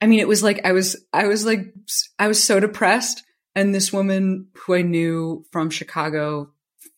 I 0.00 0.06
mean, 0.06 0.20
it 0.20 0.28
was 0.28 0.42
like, 0.42 0.64
I 0.64 0.72
was, 0.72 1.04
I 1.12 1.26
was 1.26 1.44
like, 1.44 1.72
I 2.18 2.28
was 2.28 2.42
so 2.42 2.60
depressed. 2.60 3.22
And 3.54 3.74
this 3.74 3.92
woman 3.92 4.48
who 4.54 4.74
I 4.74 4.82
knew 4.82 5.44
from 5.50 5.70
Chicago, 5.70 6.52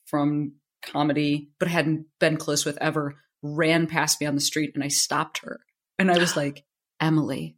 from 0.06 0.54
comedy, 0.82 1.50
but 1.58 1.68
hadn't 1.68 2.06
been 2.18 2.36
close 2.36 2.64
with 2.64 2.76
ever, 2.78 3.16
ran 3.42 3.86
past 3.86 4.20
me 4.20 4.26
on 4.26 4.34
the 4.34 4.40
street 4.40 4.72
and 4.74 4.84
I 4.84 4.88
stopped 4.88 5.38
her. 5.38 5.60
And 5.98 6.10
I 6.10 6.18
was 6.18 6.36
like, 6.36 6.64
Emily, 7.00 7.56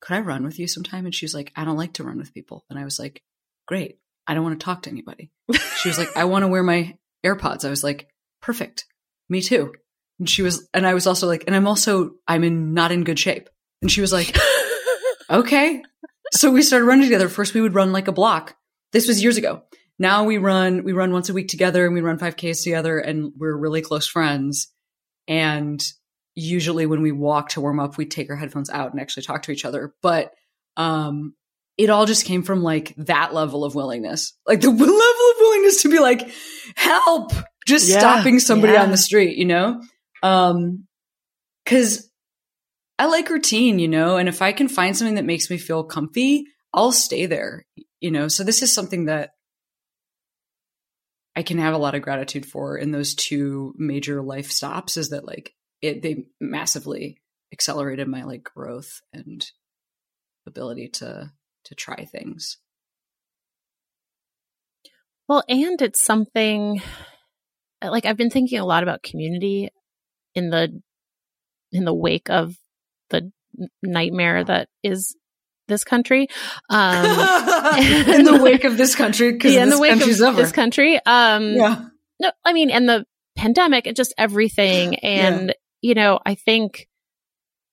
could 0.00 0.14
I 0.14 0.20
run 0.20 0.44
with 0.44 0.58
you 0.58 0.68
sometime? 0.68 1.04
And 1.04 1.14
she 1.14 1.24
was 1.24 1.34
like, 1.34 1.52
I 1.56 1.64
don't 1.64 1.76
like 1.76 1.94
to 1.94 2.04
run 2.04 2.18
with 2.18 2.32
people. 2.32 2.64
And 2.70 2.78
I 2.78 2.84
was 2.84 2.98
like, 2.98 3.22
great. 3.66 3.98
I 4.26 4.34
don't 4.34 4.44
want 4.44 4.58
to 4.58 4.64
talk 4.64 4.82
to 4.82 4.90
anybody. 4.90 5.30
She 5.78 5.88
was 5.88 5.98
like, 5.98 6.16
I 6.16 6.24
want 6.24 6.42
to 6.42 6.48
wear 6.48 6.62
my 6.62 6.96
AirPods. 7.24 7.64
I 7.64 7.70
was 7.70 7.82
like, 7.82 8.08
perfect. 8.42 8.86
Me 9.28 9.40
too. 9.40 9.72
And 10.18 10.28
she 10.28 10.42
was, 10.42 10.68
and 10.74 10.86
I 10.86 10.94
was 10.94 11.06
also 11.06 11.26
like, 11.26 11.44
and 11.46 11.56
I'm 11.56 11.66
also, 11.66 12.12
I'm 12.26 12.44
in 12.44 12.74
not 12.74 12.92
in 12.92 13.04
good 13.04 13.18
shape. 13.18 13.48
And 13.82 13.90
she 13.90 14.00
was 14.00 14.12
like, 14.12 14.36
okay. 15.30 15.82
So 16.32 16.50
we 16.50 16.62
started 16.62 16.86
running 16.86 17.04
together. 17.04 17.28
First, 17.28 17.54
we 17.54 17.60
would 17.60 17.74
run 17.74 17.92
like 17.92 18.08
a 18.08 18.12
block. 18.12 18.56
This 18.92 19.06
was 19.06 19.22
years 19.22 19.36
ago. 19.36 19.62
Now 19.98 20.24
we 20.24 20.38
run, 20.38 20.84
we 20.84 20.92
run 20.92 21.12
once 21.12 21.28
a 21.28 21.32
week 21.32 21.48
together 21.48 21.84
and 21.84 21.94
we 21.94 22.00
run 22.00 22.18
5Ks 22.18 22.62
together 22.62 22.98
and 22.98 23.32
we're 23.36 23.56
really 23.56 23.82
close 23.82 24.06
friends. 24.06 24.68
And 25.26 25.82
usually 26.34 26.86
when 26.86 27.02
we 27.02 27.12
walk 27.12 27.50
to 27.50 27.60
warm 27.60 27.80
up, 27.80 27.96
we 27.96 28.06
take 28.06 28.30
our 28.30 28.36
headphones 28.36 28.70
out 28.70 28.92
and 28.92 29.00
actually 29.00 29.24
talk 29.24 29.42
to 29.42 29.52
each 29.52 29.64
other. 29.64 29.94
But, 30.02 30.32
um, 30.76 31.34
it 31.76 31.90
all 31.90 32.06
just 32.06 32.24
came 32.24 32.42
from 32.42 32.62
like 32.62 32.94
that 32.96 33.32
level 33.34 33.64
of 33.64 33.74
willingness, 33.74 34.34
like 34.46 34.60
the 34.60 34.70
level 34.70 34.84
of 34.84 35.36
willingness 35.40 35.82
to 35.82 35.88
be 35.88 35.98
like, 36.00 36.28
help, 36.76 37.32
just 37.66 37.88
Yeah, 37.88 37.98
stopping 37.98 38.40
somebody 38.40 38.72
yeah. 38.74 38.82
on 38.82 38.90
the 38.90 38.96
street, 38.96 39.36
you 39.36 39.44
know? 39.44 39.80
Um, 40.22 40.86
cause 41.66 42.07
I 42.98 43.06
like 43.06 43.30
routine, 43.30 43.78
you 43.78 43.88
know, 43.88 44.16
and 44.16 44.28
if 44.28 44.42
I 44.42 44.52
can 44.52 44.68
find 44.68 44.96
something 44.96 45.14
that 45.14 45.24
makes 45.24 45.50
me 45.50 45.58
feel 45.58 45.84
comfy, 45.84 46.46
I'll 46.74 46.92
stay 46.92 47.26
there, 47.26 47.64
you 48.00 48.10
know? 48.10 48.28
So 48.28 48.42
this 48.42 48.62
is 48.62 48.74
something 48.74 49.06
that 49.06 49.30
I 51.36 51.42
can 51.42 51.58
have 51.58 51.74
a 51.74 51.78
lot 51.78 51.94
of 51.94 52.02
gratitude 52.02 52.44
for 52.44 52.76
in 52.76 52.90
those 52.90 53.14
two 53.14 53.72
major 53.76 54.20
life 54.20 54.50
stops 54.50 54.96
is 54.96 55.10
that 55.10 55.24
like 55.24 55.54
it, 55.80 56.02
they 56.02 56.24
massively 56.40 57.18
accelerated 57.52 58.08
my 58.08 58.24
like 58.24 58.42
growth 58.42 59.00
and 59.12 59.46
ability 60.48 60.88
to, 60.94 61.30
to 61.66 61.74
try 61.76 62.04
things. 62.04 62.58
Well, 65.28 65.44
and 65.48 65.80
it's 65.80 66.02
something 66.02 66.82
like 67.80 68.06
I've 68.06 68.16
been 68.16 68.30
thinking 68.30 68.58
a 68.58 68.66
lot 68.66 68.82
about 68.82 69.02
community 69.02 69.68
in 70.34 70.50
the 70.50 70.82
in 71.70 71.84
the 71.84 71.94
wake 71.94 72.30
of 72.30 72.56
the 73.10 73.30
nightmare 73.82 74.44
that 74.44 74.68
is 74.82 75.16
this 75.68 75.84
country. 75.84 76.28
Um, 76.70 77.04
in 77.78 78.24
the 78.24 78.40
wake 78.42 78.64
of 78.64 78.76
this 78.76 78.94
country, 78.94 79.32
because 79.32 79.52
yeah, 79.52 79.62
in 79.62 79.70
the 79.70 79.78
wake 79.78 79.92
of 79.92 80.20
over. 80.22 80.36
this 80.40 80.52
country. 80.52 80.98
Um, 81.04 81.52
yeah. 81.54 81.84
no, 82.20 82.32
I 82.44 82.52
mean, 82.52 82.70
and 82.70 82.88
the 82.88 83.04
pandemic 83.36 83.86
and 83.86 83.96
just 83.96 84.12
everything. 84.18 84.96
And, 84.96 85.54
you 85.80 85.94
know, 85.94 86.18
I 86.26 86.34
think 86.34 86.88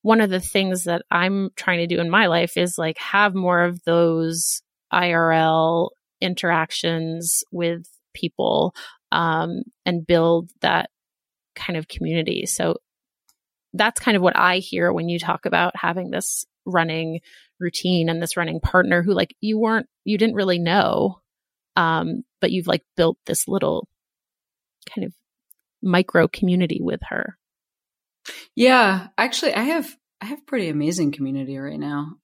one 0.04 0.22
of 0.22 0.30
the 0.30 0.40
things 0.40 0.84
that 0.84 1.02
I'm 1.10 1.50
trying 1.56 1.80
to 1.80 1.88
do 1.88 2.00
in 2.00 2.10
my 2.10 2.28
life 2.28 2.58
is 2.58 2.78
like 2.78 2.98
have 3.00 3.34
more 3.34 3.64
of 3.64 3.84
those 3.84 4.62
IRL 4.94 5.90
interactions 6.22 7.44
with 7.52 7.88
people 8.14 8.76
um, 9.12 9.64
and 9.86 10.06
build 10.06 10.52
that 10.62 10.90
kind 11.56 11.78
of 11.78 11.88
community. 11.88 12.46
So 12.46 12.76
that's 13.76 14.00
kind 14.00 14.18
of 14.18 14.24
what 14.24 14.38
I 14.38 14.58
hear 14.58 14.92
when 14.92 15.10
you 15.10 15.20
talk 15.20 15.46
about 15.46 15.76
having 15.76 16.10
this 16.10 16.46
running 16.66 17.20
routine 17.60 18.10
and 18.10 18.22
this 18.22 18.38
running 18.38 18.60
partner 18.60 19.04
who 19.04 19.14
like 19.14 19.36
you 19.40 19.60
weren't 19.60 19.88
you 20.04 20.18
didn't 20.18 20.36
really 20.36 20.60
know 20.60 21.20
um 21.76 22.24
but 22.42 22.52
you've 22.52 22.68
like 22.68 22.82
built 22.98 23.18
this 23.26 23.48
little 23.48 23.88
kind 24.94 25.06
of 25.06 25.14
micro 25.82 26.28
community 26.28 26.80
with 26.82 27.00
her 27.08 27.38
Yeah, 28.56 29.08
actually, 29.18 29.54
I 29.54 29.64
have 29.64 29.96
I 30.22 30.26
have 30.26 30.48
pretty 30.48 30.70
amazing 30.70 31.12
community 31.12 31.58
right 31.58 31.80
now, 31.80 32.16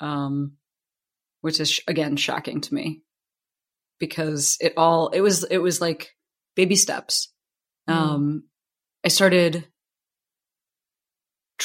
um, 0.00 0.56
which 1.40 1.60
is 1.60 1.70
sh- 1.70 1.80
again 1.86 2.16
shocking 2.16 2.60
to 2.62 2.74
me 2.74 3.02
because 3.98 4.56
it 4.60 4.74
all 4.76 5.08
it 5.08 5.20
was 5.20 5.44
it 5.44 5.58
was 5.58 5.80
like 5.80 6.14
baby 6.54 6.76
steps. 6.76 7.32
Um, 7.88 8.44
I 9.04 9.08
started 9.08 9.66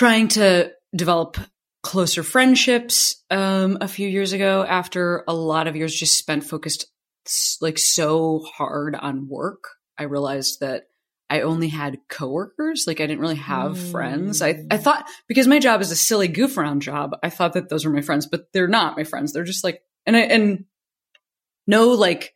trying 0.01 0.29
to 0.29 0.71
develop 0.95 1.37
closer 1.83 2.23
friendships 2.23 3.23
um, 3.29 3.77
a 3.81 3.87
few 3.87 4.09
years 4.09 4.33
ago 4.33 4.65
after 4.67 5.23
a 5.27 5.33
lot 5.33 5.67
of 5.67 5.75
years 5.75 5.93
just 5.93 6.17
spent 6.17 6.43
focused 6.43 6.87
like 7.61 7.77
so 7.77 8.39
hard 8.39 8.95
on 8.95 9.27
work. 9.29 9.63
I 9.99 10.05
realized 10.05 10.61
that 10.61 10.85
I 11.29 11.41
only 11.41 11.67
had 11.67 11.99
coworkers. 12.09 12.85
Like 12.87 12.99
I 12.99 13.05
didn't 13.05 13.19
really 13.19 13.35
have 13.35 13.77
friends. 13.77 14.41
I, 14.41 14.65
I 14.71 14.77
thought 14.77 15.07
because 15.27 15.45
my 15.45 15.59
job 15.59 15.81
is 15.81 15.91
a 15.91 15.95
silly 15.95 16.27
goof 16.27 16.57
around 16.57 16.81
job, 16.81 17.11
I 17.21 17.29
thought 17.29 17.53
that 17.53 17.69
those 17.69 17.85
were 17.85 17.93
my 17.93 18.01
friends, 18.01 18.25
but 18.25 18.47
they're 18.53 18.67
not 18.67 18.97
my 18.97 19.03
friends. 19.03 19.33
They're 19.33 19.43
just 19.43 19.63
like, 19.63 19.83
and 20.07 20.17
I, 20.17 20.21
and 20.21 20.65
no, 21.67 21.89
like 21.89 22.33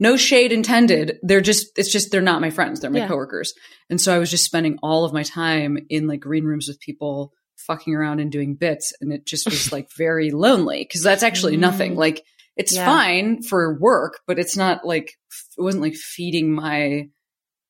no 0.00 0.16
shade 0.16 0.52
intended. 0.52 1.18
They're 1.22 1.40
just, 1.40 1.76
it's 1.76 1.90
just, 1.90 2.10
they're 2.10 2.20
not 2.20 2.40
my 2.40 2.50
friends. 2.50 2.80
They're 2.80 2.90
my 2.90 3.00
Yeah. 3.00 3.08
coworkers. 3.08 3.52
And 3.90 4.00
so 4.00 4.14
I 4.14 4.18
was 4.18 4.30
just 4.30 4.44
spending 4.44 4.78
all 4.82 5.04
of 5.04 5.12
my 5.12 5.22
time 5.24 5.78
in 5.88 6.06
like 6.06 6.20
green 6.20 6.44
rooms 6.44 6.68
with 6.68 6.78
people 6.80 7.32
fucking 7.56 7.94
around 7.94 8.20
and 8.20 8.30
doing 8.30 8.54
bits. 8.54 8.92
And 9.00 9.12
it 9.12 9.26
just 9.26 9.46
was 9.46 9.72
like 9.72 9.88
very 9.96 10.30
lonely 10.30 10.84
because 10.84 11.02
that's 11.02 11.22
actually 11.24 11.56
nothing. 11.56 11.94
Mm. 11.94 11.98
Like 11.98 12.24
it's 12.56 12.74
Yeah. 12.74 12.86
fine 12.86 13.42
for 13.42 13.78
work, 13.78 14.20
but 14.26 14.38
it's 14.38 14.56
not 14.56 14.84
like, 14.84 15.14
it 15.56 15.62
wasn't 15.62 15.82
like 15.82 15.94
feeding 15.94 16.52
my 16.52 17.08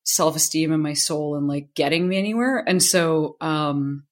self 0.03 0.35
esteem 0.35 0.71
and 0.71 0.81
my 0.83 0.93
soul 0.93 1.35
and 1.35 1.47
like 1.47 1.69
getting 1.75 2.07
me 2.07 2.17
anywhere. 2.17 2.63
And 2.65 2.81
so, 2.81 3.37
um, 3.41 4.03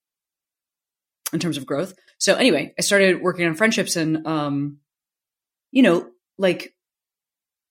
in 1.33 1.39
terms 1.39 1.57
of 1.57 1.65
growth. 1.65 1.93
So 2.19 2.35
anyway, 2.35 2.73
I 2.79 2.81
started 2.81 3.21
working 3.21 3.45
on 3.47 3.55
friendships 3.55 3.95
and, 3.95 4.25
um, 4.25 4.77
you 5.71 5.83
know, 5.83 6.09
like 6.37 6.73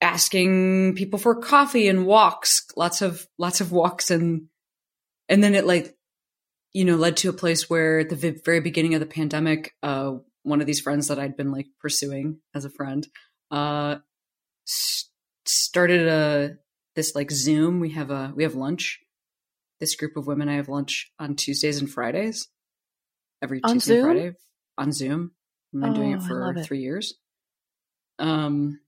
asking 0.01 0.95
people 0.95 1.19
for 1.19 1.35
coffee 1.41 1.89
and 1.89 2.07
walks, 2.07 2.67
lots 2.77 3.03
of, 3.03 3.27
lots 3.39 3.61
of 3.61 3.73
walks. 3.73 4.11
And, 4.11 4.49
and 5.29 5.43
then 5.43 5.55
it 5.55 5.67
like, 5.67 5.97
you 6.73 6.85
know, 6.85 6.97
led 6.97 7.17
to 7.19 7.31
a 7.31 7.33
place 7.35 7.71
where 7.71 8.01
at 8.01 8.11
the 8.11 8.41
very 8.45 8.61
beginning 8.61 8.95
of 8.95 9.01
the 9.01 9.07
pandemic, 9.07 9.73
uh, 9.83 10.13
one 10.43 10.61
of 10.61 10.67
these 10.67 10.81
friends 10.81 11.09
that 11.09 11.19
I'd 11.19 11.37
been 11.37 11.51
like 11.51 11.67
pursuing 11.81 12.41
as 12.55 12.65
a 12.65 12.71
friend, 12.71 13.07
uh, 13.51 13.97
s- 14.69 15.09
started 15.47 16.07
a, 16.07 16.57
this 16.95 17.15
like 17.15 17.31
Zoom. 17.31 17.81
We 17.81 17.91
have 17.91 18.11
a, 18.11 18.33
we 18.37 18.43
have 18.43 18.55
lunch. 18.55 19.01
This 19.81 19.97
group 19.97 20.17
of 20.17 20.27
women, 20.27 20.49
I 20.49 20.55
have 20.57 20.69
lunch 20.69 21.13
on 21.19 21.37
Tuesdays 21.37 21.79
and 21.81 21.91
Fridays. 21.91 22.49
Every 23.43 23.61
On 23.63 23.73
Tuesday 23.75 23.97
and 23.99 24.05
Friday 24.05 24.33
on 24.79 24.93
Zoom. 24.93 25.33
I've 25.75 25.81
been 25.83 25.93
doing 25.93 26.15
Oh, 26.15 26.17
it 26.17 26.23
for 26.23 26.53
it. 26.57 26.65
three 26.65 26.81
years. 26.81 27.15
Um, 28.19 28.81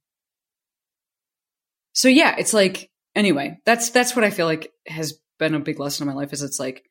so 1.99 2.07
yeah, 2.07 2.37
it's 2.39 2.55
like, 2.55 2.93
anyway, 3.17 3.59
that's, 3.67 3.91
that's 3.91 4.15
what 4.15 4.25
I 4.25 4.31
feel 4.31 4.47
like 4.47 4.71
has 4.87 5.19
been 5.41 5.57
a 5.57 5.59
big 5.59 5.81
lesson 5.81 6.07
in 6.07 6.15
my 6.15 6.21
life 6.21 6.33
is 6.33 6.45
it's 6.45 6.61
like, 6.61 6.85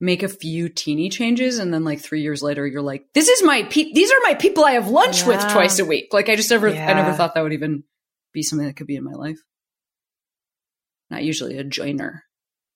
make 0.00 0.22
a 0.22 0.28
few 0.28 0.70
teeny 0.70 1.10
changes 1.10 1.58
and 1.58 1.74
then 1.74 1.84
like 1.84 2.00
three 2.00 2.22
years 2.22 2.42
later 2.42 2.66
you're 2.66 2.80
like 2.80 3.04
this 3.12 3.28
is 3.28 3.42
my 3.42 3.64
pe- 3.64 3.92
these 3.92 4.10
are 4.10 4.20
my 4.22 4.32
people 4.32 4.64
i 4.64 4.70
have 4.70 4.88
lunch 4.88 5.26
with 5.26 5.38
twice 5.50 5.78
a 5.78 5.84
week. 5.84 6.08
Like 6.10 6.30
i 6.30 6.36
just 6.36 6.50
never 6.50 6.70
i 6.70 6.94
never 6.94 7.12
thought 7.12 7.34
that 7.34 7.42
would 7.42 7.52
even 7.52 7.84
be 8.32 8.42
something 8.42 8.66
that 8.66 8.76
could 8.76 8.86
be 8.86 8.96
in 8.96 9.04
my 9.04 9.12
life. 9.12 9.38
Not 11.10 11.22
usually 11.22 11.58
a 11.58 11.64
joiner. 11.64 12.24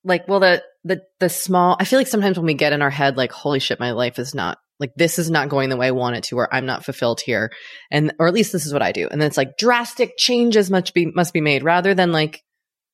Like 0.05 0.29
well 0.29 0.41
the 0.41 0.62
the 0.85 1.01
the 1.19 1.31
small 1.31 1.79
i 1.81 1.87
feel 1.87 1.99
like 1.99 2.09
sometimes 2.09 2.37
when 2.37 2.45
we 2.45 2.53
get 2.53 2.75
in 2.75 2.83
our 2.83 2.91
head 2.91 3.17
like 3.17 3.33
holy 3.33 3.59
shit 3.59 3.81
my 3.81 3.93
life 3.93 4.19
is 4.19 4.35
not 4.35 4.59
like 4.81 4.93
this 4.97 5.18
is 5.18 5.31
not 5.31 5.49
going 5.49 5.68
the 5.68 5.77
way 5.77 5.87
i 5.87 5.93
want 5.93 6.16
it 6.16 6.25
to 6.25 6.37
or 6.37 6.53
i'm 6.53 6.66
not 6.66 6.85
fulfilled 6.85 7.20
here. 7.20 7.51
And 7.91 8.12
or 8.18 8.27
at 8.27 8.35
least 8.35 8.53
this 8.53 8.66
is 8.66 8.72
what 8.72 8.83
i 8.83 8.93
do. 8.93 9.09
And 9.09 9.20
then 9.20 9.27
it's 9.27 9.37
like 9.37 9.57
drastic 9.57 10.16
changes 10.16 10.70
must 10.70 10.95
be 10.95 11.07
must 11.07 11.33
be 11.33 11.41
made 11.41 11.62
rather 11.62 11.95
than 11.95 12.12
like 12.12 12.43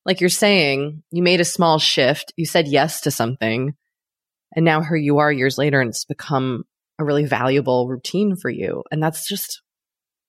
like 0.04 0.20
you're 0.20 0.30
saying 0.30 1.02
you 1.10 1.22
made 1.22 1.40
a 1.40 1.44
small 1.44 1.78
shift. 1.78 2.32
You 2.36 2.46
said 2.46 2.68
yes 2.68 3.02
to 3.02 3.10
something. 3.10 3.74
And 4.54 4.64
now 4.64 4.82
here 4.82 4.96
you 4.96 5.18
are 5.18 5.32
years 5.32 5.58
later 5.58 5.80
and 5.80 5.90
it's 5.90 6.04
become 6.04 6.64
a 6.98 7.04
really 7.04 7.24
valuable 7.24 7.88
routine 7.88 8.36
for 8.36 8.50
you. 8.50 8.82
And 8.90 9.02
that's 9.02 9.28
just 9.28 9.62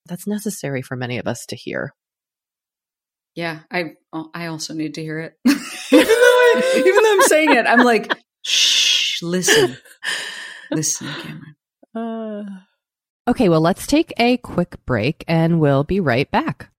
that's 0.08 0.28
necessary 0.28 0.82
for 0.82 0.95
many 0.95 1.18
of 1.20 1.28
us 1.28 1.45
to 1.47 1.56
hear. 1.56 1.93
Yeah 3.36 3.60
i 3.72 3.93
oh, 4.14 4.30
i 4.34 4.47
also 4.47 4.74
need 4.74 4.95
to 4.95 5.02
hear 5.02 5.20
it. 5.20 5.34
Even, 5.91 6.06
though 6.06 6.14
I, 6.14 6.74
even 6.86 7.04
though 7.04 7.14
i'm 7.14 7.22
saying 7.24 7.52
it 7.52 7.66
i'm 7.66 7.80
like 7.80 8.12
shh 8.43 9.22
listen 9.22 9.78
listen 10.72 11.08
cameron 11.22 11.56
uh. 11.96 12.44
Okay, 13.28 13.50
well, 13.50 13.62
let's 13.62 13.86
take 13.86 14.14
a 14.18 14.38
quick 14.38 14.84
break 14.86 15.24
and 15.28 15.60
we'll 15.60 15.84
be 15.84 16.00
right 16.00 16.30
back. 16.32 16.70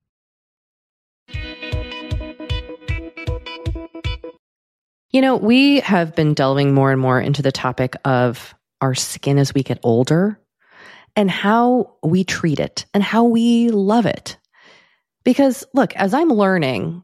You 5.11 5.21
know, 5.21 5.37
we 5.37 5.79
have 5.81 6.15
been 6.15 6.33
delving 6.33 6.73
more 6.73 6.91
and 6.91 6.99
more 6.99 7.21
into 7.21 7.41
the 7.41 7.51
topic 7.51 7.95
of 8.03 8.53
our 8.81 8.93
skin 8.93 9.37
as 9.37 9.53
we 9.53 9.63
get 9.63 9.79
older 9.83 10.39
and 11.15 11.31
how 11.31 11.95
we 12.03 12.23
treat 12.23 12.59
it 12.59 12.85
and 12.93 13.01
how 13.01 13.23
we 13.23 13.69
love 13.69 14.05
it. 14.05 14.37
Because 15.23 15.63
look, 15.73 15.95
as 15.95 16.13
I'm 16.13 16.29
learning 16.29 17.03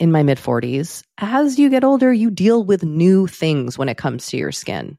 in 0.00 0.10
my 0.10 0.24
mid 0.24 0.38
40s, 0.38 1.04
as 1.18 1.58
you 1.58 1.70
get 1.70 1.84
older, 1.84 2.12
you 2.12 2.30
deal 2.30 2.64
with 2.64 2.82
new 2.82 3.28
things 3.28 3.78
when 3.78 3.88
it 3.88 3.98
comes 3.98 4.26
to 4.28 4.36
your 4.36 4.52
skin. 4.52 4.98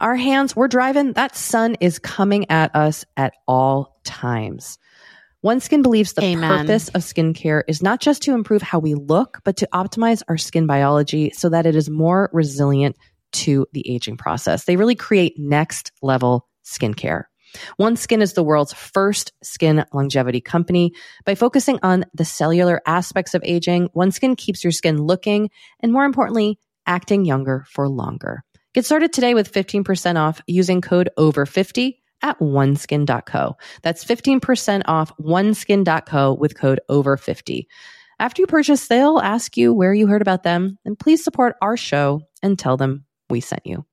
our 0.00 0.16
hands, 0.16 0.56
we're 0.56 0.68
driving, 0.68 1.12
that 1.14 1.36
sun 1.36 1.76
is 1.80 1.98
coming 1.98 2.50
at 2.50 2.74
us 2.74 3.04
at 3.16 3.34
all 3.46 4.00
times. 4.04 4.78
OneSkin 5.44 5.82
believes 5.82 6.12
the 6.12 6.22
Amen. 6.22 6.66
purpose 6.66 6.88
of 6.88 7.00
skincare 7.00 7.62
is 7.66 7.82
not 7.82 8.00
just 8.00 8.22
to 8.22 8.34
improve 8.34 8.60
how 8.60 8.78
we 8.78 8.94
look, 8.94 9.40
but 9.44 9.56
to 9.58 9.68
optimize 9.72 10.22
our 10.28 10.36
skin 10.36 10.66
biology 10.66 11.30
so 11.30 11.48
that 11.48 11.64
it 11.64 11.74
is 11.74 11.88
more 11.88 12.28
resilient 12.32 12.96
to 13.32 13.66
the 13.72 13.88
aging 13.90 14.18
process. 14.18 14.64
They 14.64 14.76
really 14.76 14.94
create 14.94 15.38
next 15.38 15.92
level 16.02 16.46
skincare. 16.64 17.24
OneSkin 17.80 18.20
is 18.20 18.34
the 18.34 18.44
world's 18.44 18.72
first 18.72 19.32
skin 19.42 19.84
longevity 19.92 20.40
company. 20.40 20.92
By 21.24 21.34
focusing 21.34 21.78
on 21.82 22.04
the 22.14 22.24
cellular 22.24 22.80
aspects 22.86 23.34
of 23.34 23.42
aging, 23.44 23.88
OneSkin 23.96 24.36
keeps 24.36 24.62
your 24.62 24.72
skin 24.72 25.02
looking 25.02 25.50
and 25.80 25.92
more 25.92 26.04
importantly, 26.04 26.58
acting 26.86 27.24
younger 27.24 27.64
for 27.70 27.88
longer. 27.88 28.44
Get 28.72 28.84
started 28.84 29.12
today 29.12 29.34
with 29.34 29.52
15% 29.52 30.16
off 30.16 30.40
using 30.46 30.80
code 30.80 31.10
OVER50 31.18 31.96
at 32.22 32.38
oneskin.co. 32.38 33.56
That's 33.82 34.04
15% 34.04 34.82
off 34.84 35.12
oneskin.co 35.18 36.34
with 36.34 36.56
code 36.56 36.80
OVER50. 36.88 37.66
After 38.20 38.42
you 38.42 38.46
purchase, 38.46 38.86
they'll 38.86 39.18
ask 39.18 39.56
you 39.56 39.74
where 39.74 39.92
you 39.92 40.06
heard 40.06 40.22
about 40.22 40.44
them, 40.44 40.78
and 40.84 40.96
please 40.96 41.24
support 41.24 41.56
our 41.60 41.76
show 41.76 42.20
and 42.44 42.56
tell 42.56 42.76
them 42.76 43.06
we 43.28 43.40
sent 43.40 43.66
you. 43.66 43.84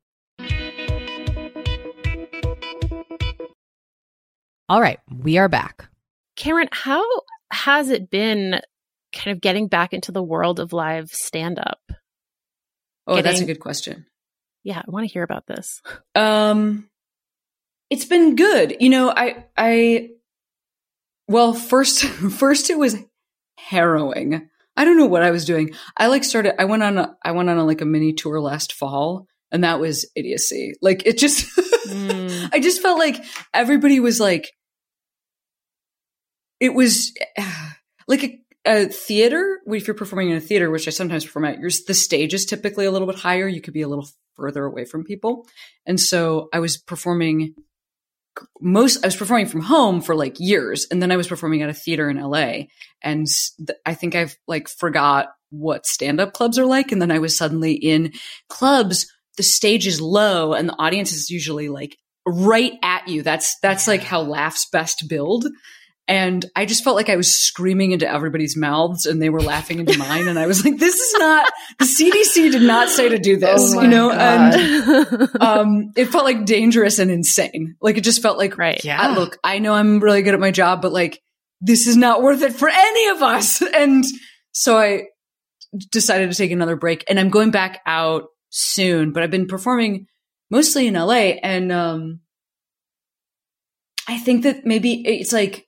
All 4.69 4.81
right, 4.81 4.99
we 5.09 5.39
are 5.39 5.49
back. 5.49 5.89
Karen, 6.35 6.69
how 6.71 7.03
has 7.51 7.89
it 7.89 8.11
been 8.11 8.61
kind 9.11 9.35
of 9.35 9.41
getting 9.41 9.69
back 9.69 9.93
into 9.93 10.11
the 10.11 10.21
world 10.21 10.59
of 10.59 10.71
live 10.71 11.09
stand 11.09 11.57
up? 11.57 11.79
Oh, 13.07 13.21
that's 13.23 13.39
a 13.39 13.45
good 13.45 13.61
question. 13.61 14.05
Yeah, 14.67 14.79
I 14.79 14.91
want 14.91 15.07
to 15.07 15.13
hear 15.13 15.23
about 15.23 15.47
this. 15.47 15.81
Um, 16.15 16.89
it's 17.89 18.05
been 18.05 18.35
good. 18.35 18.77
You 18.79 18.89
know, 18.89 19.13
I, 19.15 19.45
I, 19.55 20.09
well, 21.27 21.53
first, 21.53 22.03
first 22.39 22.69
it 22.69 22.77
was 22.77 22.97
harrowing. 23.57 24.49
I 24.75 24.83
don't 24.83 24.97
know 24.97 25.05
what 25.05 25.23
I 25.23 25.31
was 25.31 25.45
doing. 25.45 25.73
I 25.95 26.07
like 26.07 26.23
started, 26.23 26.59
I 26.59 26.65
went 26.65 26.83
on, 26.83 26.97
a, 26.97 27.15
I 27.23 27.31
went 27.31 27.49
on 27.49 27.57
a, 27.57 27.65
like 27.65 27.81
a 27.81 27.85
mini 27.85 28.13
tour 28.13 28.41
last 28.41 28.73
fall 28.73 29.27
and 29.51 29.63
that 29.63 29.79
was 29.79 30.09
idiocy. 30.15 30.73
Like 30.81 31.05
it 31.05 31.17
just, 31.17 31.47
Mm. 31.87 32.49
I 32.51 32.59
just 32.59 32.81
felt 32.81 32.99
like 32.99 33.23
everybody 33.53 33.99
was 33.99 34.19
like, 34.19 34.53
it 36.59 36.73
was 36.73 37.13
like 38.07 38.23
a, 38.23 38.41
a 38.65 38.85
theater. 38.87 39.59
If 39.65 39.87
you're 39.87 39.93
performing 39.93 40.31
in 40.31 40.37
a 40.37 40.41
theater, 40.41 40.69
which 40.69 40.87
I 40.87 40.91
sometimes 40.91 41.25
perform 41.25 41.45
at, 41.45 41.59
your 41.59 41.69
the 41.87 41.93
stage 41.93 42.33
is 42.33 42.45
typically 42.45 42.85
a 42.85 42.91
little 42.91 43.07
bit 43.07 43.17
higher. 43.19 43.47
You 43.47 43.61
could 43.61 43.73
be 43.73 43.83
a 43.83 43.87
little 43.87 44.07
further 44.37 44.63
away 44.63 44.85
from 44.85 45.03
people, 45.03 45.45
and 45.85 45.99
so 45.99 46.47
I 46.53 46.59
was 46.59 46.77
performing 46.77 47.55
most. 48.61 49.03
I 49.03 49.07
was 49.07 49.15
performing 49.15 49.47
from 49.47 49.61
home 49.61 50.01
for 50.01 50.15
like 50.15 50.39
years, 50.39 50.87
and 50.89 51.01
then 51.01 51.11
I 51.11 51.17
was 51.17 51.27
performing 51.27 51.61
at 51.61 51.69
a 51.69 51.73
theater 51.73 52.09
in 52.09 52.21
LA, 52.21 52.65
and 53.01 53.27
th- 53.57 53.79
I 53.85 53.93
think 53.93 54.15
I've 54.15 54.37
like 54.47 54.69
forgot 54.69 55.27
what 55.49 55.85
stand 55.85 56.19
up 56.19 56.33
clubs 56.33 56.59
are 56.59 56.65
like, 56.65 56.91
and 56.91 57.01
then 57.01 57.11
I 57.11 57.19
was 57.19 57.37
suddenly 57.37 57.73
in 57.73 58.13
clubs. 58.49 59.11
The 59.37 59.43
stage 59.43 59.87
is 59.87 60.01
low, 60.01 60.53
and 60.53 60.69
the 60.69 60.79
audience 60.79 61.13
is 61.13 61.29
usually 61.29 61.69
like 61.69 61.97
right 62.25 62.73
at 62.83 63.07
you. 63.07 63.23
That's 63.23 63.57
that's 63.59 63.87
like 63.87 64.03
how 64.03 64.21
laughs 64.21 64.67
best 64.71 65.07
build. 65.07 65.45
And 66.07 66.45
I 66.55 66.65
just 66.65 66.85
felt 66.85 66.95
like 66.95 67.09
I 67.09 67.17
was 67.17 67.29
screaming 67.35 67.91
into 67.91 68.09
everybody's 68.09 68.55
mouths 68.55 69.05
and 69.05 69.21
they 69.21 69.29
were 69.29 69.41
laughing 69.41 69.79
into 69.79 69.97
mine. 69.97 70.29
And 70.29 70.39
I 70.39 70.47
was 70.47 70.63
like, 70.63 70.77
this 70.77 70.95
is 70.95 71.13
not, 71.19 71.51
the 71.79 71.85
CDC 71.85 72.51
did 72.53 72.61
not 72.61 72.87
say 72.87 73.09
to 73.09 73.19
do 73.19 73.35
this, 73.35 73.73
Oh 73.75 73.81
you 73.81 73.87
know? 73.89 74.09
God. 74.09 74.55
And, 74.55 75.29
um, 75.41 75.91
it 75.97 76.05
felt 76.05 76.23
like 76.23 76.45
dangerous 76.45 76.99
and 76.99 77.11
insane. 77.11 77.75
Like 77.81 77.97
it 77.97 78.05
just 78.05 78.21
felt 78.21 78.37
like, 78.37 78.57
right. 78.57 78.83
I- 79.09 79.15
look, 79.15 79.37
I 79.43 79.59
know 79.59 79.73
I'm 79.73 79.99
really 79.99 80.21
good 80.21 80.33
at 80.33 80.39
my 80.39 80.51
job, 80.51 80.81
but 80.81 80.93
like, 80.93 81.21
this 81.59 81.87
is 81.87 81.97
not 81.97 82.21
worth 82.21 82.41
it 82.41 82.53
for 82.53 82.69
any 82.69 83.07
of 83.09 83.21
us. 83.21 83.61
And 83.75 84.05
so 84.53 84.77
I 84.77 85.03
decided 85.91 86.31
to 86.31 86.37
take 86.37 86.51
another 86.51 86.77
break 86.77 87.03
and 87.09 87.19
I'm 87.19 87.29
going 87.29 87.51
back 87.51 87.81
out 87.85 88.27
soon, 88.49 89.11
but 89.11 89.23
I've 89.23 89.31
been 89.31 89.47
performing 89.47 90.07
mostly 90.49 90.87
in 90.87 90.93
LA. 90.93 91.35
And, 91.43 91.69
um, 91.71 92.21
I 94.07 94.17
think 94.19 94.43
that 94.43 94.65
maybe 94.65 95.05
it's 95.05 95.33
like, 95.33 95.66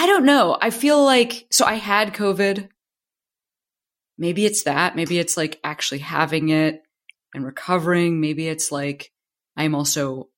I 0.00 0.06
don't 0.06 0.24
know. 0.24 0.56
I 0.60 0.70
feel 0.70 1.04
like, 1.04 1.48
so 1.50 1.64
I 1.64 1.74
had 1.74 2.14
COVID. 2.14 2.68
Maybe 4.16 4.46
it's 4.46 4.62
that. 4.62 4.94
Maybe 4.94 5.18
it's 5.18 5.36
like 5.36 5.58
actually 5.64 5.98
having 5.98 6.50
it 6.50 6.82
and 7.34 7.44
recovering. 7.44 8.20
Maybe 8.20 8.46
it's 8.46 8.70
like 8.70 9.10
I'm 9.56 9.74
also 9.74 10.28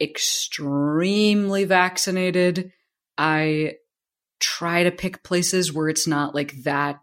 extremely 0.00 1.64
vaccinated. 1.64 2.72
I 3.16 3.74
try 4.40 4.82
to 4.82 4.90
pick 4.90 5.22
places 5.22 5.72
where 5.72 5.88
it's 5.88 6.06
not 6.08 6.34
like 6.34 6.64
that 6.64 7.00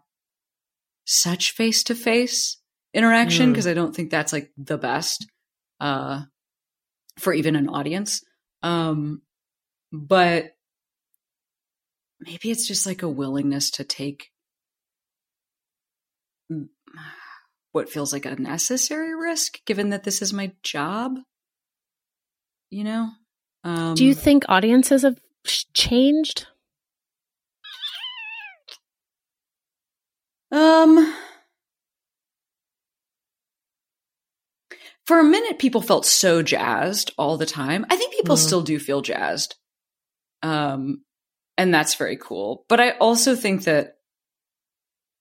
such 1.06 1.52
face 1.52 1.82
to 1.84 1.94
face 1.94 2.58
interaction 2.92 3.48
Mm. 3.48 3.52
because 3.52 3.66
I 3.66 3.74
don't 3.74 3.94
think 3.96 4.10
that's 4.10 4.32
like 4.32 4.50
the 4.56 4.78
best 4.78 5.26
uh 5.80 6.22
for 7.18 7.32
even 7.32 7.56
an 7.56 7.68
audience. 7.68 8.22
Um 8.62 9.22
but 9.92 10.53
maybe 12.24 12.50
it's 12.50 12.66
just 12.66 12.86
like 12.86 13.02
a 13.02 13.08
willingness 13.08 13.70
to 13.72 13.84
take 13.84 14.30
what 17.72 17.88
feels 17.88 18.12
like 18.12 18.26
a 18.26 18.36
necessary 18.36 19.14
risk 19.14 19.64
given 19.64 19.90
that 19.90 20.04
this 20.04 20.22
is 20.22 20.32
my 20.32 20.52
job 20.62 21.18
you 22.70 22.84
know 22.84 23.08
um 23.64 23.94
Do 23.94 24.04
you 24.04 24.14
think 24.14 24.44
audiences 24.48 25.02
have 25.02 25.18
changed? 25.74 26.46
um 30.52 31.12
for 35.06 35.18
a 35.18 35.24
minute 35.24 35.58
people 35.58 35.80
felt 35.82 36.06
so 36.06 36.42
jazzed 36.42 37.10
all 37.18 37.36
the 37.36 37.46
time 37.46 37.84
i 37.90 37.96
think 37.96 38.14
people 38.14 38.36
Mhm. 38.36 38.40
still 38.40 38.62
do 38.62 38.78
feel 38.78 39.00
jazzed 39.02 39.56
um 40.42 41.02
and 41.58 41.72
that's 41.74 41.94
very 41.94 42.16
cool 42.16 42.64
but 42.68 42.80
i 42.80 42.90
also 42.92 43.34
think 43.36 43.64
that 43.64 43.96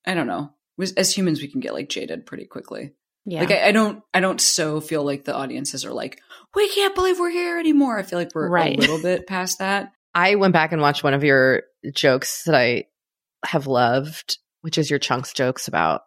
i 0.06 0.14
don't 0.14 0.28
know 0.28 0.52
as 0.98 1.16
humans 1.16 1.42
we 1.42 1.48
can 1.48 1.60
get 1.62 1.74
like 1.74 1.90
jaded 1.90 2.26
pretty 2.26 2.46
quickly 2.46 2.94
Yeah. 3.26 3.42
Like 3.42 3.52
I, 3.52 3.68
I 3.68 3.72
don't 3.72 4.04
I 4.14 4.20
don't 4.20 4.42
so 4.42 4.82
feel 4.82 5.04
like 5.06 5.24
the 5.24 5.34
audiences 5.36 5.86
are 5.86 5.94
like, 5.94 6.20
we 6.56 6.68
can't 6.70 6.94
believe 6.96 7.20
we're 7.20 7.30
here 7.30 7.58
anymore. 7.58 7.98
I 7.98 8.04
feel 8.04 8.20
like 8.20 8.32
we're 8.36 8.50
Right. 8.50 8.76
a 8.78 8.82
little 8.82 9.02
bit 9.02 9.28
past 9.28 9.60
that. 9.60 9.94
I 10.14 10.36
went 10.36 10.52
back 10.54 10.74
and 10.74 10.82
watched 10.82 11.04
one 11.06 11.14
of 11.14 11.24
your 11.24 11.64
jokes 11.94 12.44
that 12.46 12.56
I 12.56 12.86
have 13.46 13.66
loved, 13.68 14.38
which 14.62 14.78
is 14.78 14.90
your 14.90 15.00
chunks 15.00 15.32
jokes 15.32 15.68
about 15.70 16.02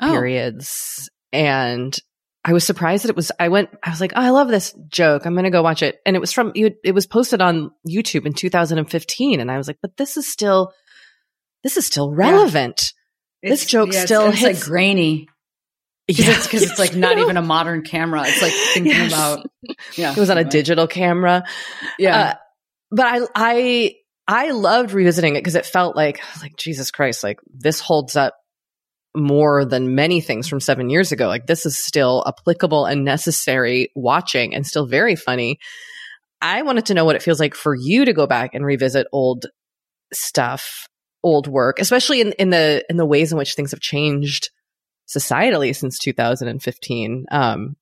Oh, 0.00 0.10
periods. 0.10 1.08
And 1.32 1.96
I 2.44 2.52
was 2.54 2.64
surprised 2.64 3.04
that 3.04 3.10
it 3.10 3.16
was, 3.16 3.30
I 3.38 3.48
went, 3.48 3.68
I 3.82 3.90
was 3.90 4.00
like, 4.00 4.12
oh, 4.16 4.20
I 4.20 4.30
love 4.30 4.48
this 4.48 4.72
joke. 4.88 5.26
I'm 5.26 5.34
going 5.34 5.44
to 5.44 5.50
go 5.50 5.62
watch 5.62 5.82
it. 5.82 5.98
And 6.06 6.16
it 6.16 6.20
was 6.20 6.32
from, 6.32 6.52
it 6.54 6.94
was 6.94 7.06
posted 7.06 7.42
on 7.42 7.70
YouTube 7.88 8.24
in 8.24 8.32
2015. 8.32 9.40
And 9.40 9.50
I 9.50 9.58
was 9.58 9.66
like, 9.68 9.76
but 9.82 9.96
this 9.98 10.16
is 10.16 10.26
still, 10.26 10.72
this 11.62 11.76
is 11.76 11.84
still 11.84 12.10
relevant. 12.10 12.94
This 13.42 13.66
joke 13.66 13.90
it's- 13.90 14.04
still 14.04 14.28
it's, 14.28 14.38
hits- 14.38 14.60
like 14.60 14.66
grainy 14.66 15.28
because 16.06 16.26
Yeah. 16.26 16.34
it's 16.36 16.46
because 16.46 16.62
it's 16.62 16.78
like 16.78 16.96
not 16.96 17.18
even 17.18 17.36
a 17.36 17.42
modern 17.42 17.82
camera. 17.82 18.22
It's 18.26 18.40
like 18.40 18.52
thinking 18.74 18.92
Yes. 18.92 19.12
about 19.12 19.46
yeah. 19.96 20.12
It 20.12 20.18
was 20.18 20.30
on 20.30 20.38
a 20.38 20.44
digital 20.44 20.86
camera. 20.86 21.44
Yeah. 21.98 22.18
Uh, 22.18 22.34
but 22.90 23.06
I, 23.06 23.20
I, 23.34 23.94
I 24.26 24.50
loved 24.52 24.92
revisiting 24.92 25.34
it 25.36 25.40
because 25.40 25.56
it 25.56 25.66
felt 25.66 25.94
like, 25.94 26.20
like, 26.40 26.56
Jesus 26.56 26.90
Christ, 26.90 27.22
like 27.22 27.38
this 27.52 27.80
holds 27.80 28.16
up 28.16 28.34
more 29.14 29.64
than 29.64 29.94
many 29.94 30.20
things 30.20 30.46
from 30.46 30.60
seven 30.60 30.90
years 30.90 31.12
ago. 31.12 31.26
Like 31.26 31.46
this 31.46 31.66
is 31.66 31.76
still 31.76 32.24
applicable 32.26 32.86
and 32.86 33.04
necessary 33.04 33.90
watching 33.94 34.54
and 34.54 34.66
still 34.66 34.86
very 34.86 35.16
funny. 35.16 35.58
I 36.40 36.62
wanted 36.62 36.86
to 36.86 36.94
know 36.94 37.04
what 37.04 37.16
it 37.16 37.22
feels 37.22 37.40
like 37.40 37.54
for 37.54 37.74
you 37.74 38.04
to 38.04 38.12
go 38.12 38.26
back 38.26 38.54
and 38.54 38.64
revisit 38.64 39.06
old 39.12 39.46
stuff, 40.12 40.88
old 41.22 41.46
work, 41.46 41.78
especially 41.78 42.20
in, 42.20 42.32
in 42.32 42.50
the 42.50 42.84
in 42.88 42.96
the 42.96 43.06
ways 43.06 43.32
in 43.32 43.38
which 43.38 43.54
things 43.54 43.72
have 43.72 43.80
changed 43.80 44.50
societally 45.08 45.74
since 45.74 45.98
2015. 45.98 47.26
Um, 47.30 47.76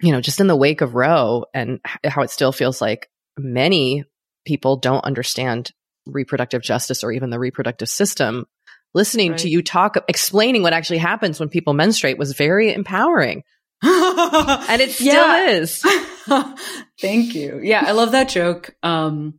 you 0.00 0.12
know, 0.12 0.20
just 0.20 0.40
in 0.40 0.46
the 0.46 0.56
wake 0.56 0.80
of 0.80 0.94
Roe 0.94 1.46
and 1.54 1.80
how 2.04 2.22
it 2.22 2.30
still 2.30 2.52
feels 2.52 2.80
like 2.80 3.08
many 3.38 4.04
people 4.44 4.76
don't 4.76 5.04
understand 5.04 5.70
reproductive 6.06 6.62
justice 6.62 7.02
or 7.02 7.12
even 7.12 7.30
the 7.30 7.38
reproductive 7.38 7.88
system. 7.88 8.46
Listening 8.96 9.32
right. 9.32 9.40
to 9.40 9.50
you 9.50 9.60
talk, 9.60 9.98
explaining 10.08 10.62
what 10.62 10.72
actually 10.72 10.96
happens 10.96 11.38
when 11.38 11.50
people 11.50 11.74
menstruate 11.74 12.16
was 12.16 12.32
very 12.32 12.72
empowering. 12.72 13.42
and 13.82 14.80
it 14.80 14.92
still 14.92 15.06
yeah. 15.06 15.50
is. 15.50 15.82
Thank 16.98 17.34
you. 17.34 17.60
Yeah, 17.62 17.84
I 17.86 17.92
love 17.92 18.12
that 18.12 18.30
joke. 18.30 18.74
Um, 18.82 19.38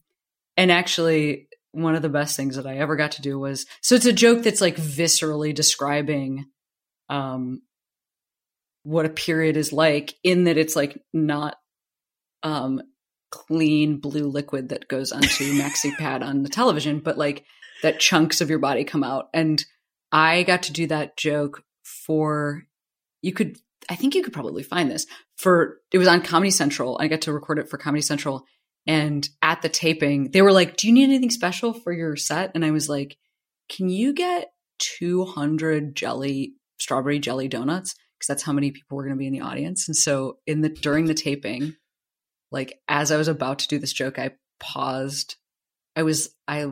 and 0.57 0.71
actually, 0.71 1.47
one 1.71 1.95
of 1.95 2.03
the 2.03 2.07
best 2.07 2.37
things 2.37 2.57
that 2.57 2.67
I 2.67 2.77
ever 2.77 2.95
got 2.95 3.13
to 3.13 3.23
do 3.23 3.39
was 3.39 3.65
so 3.81 3.95
it's 3.95 4.05
a 4.05 4.13
joke 4.13 4.43
that's 4.43 4.61
like 4.61 4.75
viscerally 4.75 5.55
describing 5.55 6.45
um, 7.09 7.63
what 8.83 9.07
a 9.07 9.09
period 9.09 9.57
is 9.57 9.73
like, 9.73 10.13
in 10.23 10.43
that 10.43 10.59
it's 10.59 10.75
like 10.75 11.01
not 11.15 11.57
um, 12.43 12.79
clean 13.31 13.97
blue 13.97 14.27
liquid 14.27 14.69
that 14.69 14.87
goes 14.87 15.11
onto 15.11 15.53
maxi 15.53 15.97
pad 15.97 16.21
on 16.21 16.43
the 16.43 16.49
television, 16.49 16.99
but 16.99 17.17
like 17.17 17.43
that 17.83 17.99
chunks 17.99 18.41
of 18.41 18.49
your 18.49 18.59
body 18.59 18.83
come 18.83 19.03
out. 19.03 19.29
And 19.33 19.63
I 20.11 20.43
got 20.43 20.63
to 20.63 20.73
do 20.73 20.87
that 20.87 21.17
joke 21.17 21.63
for 21.83 22.63
you 23.21 23.33
could 23.33 23.57
I 23.89 23.95
think 23.95 24.15
you 24.15 24.23
could 24.23 24.33
probably 24.33 24.63
find 24.63 24.91
this 24.91 25.05
for 25.37 25.77
it 25.91 25.97
was 25.97 26.07
on 26.07 26.21
Comedy 26.21 26.51
Central. 26.51 26.97
I 26.99 27.07
got 27.07 27.21
to 27.21 27.33
record 27.33 27.59
it 27.59 27.69
for 27.69 27.77
Comedy 27.77 28.01
Central. 28.01 28.45
And 28.85 29.27
at 29.41 29.61
the 29.61 29.69
taping, 29.69 30.31
they 30.31 30.41
were 30.41 30.51
like, 30.51 30.77
Do 30.77 30.87
you 30.87 30.93
need 30.93 31.05
anything 31.05 31.29
special 31.29 31.73
for 31.73 31.91
your 31.91 32.15
set? 32.15 32.51
And 32.55 32.65
I 32.65 32.71
was 32.71 32.89
like, 32.89 33.17
Can 33.69 33.89
you 33.89 34.13
get 34.13 34.51
200 34.79 35.95
jelly, 35.95 36.53
strawberry 36.79 37.19
jelly 37.19 37.47
donuts? 37.47 37.95
Because 38.17 38.27
that's 38.27 38.43
how 38.43 38.53
many 38.53 38.71
people 38.71 38.97
were 38.97 39.03
going 39.03 39.15
to 39.15 39.19
be 39.19 39.27
in 39.27 39.33
the 39.33 39.41
audience. 39.41 39.87
And 39.87 39.95
so, 39.95 40.37
in 40.47 40.61
the 40.61 40.69
during 40.69 41.05
the 41.05 41.13
taping, 41.13 41.75
like 42.51 42.79
as 42.87 43.11
I 43.11 43.17
was 43.17 43.27
about 43.27 43.59
to 43.59 43.67
do 43.67 43.79
this 43.79 43.93
joke, 43.93 44.17
I 44.19 44.31
paused. 44.59 45.35
I 45.95 46.03
was, 46.03 46.29
I 46.47 46.67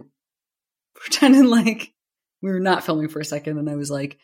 pretended 0.95 1.45
like 1.45 1.93
we 2.41 2.51
were 2.51 2.59
not 2.59 2.83
filming 2.83 3.07
for 3.07 3.19
a 3.19 3.25
second. 3.25 3.57
And 3.57 3.69
I 3.69 3.75
was 3.75 3.89
like, 3.89 4.17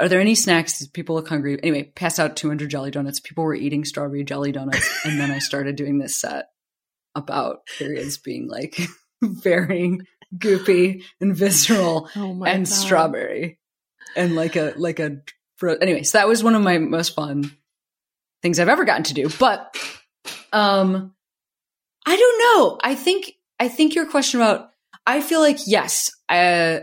are 0.00 0.08
there 0.08 0.20
any 0.20 0.34
snacks? 0.34 0.86
People 0.88 1.14
look 1.14 1.28
hungry. 1.28 1.58
Anyway, 1.62 1.92
passed 1.94 2.18
out 2.18 2.36
200 2.36 2.70
jelly 2.70 2.90
donuts. 2.90 3.20
People 3.20 3.44
were 3.44 3.54
eating 3.54 3.84
strawberry 3.84 4.24
jelly 4.24 4.52
donuts. 4.52 5.04
and 5.04 5.20
then 5.20 5.30
I 5.30 5.38
started 5.38 5.76
doing 5.76 5.98
this 5.98 6.20
set 6.20 6.46
about 7.14 7.66
periods 7.78 8.18
being 8.18 8.48
like 8.48 8.78
very 9.22 9.98
goopy 10.36 11.04
and 11.20 11.36
visceral 11.36 12.10
oh 12.16 12.44
and 12.44 12.66
God. 12.66 12.68
strawberry 12.68 13.58
and 14.16 14.34
like 14.34 14.56
a, 14.56 14.74
like 14.76 14.98
a, 14.98 15.18
anyway, 15.62 16.02
so 16.02 16.18
that 16.18 16.28
was 16.28 16.42
one 16.42 16.54
of 16.54 16.62
my 16.62 16.78
most 16.78 17.14
fun 17.14 17.50
things 18.42 18.58
I've 18.58 18.68
ever 18.68 18.84
gotten 18.84 19.04
to 19.04 19.14
do. 19.14 19.28
But, 19.38 19.76
um, 20.52 21.14
I 22.04 22.16
don't 22.16 22.38
know. 22.38 22.78
I 22.82 22.94
think, 22.94 23.32
I 23.58 23.68
think 23.68 23.94
your 23.94 24.06
question 24.06 24.40
about, 24.40 24.70
I 25.06 25.20
feel 25.20 25.40
like, 25.40 25.58
yes, 25.66 26.10
uh, 26.28 26.80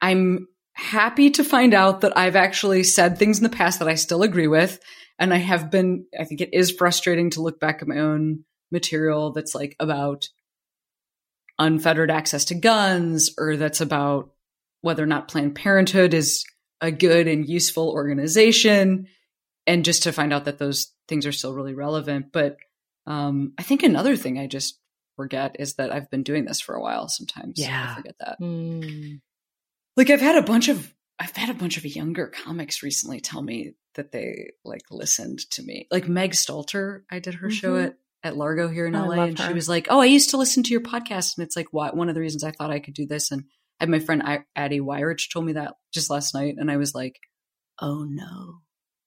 I'm 0.00 0.48
happy 0.74 1.30
to 1.30 1.44
find 1.44 1.74
out 1.74 2.00
that 2.00 2.16
I've 2.18 2.36
actually 2.36 2.82
said 2.82 3.18
things 3.18 3.38
in 3.38 3.44
the 3.44 3.50
past 3.50 3.78
that 3.78 3.88
I 3.88 3.94
still 3.94 4.22
agree 4.22 4.48
with. 4.48 4.80
And 5.18 5.32
I 5.32 5.36
have 5.36 5.70
been, 5.70 6.06
I 6.18 6.24
think 6.24 6.40
it 6.40 6.52
is 6.52 6.72
frustrating 6.72 7.30
to 7.30 7.42
look 7.42 7.60
back 7.60 7.80
at 7.80 7.88
my 7.88 7.98
own 7.98 8.44
material 8.72 9.32
that's 9.32 9.54
like 9.54 9.76
about 9.78 10.28
unfettered 11.58 12.10
access 12.10 12.46
to 12.46 12.54
guns 12.54 13.30
or 13.38 13.56
that's 13.56 13.80
about 13.80 14.30
whether 14.80 15.02
or 15.02 15.06
not 15.06 15.28
Planned 15.28 15.54
Parenthood 15.54 16.14
is 16.14 16.44
a 16.80 16.90
good 16.90 17.28
and 17.28 17.48
useful 17.48 17.90
organization. 17.90 19.06
And 19.66 19.84
just 19.84 20.02
to 20.04 20.12
find 20.12 20.32
out 20.32 20.46
that 20.46 20.58
those 20.58 20.92
things 21.06 21.24
are 21.24 21.32
still 21.32 21.54
really 21.54 21.74
relevant. 21.74 22.32
But 22.32 22.56
um, 23.06 23.52
I 23.58 23.62
think 23.62 23.84
another 23.84 24.16
thing 24.16 24.38
I 24.38 24.48
just 24.48 24.80
forget 25.22 25.56
is 25.58 25.74
that 25.74 25.92
I've 25.92 26.10
been 26.10 26.22
doing 26.22 26.44
this 26.44 26.60
for 26.60 26.74
a 26.74 26.80
while 26.80 27.08
sometimes. 27.08 27.58
Yeah. 27.58 27.88
I 27.90 27.94
forget 27.96 28.16
that. 28.20 28.40
Mm 28.40 29.20
like 29.96 30.10
I've 30.10 30.20
had 30.20 30.36
a 30.36 30.42
bunch 30.42 30.68
of 30.68 30.92
I've 31.18 31.36
had 31.36 31.50
a 31.50 31.54
bunch 31.58 31.76
of 31.76 31.84
younger 31.84 32.28
comics 32.28 32.82
recently 32.82 33.20
tell 33.20 33.42
me 33.42 33.74
that 33.94 34.12
they 34.12 34.52
like 34.64 34.82
listened 34.90 35.38
to 35.52 35.62
me. 35.62 35.86
Like 35.90 36.08
Meg 36.08 36.32
Stalter, 36.32 37.02
I 37.10 37.18
did 37.18 37.34
her 37.34 37.48
mm-hmm. 37.48 37.54
show 37.54 37.76
at 37.76 37.96
at 38.24 38.36
Largo 38.36 38.68
here 38.68 38.86
in 38.86 38.92
LA, 38.92 39.24
and 39.24 39.38
her. 39.38 39.48
she 39.48 39.52
was 39.52 39.68
like, 39.68 39.88
"Oh, 39.90 40.00
I 40.00 40.06
used 40.06 40.30
to 40.30 40.36
listen 40.36 40.62
to 40.62 40.70
your 40.70 40.80
podcast," 40.80 41.36
and 41.36 41.44
it's 41.44 41.56
like 41.56 41.72
what 41.72 41.96
one 41.96 42.08
of 42.08 42.14
the 42.14 42.20
reasons 42.20 42.44
I 42.44 42.52
thought 42.52 42.70
I 42.70 42.80
could 42.80 42.94
do 42.94 43.06
this. 43.06 43.30
And 43.30 43.44
I 43.80 43.84
had 43.84 43.88
my 43.88 43.98
friend 43.98 44.22
Addie 44.56 44.80
Weyrich 44.80 45.32
told 45.32 45.44
me 45.44 45.54
that 45.54 45.74
just 45.92 46.10
last 46.10 46.34
night, 46.34 46.54
and 46.58 46.70
I 46.70 46.76
was 46.76 46.94
like, 46.94 47.18
"Oh 47.80 48.04
no, 48.08 48.60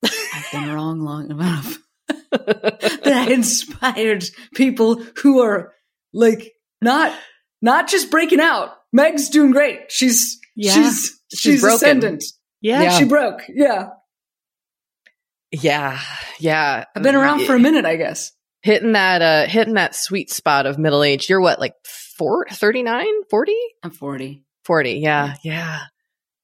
I've 0.03 0.51
been 0.51 0.71
wrong 0.71 0.99
long 1.01 1.31
enough." 1.31 1.77
that 2.31 3.27
I 3.29 3.31
inspired 3.31 4.25
people 4.53 5.01
who 5.21 5.39
are 5.39 5.73
like 6.15 6.53
not 6.81 7.13
not 7.61 7.87
just 7.87 8.09
breaking 8.09 8.39
out. 8.39 8.71
Meg's 8.91 9.29
doing 9.29 9.51
great. 9.51 9.91
She's 9.91 10.39
yeah. 10.55 10.71
She's 10.73 11.21
she's, 11.33 11.39
she's 11.39 11.63
ascendant. 11.63 12.23
Yeah. 12.61 12.83
yeah. 12.83 12.89
She 12.97 13.05
broke. 13.05 13.41
Yeah. 13.49 13.89
Yeah. 15.51 15.99
Yeah. 16.39 16.85
I've 16.95 17.03
been 17.03 17.15
around 17.15 17.45
for 17.45 17.55
a 17.55 17.59
minute, 17.59 17.85
I 17.85 17.97
guess. 17.97 18.31
Hitting 18.61 18.93
that 18.93 19.21
uh 19.21 19.45
hitting 19.47 19.75
that 19.75 19.93
sweet 19.93 20.31
spot 20.31 20.65
of 20.65 20.79
middle 20.79 21.03
age. 21.03 21.29
You're 21.29 21.41
what, 21.41 21.59
like 21.59 21.73
four, 22.17 22.47
39, 22.49 23.05
40? 23.29 23.55
I'm 23.83 23.91
40. 23.91 24.43
40. 24.63 24.91
Yeah. 24.93 25.35
Yeah. 25.43 25.81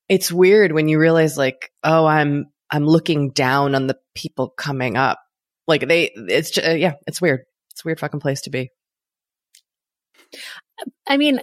It's 0.10 0.32
weird 0.32 0.74
when 0.74 0.90
you 0.90 1.00
realize 1.00 1.38
like, 1.38 1.72
oh, 1.84 2.06
I'm 2.06 2.48
I'm 2.70 2.86
looking 2.86 3.32
down 3.32 3.74
on 3.74 3.88
the 3.88 3.98
people 4.14 4.50
coming 4.50 4.98
up. 4.98 5.20
Like 5.68 5.88
they 5.88 6.12
it's 6.14 6.52
just, 6.52 6.68
uh, 6.68 6.72
yeah, 6.72 6.94
it's 7.08 7.22
weird. 7.22 7.42
It's 7.72 7.86
a 7.86 7.88
weird 7.88 8.00
fucking 8.00 8.20
place 8.20 8.42
to 8.42 8.50
be. 8.50 8.70
I 11.08 11.18
mean, 11.18 11.42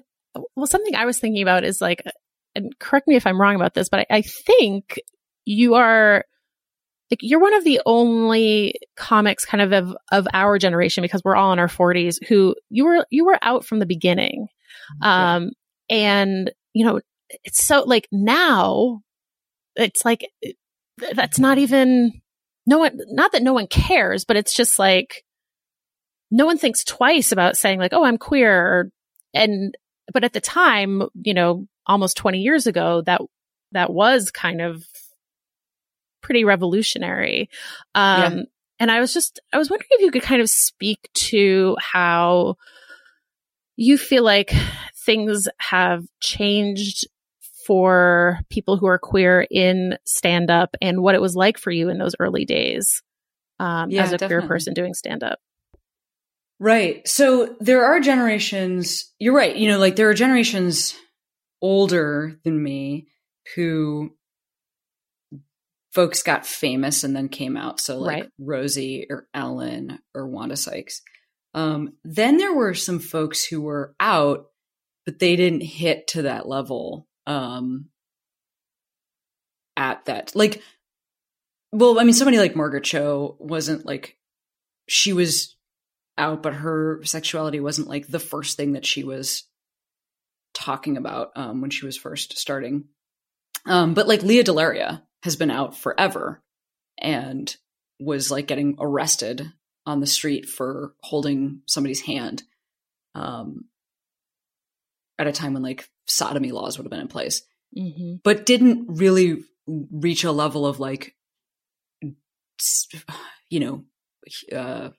well, 0.56 0.66
something 0.66 0.94
I 0.94 1.06
was 1.06 1.18
thinking 1.18 1.42
about 1.42 1.64
is 1.64 1.80
like 1.80 2.02
and 2.54 2.78
correct 2.78 3.08
me 3.08 3.16
if 3.16 3.26
I'm 3.26 3.40
wrong 3.40 3.56
about 3.56 3.74
this, 3.74 3.88
but 3.88 4.00
I, 4.00 4.06
I 4.10 4.22
think 4.22 5.00
you 5.44 5.74
are 5.74 6.24
like 7.10 7.20
you're 7.22 7.40
one 7.40 7.54
of 7.54 7.64
the 7.64 7.80
only 7.86 8.74
comics 8.96 9.44
kind 9.44 9.62
of, 9.62 9.72
of 9.72 9.96
of 10.12 10.28
our 10.34 10.58
generation 10.58 11.02
because 11.02 11.22
we're 11.24 11.36
all 11.36 11.52
in 11.52 11.58
our 11.58 11.68
40s 11.68 12.16
who 12.26 12.54
you 12.68 12.84
were 12.84 13.06
you 13.10 13.24
were 13.24 13.38
out 13.42 13.64
from 13.64 13.78
the 13.78 13.86
beginning. 13.86 14.48
Um 15.02 15.50
and 15.88 16.50
you 16.74 16.84
know 16.84 17.00
it's 17.44 17.64
so 17.64 17.82
like 17.84 18.08
now 18.12 19.00
it's 19.76 20.04
like 20.04 20.28
that's 21.14 21.38
not 21.38 21.58
even 21.58 22.20
no 22.66 22.78
one 22.78 22.98
not 23.08 23.32
that 23.32 23.42
no 23.42 23.52
one 23.52 23.66
cares 23.66 24.24
but 24.24 24.36
it's 24.36 24.54
just 24.54 24.78
like 24.78 25.24
no 26.30 26.46
one 26.46 26.58
thinks 26.58 26.84
twice 26.84 27.32
about 27.32 27.56
saying 27.56 27.78
like 27.78 27.92
oh 27.92 28.04
i'm 28.04 28.18
queer 28.18 28.90
and 29.34 29.76
but 30.12 30.24
at 30.24 30.32
the 30.32 30.40
time 30.40 31.02
you 31.22 31.34
know 31.34 31.66
almost 31.86 32.16
20 32.16 32.38
years 32.38 32.66
ago 32.66 33.02
that 33.02 33.20
that 33.72 33.92
was 33.92 34.30
kind 34.30 34.60
of 34.60 34.84
pretty 36.28 36.44
revolutionary. 36.44 37.48
Um, 37.94 38.20
yeah. 38.38 38.42
and 38.80 38.90
I 38.90 39.00
was 39.00 39.14
just, 39.14 39.40
I 39.52 39.58
was 39.58 39.70
wondering 39.70 39.88
if 39.92 40.02
you 40.02 40.10
could 40.10 40.22
kind 40.22 40.42
of 40.42 40.50
speak 40.50 41.08
to 41.14 41.76
how 41.80 42.56
you 43.76 43.96
feel 43.96 44.24
like 44.24 44.52
things 44.94 45.48
have 45.58 46.04
changed 46.20 47.08
for 47.66 48.40
people 48.50 48.76
who 48.76 48.86
are 48.86 48.98
queer 48.98 49.46
in 49.50 49.96
stand 50.04 50.50
up 50.50 50.76
and 50.80 51.02
what 51.02 51.14
it 51.14 51.20
was 51.20 51.36
like 51.36 51.58
for 51.58 51.70
you 51.70 51.88
in 51.88 51.98
those 51.98 52.14
early 52.18 52.44
days 52.44 53.02
um, 53.58 53.90
yeah, 53.90 54.02
as 54.02 54.12
a 54.12 54.18
definitely. 54.18 54.42
queer 54.42 54.48
person 54.48 54.74
doing 54.74 54.94
stand 54.94 55.22
up. 55.22 55.38
Right. 56.60 57.06
So 57.06 57.56
there 57.60 57.84
are 57.84 58.00
generations, 58.00 59.12
you're 59.18 59.34
right. 59.34 59.54
You 59.54 59.68
know, 59.68 59.78
like 59.78 59.96
there 59.96 60.08
are 60.08 60.14
generations 60.14 60.96
older 61.62 62.38
than 62.44 62.62
me 62.62 63.08
who 63.54 64.12
folks 65.92 66.22
got 66.22 66.46
famous 66.46 67.04
and 67.04 67.14
then 67.14 67.28
came 67.28 67.56
out. 67.56 67.80
So 67.80 67.98
like 67.98 68.22
right. 68.22 68.30
Rosie 68.38 69.06
or 69.08 69.28
Ellen 69.32 70.00
or 70.14 70.26
Wanda 70.26 70.56
Sykes. 70.56 71.00
Um, 71.54 71.94
then 72.04 72.36
there 72.36 72.54
were 72.54 72.74
some 72.74 72.98
folks 72.98 73.44
who 73.44 73.60
were 73.60 73.94
out, 73.98 74.46
but 75.06 75.18
they 75.18 75.36
didn't 75.36 75.62
hit 75.62 76.08
to 76.08 76.22
that 76.22 76.48
level 76.48 77.06
um, 77.26 77.86
at 79.76 80.04
that. 80.06 80.34
Like, 80.34 80.62
well, 81.72 81.98
I 81.98 82.04
mean, 82.04 82.14
somebody 82.14 82.38
like 82.38 82.56
Margaret 82.56 82.84
Cho 82.84 83.36
wasn't 83.38 83.86
like 83.86 84.16
she 84.88 85.12
was 85.12 85.56
out, 86.18 86.42
but 86.42 86.54
her 86.54 87.00
sexuality 87.04 87.60
wasn't 87.60 87.88
like 87.88 88.06
the 88.06 88.18
first 88.18 88.56
thing 88.56 88.72
that 88.72 88.84
she 88.86 89.04
was 89.04 89.44
talking 90.54 90.96
about 90.96 91.30
um, 91.36 91.60
when 91.60 91.70
she 91.70 91.86
was 91.86 91.96
first 91.96 92.36
starting. 92.38 92.84
Um, 93.66 93.94
but 93.94 94.08
like 94.08 94.22
Lea 94.22 94.42
DeLaria 94.42 95.02
has 95.22 95.36
been 95.36 95.50
out 95.50 95.76
forever 95.76 96.42
and 96.98 97.54
was 98.00 98.30
like 98.30 98.46
getting 98.46 98.76
arrested 98.78 99.52
on 99.86 100.00
the 100.00 100.06
street 100.06 100.48
for 100.48 100.94
holding 101.02 101.62
somebody's 101.66 102.00
hand 102.00 102.42
um, 103.14 103.64
at 105.18 105.26
a 105.26 105.32
time 105.32 105.54
when 105.54 105.62
like 105.62 105.88
sodomy 106.06 106.52
laws 106.52 106.76
would 106.78 106.84
have 106.84 106.90
been 106.90 107.00
in 107.00 107.08
place, 107.08 107.42
Mm-hmm. 107.76 108.14
but 108.24 108.46
didn't 108.46 108.86
really 108.88 109.44
reach 109.66 110.24
a 110.24 110.32
level 110.32 110.66
of 110.66 110.80
like, 110.80 111.14
you 113.50 113.60
know, 113.60 113.84
uh, 114.56 114.90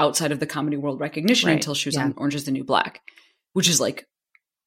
outside 0.00 0.32
of 0.32 0.40
the 0.40 0.46
comedy 0.46 0.76
world 0.76 0.98
recognition 1.00 1.48
Right, 1.48 1.54
until 1.54 1.74
she 1.74 1.88
was 1.88 1.96
yeah. 1.96 2.04
on 2.04 2.14
Orange 2.16 2.34
is 2.34 2.44
the 2.44 2.50
New 2.50 2.64
Black, 2.64 3.00
which 3.52 3.68
is 3.68 3.80
like 3.80 4.06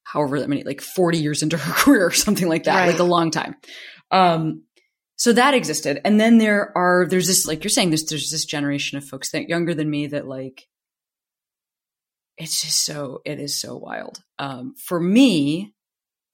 however 0.04 0.38
that 0.40 0.48
many, 0.48 0.62
like 0.64 0.80
40 0.80 1.18
years 1.18 1.42
into 1.42 1.56
her 1.56 1.72
career 1.76 2.06
or 2.06 2.12
something 2.12 2.48
like 2.48 2.64
that, 2.64 2.76
Right. 2.76 2.90
like 2.90 3.00
a 3.00 3.04
long 3.04 3.30
time. 3.30 3.56
Um, 4.10 4.62
so 5.16 5.32
that 5.32 5.54
existed. 5.54 6.00
And 6.04 6.20
then 6.20 6.38
there 6.38 6.76
are, 6.76 7.06
there's 7.08 7.26
this, 7.26 7.46
like 7.46 7.64
you're 7.64 7.70
saying, 7.70 7.90
there's, 7.90 8.04
there's 8.06 8.30
this 8.30 8.44
generation 8.44 8.98
of 8.98 9.04
folks 9.04 9.30
that 9.30 9.48
younger 9.48 9.74
than 9.74 9.90
me 9.90 10.06
that 10.08 10.26
like, 10.28 10.66
it's 12.36 12.60
just 12.62 12.84
so, 12.84 13.20
it 13.24 13.38
is 13.40 13.60
so 13.60 13.76
wild. 13.76 14.22
Um, 14.38 14.74
for 14.76 15.00
me, 15.00 15.74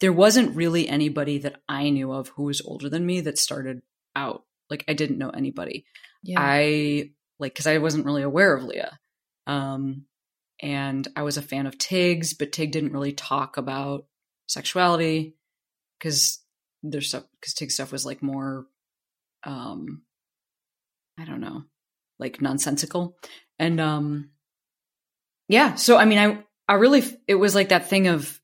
there 0.01 0.13
wasn't 0.13 0.57
really 0.57 0.89
anybody 0.89 1.39
that 1.39 1.61
I 1.69 1.91
knew 1.91 2.11
of 2.13 2.29
who 2.29 2.45
was 2.45 2.63
older 2.63 2.89
than 2.89 3.05
me 3.05 3.21
that 3.23 3.39
started 3.39 3.81
out. 4.17 4.45
Like 4.71 4.85
I 4.89 4.95
didn't 4.95 5.19
know 5.19 5.31
anybody. 5.31 5.85
Yeah. 6.23 6.39
I 6.41 7.11
like 7.41 7.55
because 7.55 7.67
I 7.67 7.79
wasn't 7.79 8.07
really 8.07 8.23
aware 8.23 8.55
of 8.55 8.65
Lea. 8.65 8.83
Um, 9.47 10.05
and 10.63 11.09
I 11.17 11.23
was 11.23 11.37
a 11.37 11.43
fan 11.43 11.67
of 11.67 11.79
Tig's, 11.79 12.35
but 12.35 12.53
Tig 12.53 12.71
didn't 12.71 12.93
really 12.93 13.13
talk 13.13 13.57
about 13.57 14.05
sexuality 14.47 15.35
because 15.99 16.41
there's 16.83 17.09
stuff 17.09 17.25
because 17.41 17.55
Tig 17.55 17.71
stuff 17.71 17.93
was 17.93 18.07
like 18.07 18.23
more, 18.23 18.67
um, 19.45 20.03
I 21.19 21.25
don't 21.25 21.41
know, 21.41 21.65
like 22.19 22.41
nonsensical, 22.41 23.17
and 23.59 23.81
um, 23.81 24.31
yeah. 25.49 25.75
So 25.75 25.97
I 25.97 26.05
mean, 26.05 26.19
I 26.19 26.45
I 26.69 26.75
really 26.75 27.03
it 27.27 27.35
was 27.35 27.55
like 27.55 27.71
that 27.71 27.89
thing 27.89 28.07
of 28.07 28.40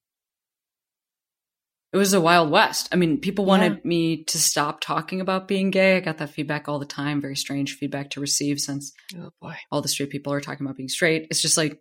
it 1.92 1.96
was 1.96 2.12
a 2.12 2.20
wild 2.20 2.50
west. 2.50 2.88
I 2.92 2.96
mean, 2.96 3.18
people 3.20 3.44
wanted 3.44 3.84
me 3.84 4.24
to 4.24 4.38
stop 4.38 4.80
talking 4.80 5.20
about 5.20 5.48
being 5.48 5.70
gay. 5.70 5.96
I 5.96 6.00
got 6.00 6.18
that 6.18 6.30
feedback 6.30 6.68
all 6.68 6.78
the 6.78 6.84
time. 6.84 7.20
Very 7.20 7.36
strange 7.36 7.76
feedback 7.76 8.10
to 8.10 8.20
receive 8.20 8.58
since 8.60 8.92
Oh 9.16 9.30
boy. 9.40 9.54
all 9.70 9.80
the 9.82 9.88
straight 9.88 10.10
people 10.10 10.32
are 10.32 10.40
talking 10.40 10.66
about 10.66 10.76
being 10.76 10.88
straight. 10.88 11.28
It's 11.30 11.40
just 11.42 11.56
like 11.56 11.80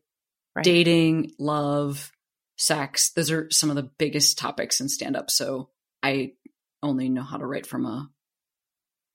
Right. 0.56 0.64
dating, 0.64 1.32
love, 1.38 2.12
sex. 2.58 3.12
Those 3.12 3.30
are 3.32 3.50
some 3.52 3.70
of 3.70 3.76
the 3.76 3.90
biggest 3.98 4.38
topics 4.38 4.80
in 4.80 4.88
stand 4.88 5.18
up. 5.18 5.30
So 5.30 5.70
I 6.02 6.34
only 6.82 7.10
know 7.10 7.24
how 7.24 7.38
to 7.38 7.46
write 7.46 7.66
from 7.66 7.86
a 7.86 8.10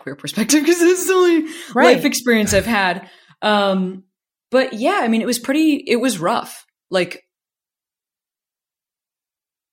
queer 0.00 0.16
perspective 0.16 0.60
because 0.64 0.82
it's 0.82 1.06
the 1.06 1.12
only 1.14 1.52
Right. 1.74 1.96
life 1.96 2.04
experience 2.04 2.52
I've 2.52 2.66
had. 2.66 3.08
Um, 3.40 4.04
but 4.50 4.74
yeah, 4.74 5.00
I 5.02 5.08
mean, 5.08 5.22
it 5.22 5.26
was 5.26 5.38
pretty, 5.38 5.76
it 5.86 5.96
was 5.96 6.18
rough. 6.18 6.66
Like 6.90 7.22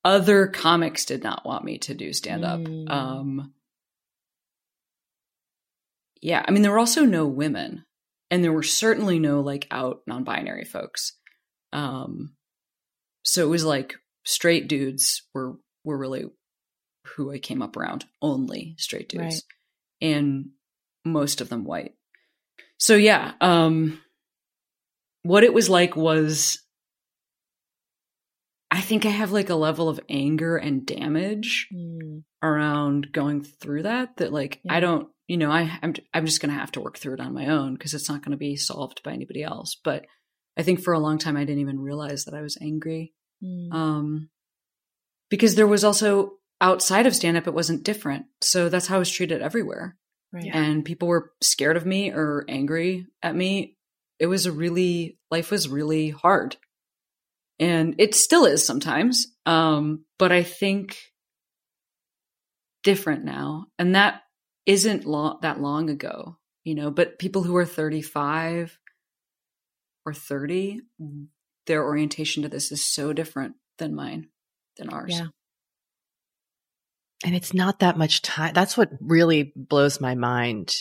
other 0.08 0.48
comics 0.48 1.04
did 1.04 1.22
not 1.22 1.46
want 1.46 1.66
me 1.66 1.80
to 1.80 1.94
do 1.94 2.14
stand 2.14 2.46
up. 2.46 2.62
Mm. 2.62 2.90
Um, 2.90 3.54
yeah, 6.22 6.44
I 6.48 6.52
mean, 6.52 6.62
there 6.62 6.72
were 6.72 6.80
also 6.80 7.04
no 7.06 7.28
women, 7.28 7.84
and 8.32 8.44
there 8.44 8.54
were 8.54 8.64
certainly 8.64 9.20
no 9.20 9.42
like 9.42 9.68
out 9.70 10.02
non-binary 10.08 10.64
folks. 10.66 11.14
Um, 11.74 12.34
so 13.24 13.44
it 13.44 13.50
was 13.50 13.66
like 13.66 13.96
straight 14.24 14.68
dudes 14.68 15.24
were 15.34 15.58
were 15.84 15.98
really 15.98 16.26
who 17.16 17.32
I 17.32 17.40
came 17.40 17.62
up 17.62 17.78
around, 17.78 18.06
only 18.22 18.76
straight 18.78 19.10
dudes, 19.10 19.24
Right. 20.02 20.10
and 20.10 20.50
most 21.06 21.42
of 21.42 21.50
them 21.50 21.64
white. 21.66 21.94
So 22.80 22.96
yeah, 22.96 23.34
um, 23.42 24.00
what 25.24 25.44
it 25.44 25.54
was 25.54 25.70
like 25.70 25.96
was, 25.96 26.60
I 28.70 28.82
think 28.82 29.06
I 29.06 29.10
have 29.10 29.32
like 29.32 29.50
a 29.50 29.56
level 29.56 29.88
of 29.90 30.00
anger 30.10 30.58
and 30.58 30.86
damage 30.86 31.68
Mm. 31.74 32.24
around 32.44 33.12
going 33.12 33.44
through 33.44 33.84
that 33.84 34.18
that 34.18 34.32
like 34.34 34.60
Yeah. 34.64 34.74
I 34.76 34.80
don't 34.80 35.10
you 35.28 35.38
know 35.38 35.52
I 35.52 35.78
I'm 35.82 35.94
I'm 36.14 36.26
just 36.26 36.42
going 36.42 36.54
to 36.54 36.60
have 36.60 36.72
to 36.74 36.82
work 36.82 36.98
through 36.98 37.16
it 37.16 37.20
on 37.22 37.34
my 37.34 37.48
own 37.48 37.74
because 37.74 37.94
it's 37.94 38.10
not 38.10 38.22
going 38.24 38.32
to 38.32 38.38
be 38.38 38.56
solved 38.56 39.04
by 39.04 39.14
anybody 39.14 39.44
else 39.44 39.78
but 39.84 40.06
I 40.58 40.64
think 40.64 40.82
for 40.82 40.94
a 40.94 41.00
long 41.00 41.18
time 41.18 41.38
I 41.38 41.46
didn't 41.46 41.62
even 41.62 41.80
realize 41.80 42.26
that 42.26 42.34
I 42.36 42.42
was 42.42 42.58
angry 42.62 43.14
Mm. 43.44 43.72
um 43.74 44.30
because 45.30 45.54
there 45.56 45.68
was 45.68 45.84
also 45.84 46.34
outside 46.60 47.06
of 47.06 47.16
stand 47.16 47.38
up 47.38 47.46
it 47.48 47.54
wasn't 47.54 47.84
different 47.84 48.26
so 48.42 48.68
that's 48.70 48.88
how 48.88 48.96
I 48.96 49.00
was 49.00 49.12
treated 49.12 49.42
everywhere 49.44 49.96
right. 50.34 50.50
and 50.52 50.84
people 50.84 51.08
were 51.08 51.32
scared 51.42 51.78
of 51.78 51.86
me 51.86 52.10
or 52.12 52.46
angry 52.50 53.06
at 53.22 53.36
me 53.36 53.78
it 54.20 54.26
was 54.26 54.48
a 54.48 54.52
really 54.52 55.20
life 55.30 55.52
was 55.52 55.70
really 55.70 56.10
hard 56.10 56.58
and 57.60 57.96
it 57.98 58.16
still 58.16 58.46
is 58.46 58.66
sometimes 58.66 59.28
um 59.46 60.04
but 60.18 60.32
i 60.32 60.44
think 60.44 60.98
different 62.84 63.24
now 63.24 63.66
and 63.78 63.96
that 63.96 64.22
isn't 64.66 65.06
long 65.06 65.40
that 65.42 65.60
long 65.60 65.90
ago 65.90 66.38
you 66.64 66.76
know 66.76 66.92
but 66.92 67.20
people 67.20 67.44
who 67.44 67.56
are 67.56 67.66
35 67.66 68.78
or 70.06 70.14
30 70.14 70.82
their 71.66 71.84
orientation 71.84 72.44
to 72.44 72.50
this 72.50 72.72
is 72.72 72.84
so 72.84 73.14
different 73.14 73.56
than 73.78 73.96
mine 73.96 74.28
than 74.78 74.90
ours 74.90 75.14
Yeah. 75.14 75.28
And 77.26 77.36
it's 77.36 77.54
not 77.54 77.80
that 77.80 77.98
much 77.98 78.22
time. 78.22 78.54
That's 78.54 78.78
what 78.78 78.92
really 79.02 79.52
blows 79.56 80.00
my 80.00 80.16
mind. 80.16 80.76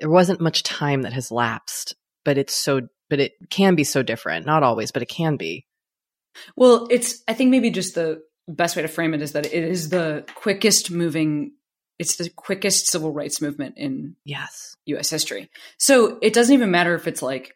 There 0.00 0.10
wasn't 0.10 0.40
much 0.40 0.62
time 0.62 1.02
that 1.02 1.12
has 1.12 1.30
lapsed, 1.32 1.96
but 2.24 2.38
it's 2.38 2.54
so, 2.54 2.82
but 3.10 3.18
it 3.18 3.32
can 3.50 3.74
be 3.74 3.84
so 3.84 4.02
different. 4.02 4.46
Not 4.46 4.62
always, 4.62 4.92
but 4.92 5.02
it 5.02 5.08
can 5.08 5.36
be. 5.36 5.66
Well, 6.56 6.88
it's 6.90 7.22
I 7.28 7.34
think 7.34 7.50
maybe 7.50 7.70
just 7.70 7.94
the 7.94 8.22
best 8.48 8.76
way 8.76 8.82
to 8.82 8.88
frame 8.88 9.14
it 9.14 9.22
is 9.22 9.32
that 9.32 9.46
it 9.46 9.52
is 9.52 9.88
the 9.88 10.24
quickest 10.34 10.90
moving 10.90 11.52
it's 11.98 12.16
the 12.16 12.28
quickest 12.30 12.88
civil 12.88 13.12
rights 13.12 13.40
movement 13.40 13.74
in 13.76 14.16
Yes. 14.24 14.76
US 14.86 15.10
history. 15.10 15.50
So 15.78 16.18
it 16.20 16.32
doesn't 16.32 16.54
even 16.54 16.70
matter 16.70 16.94
if 16.94 17.06
it's 17.06 17.22
like 17.22 17.54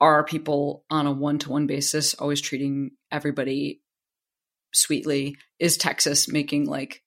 are 0.00 0.24
people 0.24 0.84
on 0.90 1.06
a 1.06 1.12
one-to-one 1.12 1.66
basis 1.66 2.14
always 2.14 2.40
treating 2.40 2.90
everybody 3.12 3.82
sweetly? 4.74 5.36
Is 5.60 5.76
Texas 5.76 6.26
making 6.26 6.66
like 6.66 7.02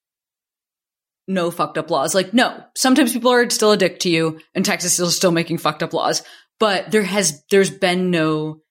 no 1.28 1.49
fucked 1.51 1.78
up 1.78 1.89
laws? 1.89 2.13
Like 2.13 2.34
no. 2.34 2.63
Sometimes 2.76 3.13
people 3.13 3.32
are 3.32 3.49
still 3.49 3.72
a 3.72 3.78
dick 3.78 3.99
to 4.01 4.09
you 4.09 4.39
and 4.53 4.63
Texas 4.63 4.99
is 4.99 5.16
still 5.16 5.32
making 5.32 5.57
fucked 5.57 5.84
up 5.84 5.93
laws. 5.93 6.24
But 6.59 6.91
there 6.91 7.03
has 7.03 7.43
there's 7.51 7.72
been 7.72 8.11
no 8.11 8.61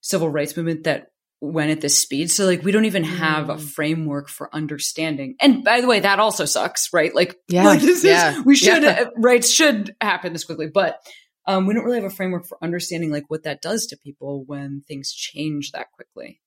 civil 0.00 0.28
rights 0.28 0.56
movement 0.56 0.84
that 0.84 1.08
went 1.40 1.70
at 1.70 1.80
this 1.80 1.98
speed. 1.98 2.30
So 2.30 2.46
like 2.46 2.62
we 2.62 2.72
don't 2.72 2.86
even 2.86 3.04
have 3.04 3.50
a 3.50 3.54
Mm. 3.56 3.60
framework 3.60 4.28
for 4.28 4.54
understanding. 4.54 5.36
And 5.40 5.62
by 5.62 5.80
the 5.80 5.86
way, 5.86 6.00
that 6.00 6.18
also 6.18 6.44
sucks, 6.46 6.92
right? 6.92 7.14
Like, 7.14 7.36
Yeah, 7.48 7.64
like 7.64 7.80
this 7.82 8.02
yeah, 8.04 8.38
is 8.38 8.44
we 8.44 8.56
should 8.56 8.82
yeah. 8.82 9.02
uh, 9.06 9.10
rights 9.16 9.50
should 9.50 9.94
happen 10.00 10.32
this 10.32 10.44
quickly, 10.44 10.68
but 10.72 10.98
um, 11.46 11.66
we 11.66 11.74
don't 11.74 11.84
really 11.84 12.00
have 12.00 12.10
a 12.10 12.14
framework 12.14 12.46
for 12.46 12.56
understanding 12.62 13.10
like 13.10 13.24
what 13.28 13.42
that 13.42 13.60
does 13.60 13.86
to 13.86 13.96
people 13.98 14.44
when 14.46 14.82
things 14.88 15.12
change 15.12 15.72
that 15.72 15.88
quickly. 15.92 16.40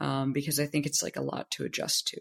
Um, 0.00 0.32
because 0.32 0.58
I 0.58 0.66
think 0.66 0.86
it's 0.86 1.02
like 1.02 1.16
a 1.16 1.22
lot 1.22 1.50
to 1.52 1.64
adjust 1.64 2.08
to. 2.08 2.20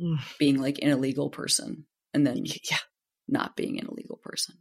Mm. 0.00 0.18
Being 0.38 0.60
like 0.60 0.78
an 0.82 0.88
illegal 0.90 1.30
person 1.30 1.86
and 2.14 2.26
then 2.26 2.44
Yeah. 2.44 2.78
not 3.28 3.56
being 3.56 3.78
an 3.78 3.86
illegal 3.86 4.16
person. 4.22 4.56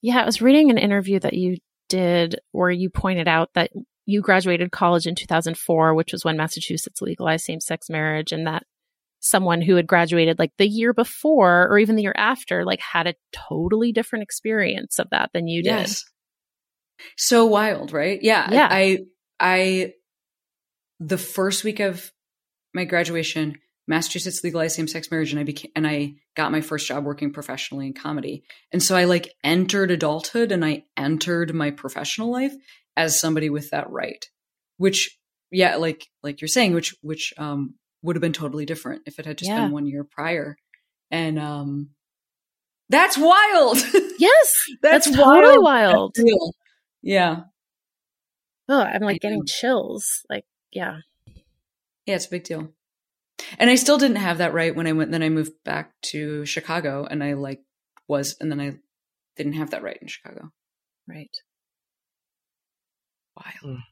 Yeah, 0.00 0.22
I 0.22 0.26
was 0.26 0.40
reading 0.40 0.70
an 0.70 0.78
interview 0.78 1.18
that 1.20 1.34
you 1.34 1.56
did 1.88 2.40
where 2.52 2.70
you 2.70 2.90
pointed 2.90 3.28
out 3.28 3.50
that 3.54 3.70
you 4.06 4.22
graduated 4.22 4.72
college 4.72 5.06
in 5.06 5.14
2004, 5.14 5.94
which 5.94 6.12
was 6.12 6.24
when 6.24 6.36
Massachusetts 6.36 7.02
legalized 7.02 7.44
same 7.44 7.60
sex 7.60 7.90
marriage, 7.90 8.32
and 8.32 8.46
that 8.46 8.64
someone 9.20 9.60
who 9.60 9.74
had 9.74 9.86
graduated 9.86 10.38
like 10.38 10.52
the 10.58 10.66
year 10.66 10.92
before 10.92 11.68
or 11.68 11.78
even 11.78 11.96
the 11.96 12.02
year 12.02 12.14
after, 12.16 12.64
like 12.64 12.80
had 12.80 13.06
a 13.06 13.14
totally 13.32 13.92
different 13.92 14.22
experience 14.22 14.98
of 14.98 15.10
that 15.10 15.30
than 15.34 15.48
you 15.48 15.62
did. 15.62 15.70
So 17.16 17.46
wild, 17.46 17.92
right? 17.92 18.18
Yeah. 18.22 18.48
Yeah. 18.50 18.68
I, 18.70 19.00
I, 19.38 19.92
the 21.00 21.18
first 21.18 21.64
week 21.64 21.80
of 21.80 22.12
my 22.74 22.84
graduation, 22.84 23.58
Massachusetts 23.88 24.44
legalized 24.44 24.76
same 24.76 24.86
sex 24.86 25.10
marriage, 25.10 25.32
and 25.32 25.40
I 25.40 25.44
became, 25.44 25.70
and 25.74 25.86
I 25.86 26.14
got 26.36 26.52
my 26.52 26.60
first 26.60 26.86
job 26.86 27.04
working 27.04 27.32
professionally 27.32 27.86
in 27.86 27.94
comedy. 27.94 28.44
And 28.72 28.82
so 28.82 28.94
I 28.96 29.04
like 29.04 29.34
entered 29.42 29.90
adulthood 29.90 30.52
and 30.52 30.64
I 30.64 30.84
entered 30.96 31.54
my 31.54 31.70
professional 31.70 32.30
life 32.30 32.52
as 32.96 33.18
somebody 33.18 33.48
with 33.50 33.70
that 33.70 33.90
right, 33.90 34.24
which, 34.76 35.18
yeah, 35.50 35.76
like, 35.76 36.06
like 36.22 36.40
you're 36.40 36.48
saying, 36.48 36.74
which, 36.74 36.94
which, 37.00 37.32
um, 37.38 37.74
would 38.02 38.14
have 38.16 38.20
been 38.20 38.32
totally 38.32 38.66
different 38.66 39.02
if 39.06 39.18
it 39.18 39.26
had 39.26 39.38
just 39.38 39.50
Yeah. 39.50 39.62
been 39.62 39.72
one 39.72 39.86
year 39.86 40.04
prior. 40.04 40.56
And, 41.10 41.38
um, 41.38 41.90
that's 42.90 43.16
wild. 43.18 43.78
Yes, 44.18 44.54
that's, 44.82 45.06
that's 45.06 45.16
totally 45.16 45.58
wild. 45.58 46.12
That's. 46.16 46.50
Yeah. 47.02 47.42
Oh, 48.68 48.80
I'm 48.80 49.02
like 49.02 49.20
getting 49.20 49.46
chills. 49.46 50.26
Like, 50.28 50.44
yeah. 50.72 50.98
Yeah, 52.04 52.16
it's 52.16 52.26
a 52.26 52.30
big 52.30 52.42
deal. 52.42 52.72
And 53.58 53.70
I 53.70 53.76
still 53.76 53.98
didn't 53.98 54.16
have 54.16 54.38
that 54.38 54.52
right 54.52 54.74
when 54.74 54.86
I 54.86 54.92
went. 54.92 55.10
Then 55.12 55.22
I 55.22 55.28
moved 55.28 55.52
back 55.64 55.92
to 56.02 56.44
Chicago, 56.44 57.06
and 57.08 57.22
I 57.22 57.34
like 57.34 57.60
was, 58.08 58.36
and 58.40 58.50
then 58.50 58.60
I 58.60 58.76
didn't 59.36 59.54
have 59.54 59.70
that 59.70 59.82
right 59.82 59.98
in 60.00 60.08
Chicago. 60.08 60.50
Right. 61.08 61.30
Wild. 63.36 63.76
Mm. 63.78 63.82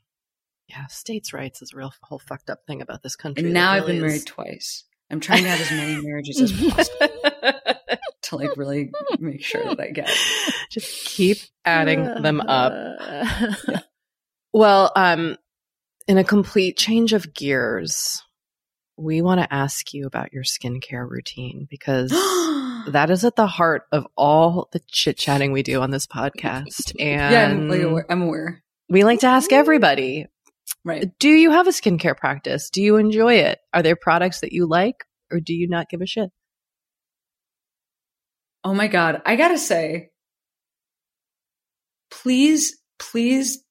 Yeah, 0.69 0.87
states' 0.89 1.33
rights 1.33 1.63
is 1.63 1.73
a 1.73 1.77
real 1.77 1.93
whole 2.03 2.19
fucked 2.19 2.51
up 2.51 2.67
thing 2.67 2.83
about 2.83 3.03
this 3.03 3.15
country. 3.15 3.45
And 3.45 3.55
that 3.55 3.61
now 3.61 3.73
I've 3.73 3.87
been 3.87 3.97
is- 3.97 4.03
married 4.03 4.27
twice. 4.27 4.85
I'm 5.09 5.21
trying 5.21 5.45
to 5.45 5.49
have 5.49 5.61
as 5.61 5.71
many 5.71 6.03
marriages 6.05 6.41
as 6.41 6.53
possible 6.53 7.09
to 8.23 8.37
like 8.37 8.57
really 8.57 8.91
make 9.21 9.41
sure 9.45 9.63
that 9.63 9.81
I 9.81 9.91
get. 9.91 10.11
Just 10.71 11.07
keep 11.07 11.39
adding 11.65 12.03
them 12.23 12.41
up. 12.41 12.99
Well, 14.53 14.91
um, 14.97 15.37
in 16.09 16.19
a 16.19 16.25
complete 16.25 16.77
change 16.77 17.13
of 17.13 17.33
gears, 17.35 18.21
we 18.97 19.23
want 19.23 19.41
to 19.41 19.53
ask 19.53 19.93
you 19.93 20.07
about 20.07 20.33
your 20.33 20.43
skincare 20.45 21.09
routine 21.09 21.67
because 21.71 22.11
that 22.89 23.09
is 23.11 23.25
at 23.25 23.37
the 23.37 23.47
heart 23.47 23.85
of 23.93 24.07
all 24.17 24.69
the 24.73 24.81
chit 24.89 25.17
chatting 25.17 25.53
we 25.53 25.63
do 25.63 25.83
on 25.83 25.91
this 25.91 26.07
podcast. 26.07 26.95
And 26.99 27.33
yeah, 27.33 27.49
I'm, 27.49 27.69
like, 27.69 27.83
aware- 27.83 28.07
I'm 28.11 28.23
aware. 28.23 28.63
we 28.89 29.05
like 29.05 29.21
to 29.21 29.27
ask 29.27 29.53
everybody 29.53 30.27
Right. 30.85 31.11
Do 31.19 31.29
you 31.29 31.51
have 31.51 31.67
a 31.67 31.71
skincare 31.71 32.17
practice? 32.17 32.71
Do 32.71 32.83
you 32.83 32.97
enjoy 32.97 33.35
it? 33.35 33.59
Are 33.73 33.83
there 33.83 33.97
products 33.97 34.41
that 34.41 34.53
you 34.53 34.67
like 34.67 35.05
or 35.31 35.41
do 35.41 35.53
you 35.53 35.69
not 35.69 35.89
give 35.89 36.01
a 36.01 36.07
shit? 36.07 36.31
Oh 38.65 38.75
my 38.75 38.89
God. 38.89 39.23
I 39.25 39.37
gotta 39.37 39.59
say, 39.59 40.11
please, 42.11 42.77
please 42.99 43.63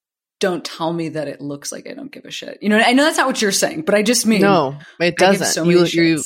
don't 0.47 0.63
tell 0.63 0.93
me 0.93 1.09
that 1.09 1.27
it 1.27 1.41
looks 1.41 1.71
like 1.71 1.87
I 1.89 1.93
don't 1.93 2.11
give 2.11 2.25
a 2.25 2.31
shit. 2.31 2.59
You 2.61 2.69
know, 2.69 2.77
I 2.77 2.93
know 2.93 3.03
that's 3.03 3.17
not 3.17 3.27
what 3.27 3.41
you're 3.41 3.51
saying, 3.51 3.81
but 3.81 3.95
I 3.95 4.03
just 4.03 4.25
mean 4.25 4.41
No, 4.41 4.77
it 4.99 5.17
doesn't. 5.17 5.47
so 5.47 5.63
you, 5.63 5.85
you, 5.85 6.21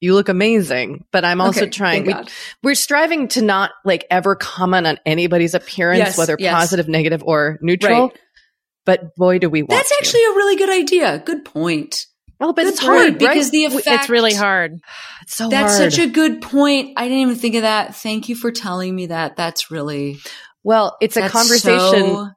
you 0.00 0.14
look 0.14 0.28
amazing, 0.28 1.04
but 1.12 1.24
I'm 1.24 1.40
also 1.40 1.62
Okay, 1.62 1.70
trying. 1.70 2.06
We, 2.06 2.14
we're 2.62 2.74
striving 2.74 3.28
to 3.28 3.42
not 3.42 3.70
like 3.84 4.04
ever 4.10 4.36
comment 4.36 4.86
on 4.86 4.98
anybody's 5.04 5.54
appearance, 5.54 5.98
Yes, 5.98 6.18
whether 6.18 6.36
yes. 6.38 6.54
positive, 6.54 6.88
negative, 6.88 7.22
or 7.24 7.58
neutral. 7.62 8.08
Right. 8.08 8.18
But 8.86 9.14
boy, 9.16 9.38
do 9.38 9.48
we 9.50 9.62
want 9.62 9.70
That's 9.70 9.88
to. 9.88 9.96
actually 10.00 10.24
a 10.24 10.34
really 10.36 10.56
good 10.56 10.70
idea. 10.70 11.22
Good 11.24 11.44
point. 11.44 12.06
well, 12.38 12.52
but 12.52 12.62
Good 12.64 12.72
it's 12.74 12.80
hard 12.80 13.18
because 13.18 13.50
the 13.50 13.66
the 13.68 13.82
it's 13.86 14.08
really 14.10 14.34
hard. 14.34 14.78
it's 15.22 15.34
so 15.34 15.48
That's 15.48 15.78
hard. 15.78 15.92
such 15.92 16.00
a 16.04 16.08
good 16.10 16.42
point. 16.42 16.92
I 16.96 17.04
didn't 17.04 17.18
even 17.18 17.34
think 17.36 17.54
of 17.56 17.62
that. 17.62 17.96
Thank 17.96 18.28
you 18.28 18.36
for 18.36 18.52
telling 18.52 18.94
me 18.94 19.06
that. 19.06 19.36
That's 19.36 19.70
really 19.70 20.18
well, 20.62 20.96
it's 21.00 21.16
a 21.16 21.28
conversation. 21.28 22.06
so 22.06 22.28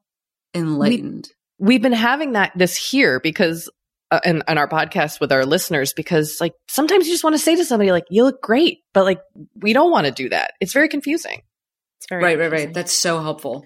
enlightened. 0.57 1.29
we've 1.59 1.81
been 1.81 1.91
having 1.93 2.33
that 2.33 2.51
this 2.55 2.75
here 2.75 3.19
because 3.19 3.69
uh, 4.11 4.19
in, 4.23 4.41
on 4.47 4.57
our 4.57 4.67
podcast 4.69 5.19
with 5.19 5.31
our 5.31 5.45
listeners 5.45 5.93
because 5.93 6.37
like 6.39 6.53
sometimes 6.69 7.07
you 7.07 7.13
just 7.13 7.23
want 7.23 7.33
to 7.35 7.39
say 7.41 7.55
to 7.55 7.65
somebody 7.65 7.91
like 7.91 8.05
you 8.09 8.23
look 8.23 8.41
great 8.41 8.79
but 8.93 9.03
like 9.05 9.19
we 9.61 9.73
don't 9.73 9.91
want 9.91 10.05
to 10.05 10.11
do 10.11 10.29
that 10.29 10.53
it's 10.61 10.73
very 10.73 10.87
confusing 10.89 11.41
It's 11.99 12.07
very 12.09 12.23
right, 12.23 12.37
right, 12.37 12.43
confusing. 12.45 12.67
right. 12.69 12.73
That's 12.73 12.93
so 12.93 13.19
helpful. 13.21 13.65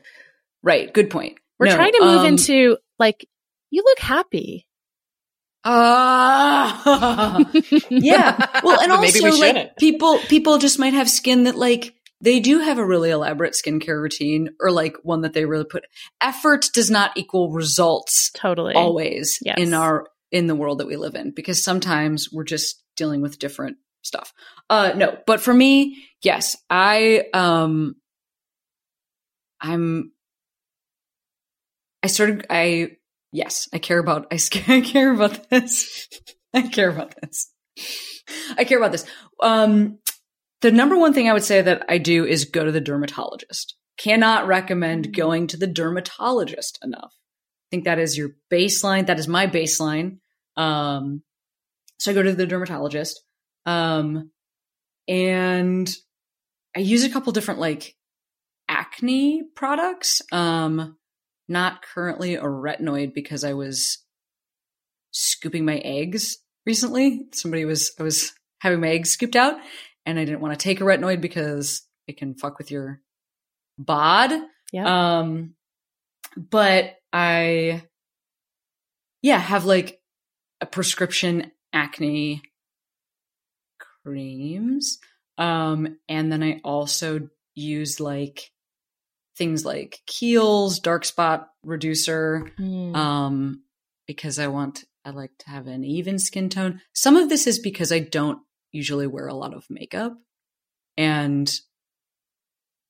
Right. 0.63 0.91
Good 0.93 1.09
point. 1.09 1.37
We're 1.59 1.67
No, 1.67 1.75
trying 1.75 1.91
to 1.93 2.01
move 2.01 2.19
um, 2.21 2.25
into 2.25 2.77
like 2.97 3.27
you 3.71 3.83
look 3.83 3.99
happy. 3.99 4.67
Ah, 5.63 7.37
yeah. 7.89 8.61
Well, 8.63 8.79
and 8.79 8.89
But 8.89 9.01
maybe 9.01 9.23
also 9.25 9.31
we 9.31 9.53
like 9.53 9.77
people, 9.77 10.17
people 10.27 10.57
just 10.57 10.79
might 10.79 10.93
have 10.93 11.09
skin 11.09 11.43
that 11.45 11.55
like 11.55 11.93
they 12.21 12.39
do 12.39 12.59
have 12.59 12.77
a 12.77 12.85
really 12.85 13.09
elaborate 13.09 13.53
skincare 13.53 14.01
routine, 14.01 14.49
or 14.59 14.71
like 14.71 14.95
one 15.03 15.21
that 15.21 15.33
they 15.33 15.45
really 15.45 15.65
put 15.65 15.85
effort 16.21 16.67
does 16.73 16.89
not 16.91 17.11
equal 17.17 17.51
results 17.51 18.31
Totally. 18.35 18.73
always 18.75 19.37
Yes. 19.41 19.57
in 19.57 19.73
our 19.73 20.07
in 20.31 20.47
the 20.47 20.55
world 20.55 20.79
that 20.79 20.87
we 20.87 20.95
live 20.95 21.15
in 21.15 21.31
because 21.31 21.63
sometimes 21.63 22.29
we're 22.31 22.43
just 22.45 22.81
dealing 22.95 23.21
with 23.21 23.39
different 23.39 23.77
stuff. 24.01 24.33
Uh 24.69 24.93
no, 24.95 25.17
but 25.27 25.41
for 25.41 25.53
me, 25.53 26.03
yes, 26.21 26.55
I 26.69 27.25
um 27.33 27.95
I'm 29.59 30.11
I 32.03 32.07
started 32.07 32.45
I 32.49 32.97
yes, 33.31 33.67
I 33.73 33.79
care 33.79 33.99
about 33.99 34.27
I, 34.31 34.35
I 34.67 34.81
care 34.81 35.11
about 35.13 35.49
this. 35.49 36.07
I 36.53 36.63
care 36.63 36.89
about 36.89 37.15
this. 37.21 37.51
I 38.57 38.63
care 38.63 38.77
about 38.77 38.91
this. 38.91 39.05
Um 39.41 39.99
the 40.61 40.71
number 40.71 40.97
one 40.97 41.13
thing 41.13 41.29
I 41.29 41.33
would 41.33 41.43
say 41.43 41.61
that 41.61 41.85
I 41.89 41.97
do 41.97 42.25
is 42.25 42.45
go 42.45 42.63
to 42.63 42.71
the 42.71 42.81
dermatologist. 42.81 43.75
Cannot 43.97 44.47
recommend 44.47 45.15
going 45.15 45.47
to 45.47 45.57
the 45.57 45.67
dermatologist 45.67 46.79
enough. 46.83 47.13
I 47.13 47.67
think 47.71 47.85
that 47.85 47.99
is 47.99 48.17
your 48.17 48.31
baseline. 48.51 49.07
That 49.07 49.19
is 49.19 49.27
my 49.27 49.47
baseline. 49.47 50.17
Um, 50.55 51.23
so 51.99 52.11
I 52.11 52.13
go 52.13 52.23
to 52.23 52.33
the 52.33 52.45
dermatologist. 52.45 53.21
Um, 53.65 54.31
and 55.07 55.89
I 56.75 56.79
use 56.79 57.03
a 57.03 57.09
couple 57.09 57.33
different 57.33 57.59
like 57.59 57.95
acne 58.69 59.43
products. 59.55 60.21
Um, 60.31 60.97
not 61.47 61.81
currently 61.81 62.35
a 62.35 62.43
retinoid 62.43 63.13
because 63.13 63.43
I 63.43 63.53
was 63.53 63.99
scooping 65.11 65.65
my 65.65 65.77
eggs 65.77 66.37
recently. 66.65 67.27
Somebody 67.33 67.65
was, 67.65 67.91
I 67.99 68.03
was 68.03 68.31
having 68.59 68.79
my 68.79 68.89
eggs 68.89 69.11
scooped 69.11 69.35
out 69.35 69.57
and 70.05 70.19
I 70.19 70.25
didn't 70.25 70.41
want 70.41 70.57
to 70.57 70.63
take 70.63 70.81
a 70.81 70.83
retinoid 70.83 71.21
because 71.21 71.83
it 72.07 72.17
can 72.17 72.35
fuck 72.35 72.57
with 72.57 72.71
your 72.71 73.01
bod. 73.77 74.31
Yeah. 74.71 75.19
Um, 75.19 75.55
but 76.35 76.95
I, 77.13 77.83
yeah, 79.21 79.37
have 79.37 79.65
like 79.65 79.99
a 80.61 80.65
prescription 80.65 81.51
acne 81.73 82.41
creams. 84.03 84.99
Um, 85.37 85.97
and 86.07 86.31
then 86.31 86.43
I 86.43 86.61
also 86.63 87.29
use 87.55 87.99
like 87.99 88.51
things 89.37 89.65
like 89.65 89.99
Kiehl's 90.07 90.79
dark 90.79 91.05
spot 91.05 91.49
reducer. 91.63 92.51
Mm. 92.59 92.95
Um, 92.95 93.63
because 94.07 94.39
I 94.39 94.47
want, 94.47 94.83
I 95.05 95.11
like 95.11 95.31
to 95.39 95.49
have 95.49 95.67
an 95.67 95.83
even 95.83 96.19
skin 96.19 96.49
tone. 96.49 96.81
Some 96.93 97.15
of 97.15 97.29
this 97.29 97.47
is 97.47 97.59
because 97.59 97.91
I 97.91 97.99
don't 97.99 98.39
usually 98.71 99.07
wear 99.07 99.27
a 99.27 99.33
lot 99.33 99.53
of 99.53 99.65
makeup. 99.69 100.17
And, 100.97 101.51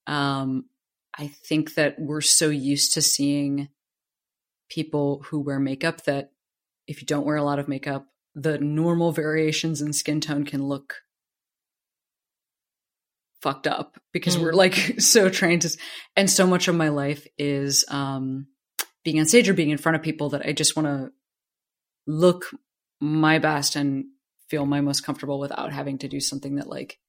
um, 0.08 0.66
I 1.18 1.28
think 1.28 1.76
that 1.76 2.00
we're 2.00 2.22
so 2.22 2.50
used 2.50 2.94
to 2.94 3.02
seeing 3.02 3.70
people 4.70 5.24
who 5.28 5.40
wear 5.40 5.60
makeup 5.60 6.04
that 6.06 6.32
if 6.88 7.02
you 7.02 7.06
don't 7.06 7.26
wear 7.26 7.36
a 7.36 7.44
lot 7.44 7.60
of 7.60 7.68
makeup, 7.68 8.08
the 8.34 8.58
normal 8.58 9.12
variations 9.12 9.82
in 9.82 9.92
skin 9.94 10.22
tone 10.22 10.46
can 10.46 10.64
look 10.64 11.02
fucked 13.42 13.68
up 13.68 14.00
because 14.14 14.38
Mm. 14.38 14.42
we're 14.42 14.54
like 14.54 14.76
so 15.00 15.30
trained 15.30 15.64
to, 15.64 15.78
and 16.16 16.30
so 16.30 16.48
much 16.48 16.68
of 16.68 16.76
my 16.76 16.90
life 16.90 17.28
is 17.38 17.84
um, 17.90 18.48
being 19.04 19.20
on 19.20 19.26
stage 19.26 19.50
or 19.50 19.54
being 19.54 19.70
in 19.72 19.78
front 19.78 19.96
of 19.96 20.02
people 20.02 20.30
that 20.30 20.46
I 20.46 20.54
just 20.54 20.76
want 20.76 20.88
to 20.88 21.12
look 22.08 22.46
my 23.00 23.40
best 23.40 23.76
and 23.76 24.06
feel 24.52 24.66
my 24.66 24.82
most 24.82 25.02
comfortable 25.06 25.40
without 25.40 25.72
having 25.72 25.98
to 26.00 26.08
do 26.10 26.20
something 26.20 26.56
that 26.58 26.68
like 26.68 27.00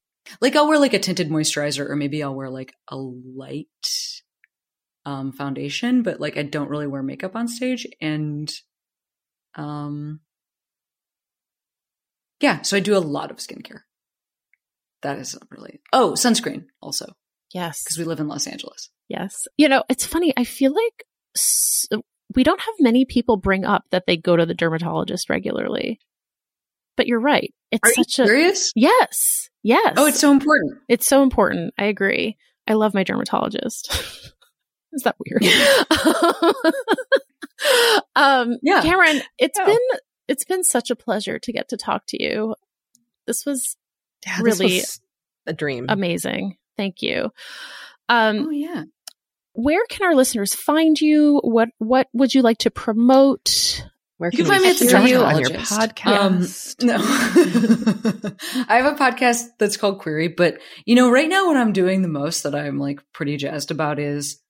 like 0.41 0.55
I'll 0.57 0.69
wear 0.69 0.79
like 0.79 0.95
a 0.95 0.99
tinted 1.01 1.29
moisturizer 1.29 1.91
or 1.91 1.97
maybe 1.97 2.23
I'll 2.23 2.35
wear 2.35 2.49
like 2.49 2.73
a 2.89 2.97
light 2.97 3.67
um 5.05 5.33
foundation, 5.33 6.03
but 6.05 6.21
like 6.21 6.39
I 6.39 6.43
don't 6.45 6.71
really 6.71 6.87
wear 6.87 7.03
makeup 7.03 7.35
on 7.35 7.49
stage 7.49 7.87
and 8.01 8.51
um 9.57 10.21
yeah, 12.41 12.63
so 12.63 12.77
I 12.77 12.81
do 12.81 12.97
a 12.97 12.99
lot 12.99 13.31
of 13.31 13.37
skincare. 13.39 13.81
That 15.03 15.19
is 15.19 15.37
really 15.51 15.81
Oh, 15.93 16.13
sunscreen 16.13 16.67
also 16.81 17.13
yes. 17.53 17.83
because 17.83 17.99
we 17.99 18.05
live 18.05 18.21
in 18.21 18.29
Los 18.29 18.47
Angeles. 18.47 18.91
Yes. 19.09 19.35
You 19.57 19.69
know, 19.69 19.83
it's 19.89 20.07
funny. 20.07 20.33
I 20.37 20.45
feel 20.45 20.73
like 20.73 21.05
s- 21.37 21.89
we 22.35 22.45
don't 22.45 22.61
have 22.61 22.75
many 22.81 23.05
people 23.05 23.37
bring 23.37 23.65
up 23.65 23.85
that 23.91 24.05
they 24.07 24.17
go 24.17 24.37
to 24.37 24.47
the 24.47 24.55
dermatologist 24.55 25.29
regularly. 25.29 25.99
But 26.97 27.07
you're 27.07 27.21
right. 27.21 27.53
It's 27.71 27.81
Are 27.83 27.89
you 27.91 28.05
such 28.05 28.19
a 28.19 28.27
serious? 28.27 28.73
Yes. 28.77 29.49
Yes. 29.63 29.95
Oh, 29.97 30.07
it's 30.07 30.21
so 30.21 30.31
important. 30.33 30.79
It's 30.89 31.07
so 31.07 31.23
important. 31.23 31.73
I 31.79 31.85
agree. 31.85 32.37
I 32.69 32.75
love 32.75 32.95
my 32.95 33.03
dermatologist. 33.05 33.91
Is 34.93 35.03
that 35.05 35.17
weird? 35.19 35.43
um 38.17 38.57
Yeah. 38.63 38.83
Cameron, 38.83 39.23
it's 39.39 39.59
Yeah. 39.59 39.67
been 39.67 39.79
it's 40.29 40.45
been 40.45 40.65
such 40.65 40.91
a 40.91 40.97
pleasure 40.97 41.39
to 41.39 41.53
get 41.53 41.69
to 41.71 41.77
talk 41.77 42.03
to 42.09 42.23
you. 42.23 42.55
This 43.27 43.45
was 43.47 43.77
Yeah, 44.27 44.37
this 44.43 44.59
Really 44.61 44.75
was 44.77 45.01
a 45.47 45.53
dream. 45.53 45.87
amazing. 45.89 46.57
Thank 46.77 47.03
you. 47.03 47.31
Um 48.09 48.47
Oh 48.49 48.51
yeah. 48.51 48.85
where 49.55 49.85
can 49.89 50.07
our 50.07 50.15
listeners 50.15 50.55
find 50.55 51.01
you? 51.01 51.41
What 51.43 51.71
what 51.79 52.09
would 52.13 52.35
you 52.35 52.43
like 52.43 52.59
to 52.59 52.71
promote? 52.71 53.87
Where 54.19 54.31
You 54.33 54.45
can 54.45 54.45
we 54.45 54.51
find 54.51 54.63
me 54.63 54.71
at 54.71 54.79
the 54.79 55.09
you 55.09 55.19
on 55.19 55.41
your 55.41 55.51
podcast? 55.51 56.81
Um, 56.81 56.87
no, 56.87 56.97
I 58.69 58.77
have 58.77 58.95
a 58.95 58.97
podcast 58.97 59.47
that's 59.59 59.77
called 59.77 59.99
Queery, 59.99 60.29
but 60.29 60.61
you 60.85 60.95
know, 60.95 61.11
right 61.11 61.29
now, 61.29 61.47
what 61.47 61.57
I'm 61.57 61.73
doing 61.73 62.03
the 62.03 62.09
most 62.09 62.43
that 62.45 62.55
I'm 62.55 62.79
like 62.79 63.01
pretty 63.13 63.37
jazzed 63.37 63.71
about 63.71 63.99
is, 63.99 64.41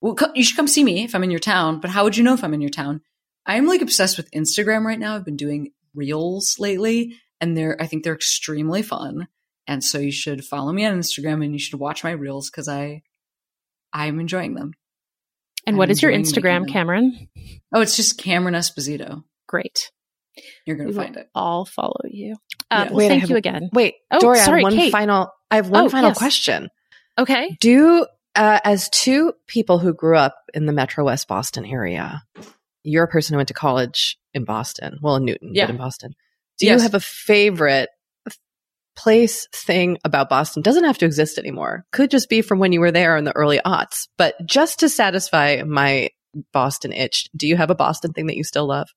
well, 0.00 0.14
co- 0.14 0.32
you 0.34 0.44
should 0.44 0.56
come 0.56 0.68
see 0.68 0.84
me 0.84 1.04
if 1.04 1.14
I'm 1.14 1.24
in 1.24 1.30
your 1.30 1.40
town. 1.40 1.80
But 1.80 1.90
how 1.90 2.04
would 2.04 2.16
you 2.16 2.24
know 2.24 2.34
if 2.34 2.44
I'm 2.44 2.54
in 2.54 2.60
your 2.60 2.70
town? 2.70 3.00
I'm 3.46 3.66
like 3.66 3.80
obsessed 3.80 4.16
with 4.16 4.30
Instagram 4.32 4.84
right 4.84 4.98
now. 4.98 5.14
I've 5.14 5.24
been 5.24 5.36
doing 5.36 5.72
reels 5.94 6.56
lately, 6.58 7.16
and 7.40 7.56
they're 7.56 7.80
I 7.80 7.86
think 7.86 8.04
they're 8.04 8.14
extremely 8.14 8.82
fun. 8.82 9.28
And 9.66 9.82
so 9.82 9.98
you 9.98 10.12
should 10.12 10.44
follow 10.44 10.72
me 10.72 10.84
on 10.84 10.98
Instagram 10.98 11.44
and 11.44 11.52
you 11.52 11.58
should 11.58 11.78
watch 11.78 12.04
my 12.04 12.10
reels 12.10 12.50
because 12.50 12.68
I 12.68 13.02
I'm 13.92 14.20
enjoying 14.20 14.54
them. 14.54 14.72
And 15.72 15.76
I'm 15.76 15.78
what 15.78 15.90
is 15.90 16.02
your 16.02 16.12
Instagram. 16.12 16.68
Cameron? 16.68 17.28
Oh, 17.74 17.80
it's 17.80 17.96
just 17.96 18.18
Cameron 18.18 18.54
Esposito. 18.54 19.24
Great. 19.48 19.90
You're 20.66 20.76
gonna 20.76 20.92
find 20.92 21.16
it. 21.16 21.28
I'll 21.34 21.64
follow 21.64 22.00
you. 22.04 22.36
Uh, 22.70 22.84
Yeah. 22.84 22.84
Well, 22.88 22.94
Wait, 22.96 23.08
thank 23.08 23.20
have- 23.22 23.30
you 23.30 23.36
again. 23.36 23.68
Wait, 23.72 23.94
Oh, 24.10 24.20
Doree, 24.20 24.38
I 24.38 24.44
sorry, 24.44 24.60
have 24.60 24.72
one 24.72 24.74
Kate. 24.74 24.92
final. 24.92 25.30
I 25.50 25.56
have 25.56 25.68
one 25.68 25.86
Oh, 25.86 25.88
final 25.90 26.10
yes. 26.10 26.18
question. 26.18 26.68
Okay. 27.18 27.56
Do 27.60 28.06
uh, 28.34 28.60
as 28.64 28.88
two 28.88 29.34
people 29.46 29.78
who 29.78 29.92
grew 29.92 30.16
up 30.16 30.34
in 30.54 30.64
the 30.64 30.72
Metro 30.72 31.04
West 31.04 31.28
Boston 31.28 31.66
area, 31.66 32.22
you're 32.82 33.04
a 33.04 33.08
person 33.08 33.34
who 33.34 33.36
went 33.36 33.48
to 33.48 33.54
college 33.54 34.16
in 34.32 34.44
Boston, 34.44 34.98
well, 35.02 35.16
in 35.16 35.26
Newton, 35.26 35.50
Yeah. 35.52 35.66
but 35.66 35.72
in 35.72 35.76
Boston. 35.76 36.14
Do 36.58 36.64
Yes. 36.66 36.78
you 36.78 36.82
have 36.82 36.94
a 36.94 37.00
favorite 37.00 37.90
place 38.96 39.46
thing 39.54 39.98
about 40.04 40.28
Boston? 40.28 40.62
Doesn't 40.62 40.84
have 40.84 40.98
to 40.98 41.06
exist 41.06 41.38
anymore. 41.38 41.84
Could 41.92 42.10
just 42.10 42.28
be 42.28 42.42
from 42.42 42.58
when 42.58 42.72
you 42.72 42.80
were 42.80 42.90
there 42.92 43.16
in 43.16 43.24
the 43.24 43.34
early 43.36 43.60
aughts. 43.64 44.08
But 44.18 44.34
just 44.46 44.80
to 44.80 44.88
satisfy 44.88 45.62
my 45.66 46.10
Boston 46.52 46.92
itch, 46.92 47.28
do 47.36 47.46
you 47.46 47.56
have 47.56 47.70
a 47.70 47.74
Boston 47.74 48.12
thing 48.12 48.26
that 48.26 48.36
you 48.36 48.44
still 48.44 48.66
love? 48.66 48.88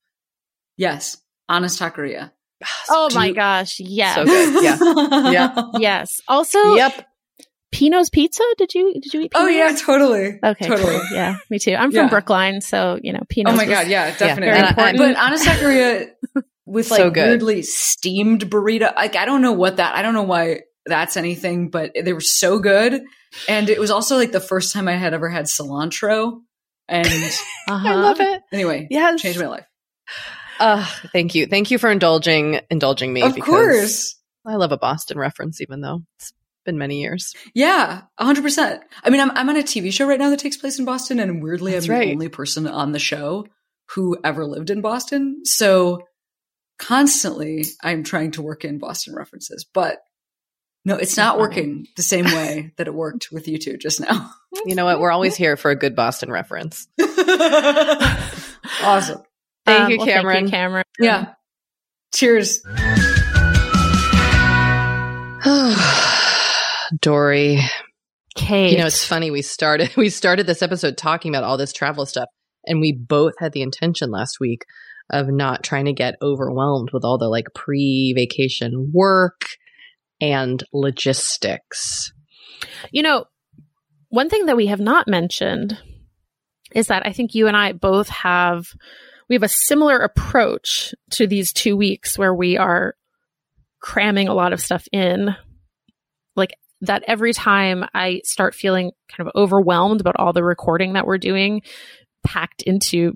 Yes. 0.77 1.17
Anna's 1.49 1.77
Taqueria. 1.79 2.31
Oh 2.89 3.09
Do 3.09 3.15
my 3.15 3.27
you- 3.27 3.33
gosh. 3.35 3.79
Yes. 3.79 4.15
So 4.15 4.25
good. 4.25 4.63
Yeah. 4.63 4.77
Yeah. 5.31 5.63
Yes. 5.77 6.09
Also, 6.27 6.75
Yep. 6.75 7.07
Pino's 7.71 8.09
Pizza. 8.09 8.43
Did 8.57 8.73
you 8.73 8.93
did 8.93 9.13
you 9.13 9.21
eat? 9.21 9.33
Oh 9.35 9.47
yeah, 9.47 9.75
totally. 9.75 10.39
Okay. 10.41 10.65
Totally. 10.65 10.93
Cool. 10.97 11.01
Yeah. 11.11 11.35
Me 11.49 11.59
too. 11.59 11.73
I'm 11.75 11.91
Yeah. 11.91 12.01
from 12.03 12.09
Brookline, 12.09 12.61
so 12.61 12.97
you 13.03 13.11
know 13.11 13.19
Pino's. 13.27 13.53
Oh 13.53 13.57
my 13.57 13.63
was- 13.65 13.69
god, 13.73 13.87
yeah, 13.89 14.11
definitely. 14.17 14.45
Very 14.45 14.57
And 14.59 14.65
I- 14.65 14.69
important. 14.69 14.97
but 14.99 15.17
Anna's 15.17 15.43
taqueria 15.43 16.07
with 16.75 16.91
like 16.91 16.99
So 16.99 17.09
good. 17.09 17.27
weirdly 17.27 17.63
steamed 17.63 18.41
burrito. 18.51 18.93
Like 18.95 19.15
I 19.15 19.25
don't 19.25 19.41
know 19.41 19.53
what 19.53 19.77
that. 19.77 19.95
I 19.95 20.03
don't 20.03 20.13
know 20.13 20.21
why 20.23 20.61
that's 20.85 21.17
anything, 21.17 21.69
but 21.71 21.93
they 21.99 22.13
were 22.13 22.21
so 22.21 22.59
good. 22.59 23.01
And 23.49 23.69
it 23.71 23.79
was 23.79 23.89
also 23.89 24.15
like 24.17 24.31
the 24.31 24.39
first 24.39 24.71
time 24.73 24.87
I 24.87 24.93
had 24.93 25.15
ever 25.15 25.27
had 25.29 25.45
cilantro. 25.45 26.41
And 26.87 27.07
Uh-huh. 27.67 27.87
I 27.89 27.95
love 27.95 28.19
it. 28.19 28.43
anyway, 28.53 28.85
Yes. 28.91 29.19
changed 29.19 29.39
my 29.39 29.47
life. 29.47 29.65
Uh, 30.59 30.85
thank 31.11 31.33
you. 31.35 31.47
Thank 31.47 31.71
you 31.71 31.77
for 31.79 31.89
indulging 31.89 32.59
indulging 32.69 33.11
me. 33.11 33.23
of 33.23 33.33
because 33.35 33.45
course. 33.49 34.15
I 34.45 34.55
love 34.55 34.71
a 34.71 34.77
Boston 34.77 35.17
reference, 35.17 35.59
even 35.61 35.81
though 35.81 36.03
it's 36.19 36.31
been 36.65 36.77
many 36.77 37.01
years. 37.01 37.33
Yeah, 37.53 38.01
hundred 38.17 38.43
percent. 38.43 38.83
I 39.03 39.09
mean, 39.09 39.19
I'm 39.21 39.31
I'm 39.31 39.49
on 39.49 39.57
a 39.57 39.63
TV 39.63 39.91
show 39.91 40.07
right 40.07 40.19
now 40.19 40.29
that 40.29 40.39
takes 40.39 40.57
place 40.57 40.77
in 40.79 40.85
Boston, 40.85 41.19
and 41.19 41.41
weirdly, 41.43 41.71
That's 41.73 41.87
I'm 41.87 41.95
right. 41.95 42.05
the 42.07 42.13
only 42.13 42.29
person 42.29 42.67
on 42.67 42.91
the 42.91 42.99
show 42.99 43.47
who 43.95 44.17
ever 44.23 44.45
lived 44.45 44.69
in 44.69 44.81
Boston. 44.81 45.41
So 45.45 46.03
constantly, 46.77 47.65
I'm 47.83 48.03
trying 48.03 48.31
to 48.31 48.41
work 48.41 48.65
in 48.65 48.79
Boston 48.79 49.15
references, 49.15 49.65
but 49.73 49.99
no, 50.83 50.95
it's 50.95 51.17
not 51.17 51.33
Funny. 51.35 51.41
working 51.41 51.87
the 51.95 52.03
same 52.03 52.25
way 52.25 52.71
that 52.77 52.87
it 52.87 52.93
worked 52.93 53.29
with 53.31 53.47
you 53.47 53.57
two 53.57 53.77
just 53.77 53.99
now. 53.99 54.31
You 54.65 54.75
know 54.75 54.85
what? 54.85 54.99
We're 54.99 55.11
always 55.11 55.35
here 55.35 55.57
for 55.57 55.71
a 55.71 55.75
good 55.75 55.95
Boston 55.95 56.31
reference. 56.31 56.87
awesome. 58.81 59.21
Thank 59.65 59.85
Um, 59.85 59.91
you, 59.91 59.97
well, 59.97 60.05
Cameron. 60.07 60.35
Thank 60.35 60.45
you, 60.47 60.51
Cameron. 60.51 60.83
Yeah. 60.99 61.33
Cheers. 62.13 62.61
Doree, 67.01 67.61
Kate. 68.35 68.71
you 68.71 68.77
know 68.77 68.85
it's 68.85 69.05
funny. 69.05 69.31
We 69.31 69.41
started 69.41 69.91
we 69.97 70.09
started 70.09 70.47
this 70.47 70.61
episode 70.61 70.97
talking 70.97 71.33
about 71.33 71.43
all 71.43 71.57
this 71.57 71.73
travel 71.73 72.05
stuff, 72.05 72.27
and 72.65 72.79
we 72.79 72.93
both 72.93 73.33
had 73.39 73.51
the 73.53 73.61
intention 73.61 74.11
last 74.11 74.37
week 74.39 74.65
of 75.09 75.27
not 75.27 75.63
trying 75.63 75.85
to 75.85 75.93
get 75.93 76.15
overwhelmed 76.21 76.91
with 76.91 77.03
all 77.03 77.17
the 77.17 77.27
like 77.27 77.47
pre-vacation 77.53 78.91
work 78.93 79.41
and 80.19 80.63
logistics. 80.73 82.11
You 82.91 83.03
know, 83.03 83.25
one 84.09 84.29
thing 84.29 84.47
that 84.47 84.57
we 84.57 84.67
have 84.67 84.79
not 84.79 85.07
mentioned 85.07 85.77
is 86.73 86.87
that 86.87 87.05
I 87.05 87.13
think 87.13 87.35
you 87.35 87.47
and 87.47 87.55
I 87.55 87.73
both 87.73 88.09
have 88.09 88.65
we 89.29 89.35
have 89.35 89.43
a 89.43 89.49
similar 89.49 89.97
approach 89.99 90.93
to 91.11 91.25
these 91.25 91.51
two 91.51 91.75
weeks 91.75 92.17
where 92.17 92.33
we 92.33 92.57
are 92.57 92.95
cramming 93.79 94.27
a 94.27 94.33
lot 94.33 94.53
of 94.53 94.61
stuff 94.61 94.87
in. 94.91 95.35
Like 96.35 96.55
that 96.81 97.03
every 97.07 97.33
time 97.33 97.85
I 97.93 98.21
start 98.23 98.53
feeling 98.53 98.91
kind 99.15 99.27
of 99.27 99.35
overwhelmed 99.35 100.01
about 100.01 100.15
all 100.17 100.33
the 100.33 100.43
recording 100.43 100.93
that 100.93 101.07
we're 101.07 101.17
doing 101.17 101.61
packed 102.23 102.61
into 102.63 103.13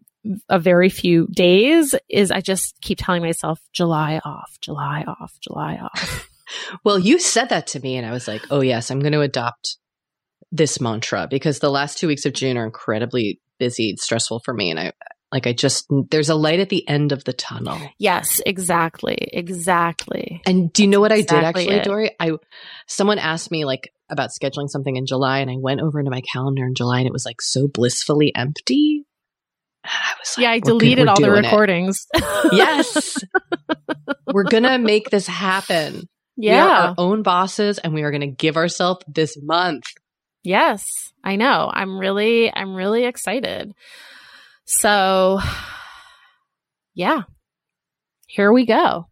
a 0.47 0.59
very 0.59 0.89
few 0.89 1.27
days 1.27 1.95
is 2.09 2.31
I 2.31 2.41
just 2.41 2.75
keep 2.81 2.99
telling 3.01 3.21
myself 3.21 3.59
July 3.73 4.19
off, 4.23 4.57
July 4.61 5.03
off, 5.07 5.33
July 5.41 5.77
off. 5.81 6.29
Well, 6.83 6.97
you 6.97 7.19
said 7.19 7.49
that 7.49 7.67
to 7.67 7.79
me, 7.79 7.95
and 7.95 8.07
I 8.07 8.11
was 8.11 8.27
like, 8.27 8.41
oh, 8.49 8.61
yes, 8.61 8.89
I'm 8.89 8.99
going 8.99 9.13
to 9.13 9.21
adopt 9.21 9.77
this 10.51 10.81
mantra 10.81 11.27
because 11.29 11.59
the 11.59 11.69
last 11.69 11.99
two 11.99 12.07
weeks 12.07 12.25
of 12.25 12.33
June 12.33 12.57
are 12.57 12.65
incredibly 12.65 13.39
busy, 13.59 13.95
stressful 13.97 14.41
for 14.43 14.53
me. 14.53 14.71
And 14.71 14.79
I, 14.79 14.93
like, 15.31 15.45
I 15.45 15.53
just, 15.53 15.85
there's 16.09 16.29
a 16.29 16.35
light 16.35 16.59
at 16.59 16.69
the 16.69 16.87
end 16.87 17.11
of 17.11 17.23
the 17.23 17.33
tunnel. 17.33 17.79
yes, 17.99 18.41
exactly. 18.45 19.29
Exactly. 19.31 20.41
And 20.45 20.73
do 20.73 20.81
you 20.81 20.87
know 20.89 20.99
what 20.99 21.11
I 21.11 21.21
did 21.21 21.33
actually, 21.33 21.69
it. 21.69 21.83
Doree? 21.83 22.15
I, 22.19 22.31
someone 22.87 23.19
asked 23.19 23.51
me 23.51 23.65
like 23.65 23.91
about 24.09 24.31
scheduling 24.31 24.69
something 24.69 24.95
in 24.95 25.05
July, 25.05 25.39
and 25.39 25.51
I 25.51 25.55
went 25.59 25.81
over 25.81 25.99
into 25.99 26.11
my 26.11 26.21
calendar 26.33 26.65
in 26.65 26.73
July, 26.73 26.99
and 26.99 27.07
it 27.07 27.13
was 27.13 27.25
like 27.25 27.41
so 27.41 27.67
blissfully 27.67 28.33
empty. 28.35 29.05
And 29.91 30.03
I 30.03 30.13
was 30.19 30.37
like, 30.37 30.43
Yeah, 30.43 30.51
I 30.51 30.53
"We're 30.55 30.59
good, 30.59 30.79
deleted 30.79 31.07
all 31.07 31.15
the 31.15 31.25
doing 31.25 31.43
it." 31.43 31.47
recordings. 31.47 32.07
Yes. 32.51 33.17
we're 34.31 34.43
going 34.43 34.63
to 34.63 34.77
make 34.77 35.09
this 35.09 35.27
happen. 35.27 36.07
We 36.37 36.49
are 36.49 36.55
yeah. 36.55 36.87
our 36.89 36.95
own 36.97 37.23
bosses, 37.23 37.79
and 37.79 37.93
we 37.93 38.03
are 38.03 38.11
going 38.11 38.21
to 38.21 38.27
give 38.27 38.55
ourselves 38.55 39.03
this 39.07 39.37
month. 39.41 39.83
Yes. 40.43 40.85
I 41.23 41.35
know. 41.35 41.69
I'm 41.73 41.99
really 41.99 42.53
I'm 42.53 42.75
really 42.75 43.05
excited. 43.05 43.73
So 44.65 45.39
yeah. 46.93 47.23
Here 48.27 48.51
we 48.53 48.65
go. 48.65 49.07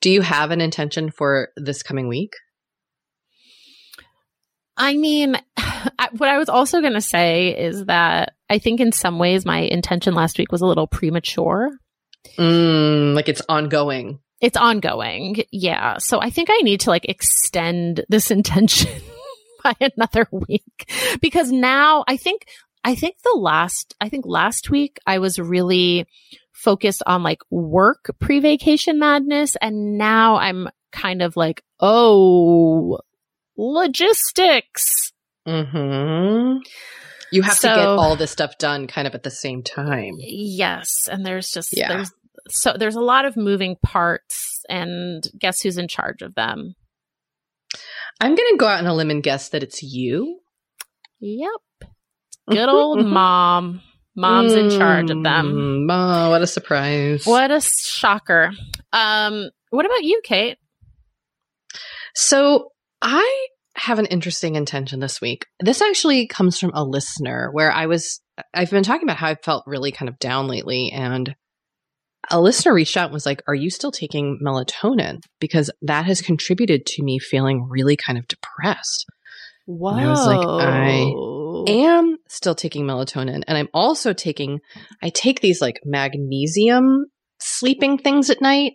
Do 0.00 0.10
you 0.10 0.20
have 0.20 0.50
an 0.50 0.60
intention 0.60 1.10
for 1.10 1.48
this 1.56 1.82
coming 1.82 2.06
week? 2.06 2.34
I 4.76 4.96
mean, 4.96 5.36
what 6.16 6.28
I 6.28 6.38
was 6.38 6.48
also 6.48 6.80
going 6.80 6.92
to 6.92 7.00
say 7.00 7.48
is 7.58 7.86
that 7.86 8.33
I 8.50 8.58
think 8.58 8.80
in 8.80 8.92
some 8.92 9.18
ways 9.18 9.44
my 9.44 9.60
intention 9.60 10.14
last 10.14 10.38
week 10.38 10.52
was 10.52 10.60
a 10.60 10.66
little 10.66 10.86
premature. 10.86 11.70
Mm, 12.38 13.14
like 13.14 13.28
it's 13.28 13.42
ongoing. 13.48 14.20
It's 14.40 14.56
ongoing. 14.56 15.44
Yeah. 15.50 15.98
So 15.98 16.20
I 16.20 16.30
think 16.30 16.48
I 16.50 16.58
need 16.58 16.80
to 16.80 16.90
like 16.90 17.06
extend 17.08 18.04
this 18.08 18.30
intention 18.30 19.00
by 19.62 19.74
another 19.80 20.26
week 20.30 20.90
because 21.20 21.50
now 21.50 22.04
I 22.06 22.16
think, 22.16 22.46
I 22.84 22.94
think 22.94 23.16
the 23.24 23.38
last, 23.38 23.94
I 24.00 24.08
think 24.08 24.26
last 24.26 24.70
week 24.70 24.98
I 25.06 25.18
was 25.18 25.38
really 25.38 26.06
focused 26.52 27.02
on 27.06 27.22
like 27.22 27.40
work 27.50 28.10
pre 28.20 28.40
vacation 28.40 28.98
madness. 28.98 29.56
And 29.60 29.96
now 29.96 30.36
I'm 30.36 30.68
kind 30.92 31.22
of 31.22 31.36
like, 31.36 31.62
oh, 31.80 32.98
logistics. 33.56 35.12
hmm 35.46 36.58
You 37.34 37.42
have 37.42 37.58
to 37.60 37.66
get 37.68 37.78
all 37.78 38.16
this 38.16 38.30
stuff 38.30 38.58
done 38.58 38.86
kind 38.86 39.06
of 39.06 39.14
at 39.14 39.22
the 39.22 39.30
same 39.30 39.62
time. 39.62 40.14
Yes, 40.18 40.88
and 41.10 41.24
there's 41.26 41.48
just 41.50 41.76
Yeah. 41.76 41.88
there's 41.88 42.12
so 42.50 42.74
there's 42.78 42.94
a 42.96 43.00
lot 43.00 43.24
of 43.24 43.36
moving 43.36 43.76
parts, 43.82 44.62
and 44.68 45.22
guess 45.38 45.60
who's 45.62 45.78
in 45.78 45.88
charge 45.88 46.22
of 46.22 46.34
them? 46.34 46.74
I'm 48.20 48.34
going 48.34 48.52
to 48.52 48.56
go 48.58 48.66
out 48.66 48.78
on 48.78 48.86
a 48.86 48.94
limb 48.94 49.10
and 49.10 49.22
guess 49.22 49.48
that 49.50 49.62
it's 49.62 49.82
you. 49.82 50.40
Yep, 51.20 51.90
good 52.50 52.68
old 52.68 53.04
mom. 53.06 53.80
Mom's 54.16 54.52
in 54.52 54.70
charge 54.70 55.10
of 55.10 55.24
them. 55.24 55.88
Oh, 55.90 56.30
what 56.30 56.40
a 56.40 56.46
surprise. 56.46 57.26
What 57.26 57.50
a 57.50 57.60
shocker. 57.60 58.52
Um, 58.92 59.50
what 59.70 59.86
about 59.86 60.04
you, 60.04 60.20
Kate? 60.22 60.56
So 62.14 62.70
I 63.02 63.46
have 63.76 63.98
an 63.98 64.06
interesting 64.06 64.54
intention 64.54 65.00
this 65.00 65.20
week. 65.20 65.46
This 65.60 65.82
actually 65.82 66.26
comes 66.26 66.58
from 66.58 66.72
a 66.74 66.84
listener 66.84 67.50
where 67.52 67.72
I 67.72 67.86
was, 67.86 68.20
I've 68.52 68.70
been 68.70 68.84
talking 68.84 69.06
about 69.06 69.16
how 69.16 69.28
I 69.28 69.34
felt 69.34 69.64
really 69.66 69.92
kind 69.92 70.08
of 70.08 70.18
down 70.18 70.46
lately. 70.48 70.92
And 70.92 71.34
a 72.30 72.40
listener 72.40 72.72
reached 72.72 72.96
out 72.96 73.06
and 73.06 73.12
was 73.12 73.26
like, 73.26 73.42
Are 73.46 73.54
you 73.54 73.70
still 73.70 73.92
taking 73.92 74.38
melatonin? 74.42 75.18
Because 75.40 75.70
that 75.82 76.06
has 76.06 76.22
contributed 76.22 76.86
to 76.86 77.02
me 77.02 77.18
feeling 77.18 77.66
really 77.68 77.96
kind 77.96 78.18
of 78.18 78.26
depressed. 78.28 79.06
Whoa. 79.66 79.90
I 79.90 80.06
was 80.06 80.26
like, 80.26 80.40
am 81.68 82.18
still 82.28 82.54
taking 82.54 82.84
melatonin 82.84 83.42
and 83.46 83.56
I'm 83.56 83.68
also 83.72 84.12
taking 84.12 84.60
I 85.02 85.08
take 85.08 85.40
these 85.40 85.60
like 85.60 85.80
magnesium 85.84 87.06
sleeping 87.40 87.98
things 87.98 88.30
at 88.30 88.40
night 88.40 88.74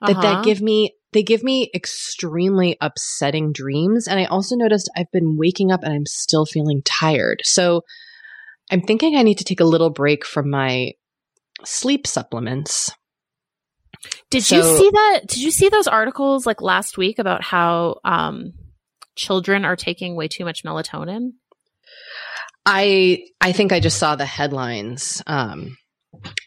that 0.00 0.12
Uh-huh. 0.12 0.22
that 0.22 0.44
give 0.44 0.60
me 0.60 0.94
they 1.12 1.22
give 1.22 1.42
me 1.42 1.70
extremely 1.74 2.76
upsetting 2.80 3.52
dreams 3.52 4.06
and 4.08 4.18
I 4.18 4.24
also 4.24 4.56
noticed 4.56 4.90
I've 4.96 5.10
been 5.12 5.36
waking 5.36 5.70
up 5.70 5.82
and 5.82 5.92
I'm 5.92 6.06
still 6.06 6.46
feeling 6.46 6.82
tired. 6.84 7.40
So 7.44 7.82
I'm 8.70 8.80
thinking 8.82 9.16
I 9.16 9.22
need 9.22 9.38
to 9.38 9.44
take 9.44 9.60
a 9.60 9.64
little 9.64 9.90
break 9.90 10.24
from 10.24 10.48
my 10.50 10.92
sleep 11.64 12.06
supplements 12.06 12.90
Did 14.30 14.42
So- 14.44 14.56
you 14.56 14.62
see 14.62 14.90
that? 14.90 15.20
Did 15.28 15.42
you 15.42 15.50
see 15.50 15.68
those 15.68 15.86
articles 15.86 16.46
like 16.46 16.60
last 16.62 16.96
week 16.98 17.18
about 17.18 17.42
how 17.44 18.00
um, 18.04 18.52
children 19.14 19.64
are 19.64 19.76
taking 19.76 20.16
way 20.16 20.26
too 20.28 20.44
much 20.44 20.64
melatonin? 20.64 21.32
I 22.64 23.24
I 23.40 23.52
think 23.52 23.72
I 23.72 23.80
just 23.80 23.98
saw 23.98 24.16
the 24.16 24.24
headlines. 24.24 25.22
Um, 25.26 25.76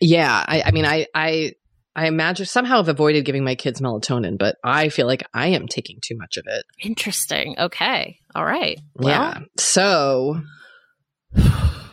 yeah, 0.02 0.44
I, 0.48 0.64
I 0.66 0.72
mean, 0.72 0.86
I 0.86 1.08
I 1.14 1.54
I 1.96 2.08
imagine 2.08 2.46
somehow 2.46 2.78
have 2.78 2.90
avoided 2.90 3.24
giving 3.24 3.44
my 3.44 3.56
kids 3.56 3.80
melatonin, 3.80 4.38
but 4.38 4.58
I 4.64 4.90
feel 4.90 5.08
like 5.08 5.24
I 5.34 5.48
am 5.48 5.68
taking 5.68 6.00
too 6.02 6.18
much 6.18 6.36
of 6.38 6.44
it. 6.46 6.66
Interesting. 6.84 7.56
Okay. 7.58 8.20
All 8.36 8.46
right. 8.46 8.80
Well, 8.96 9.10
yeah, 9.10 9.40
so 9.58 10.42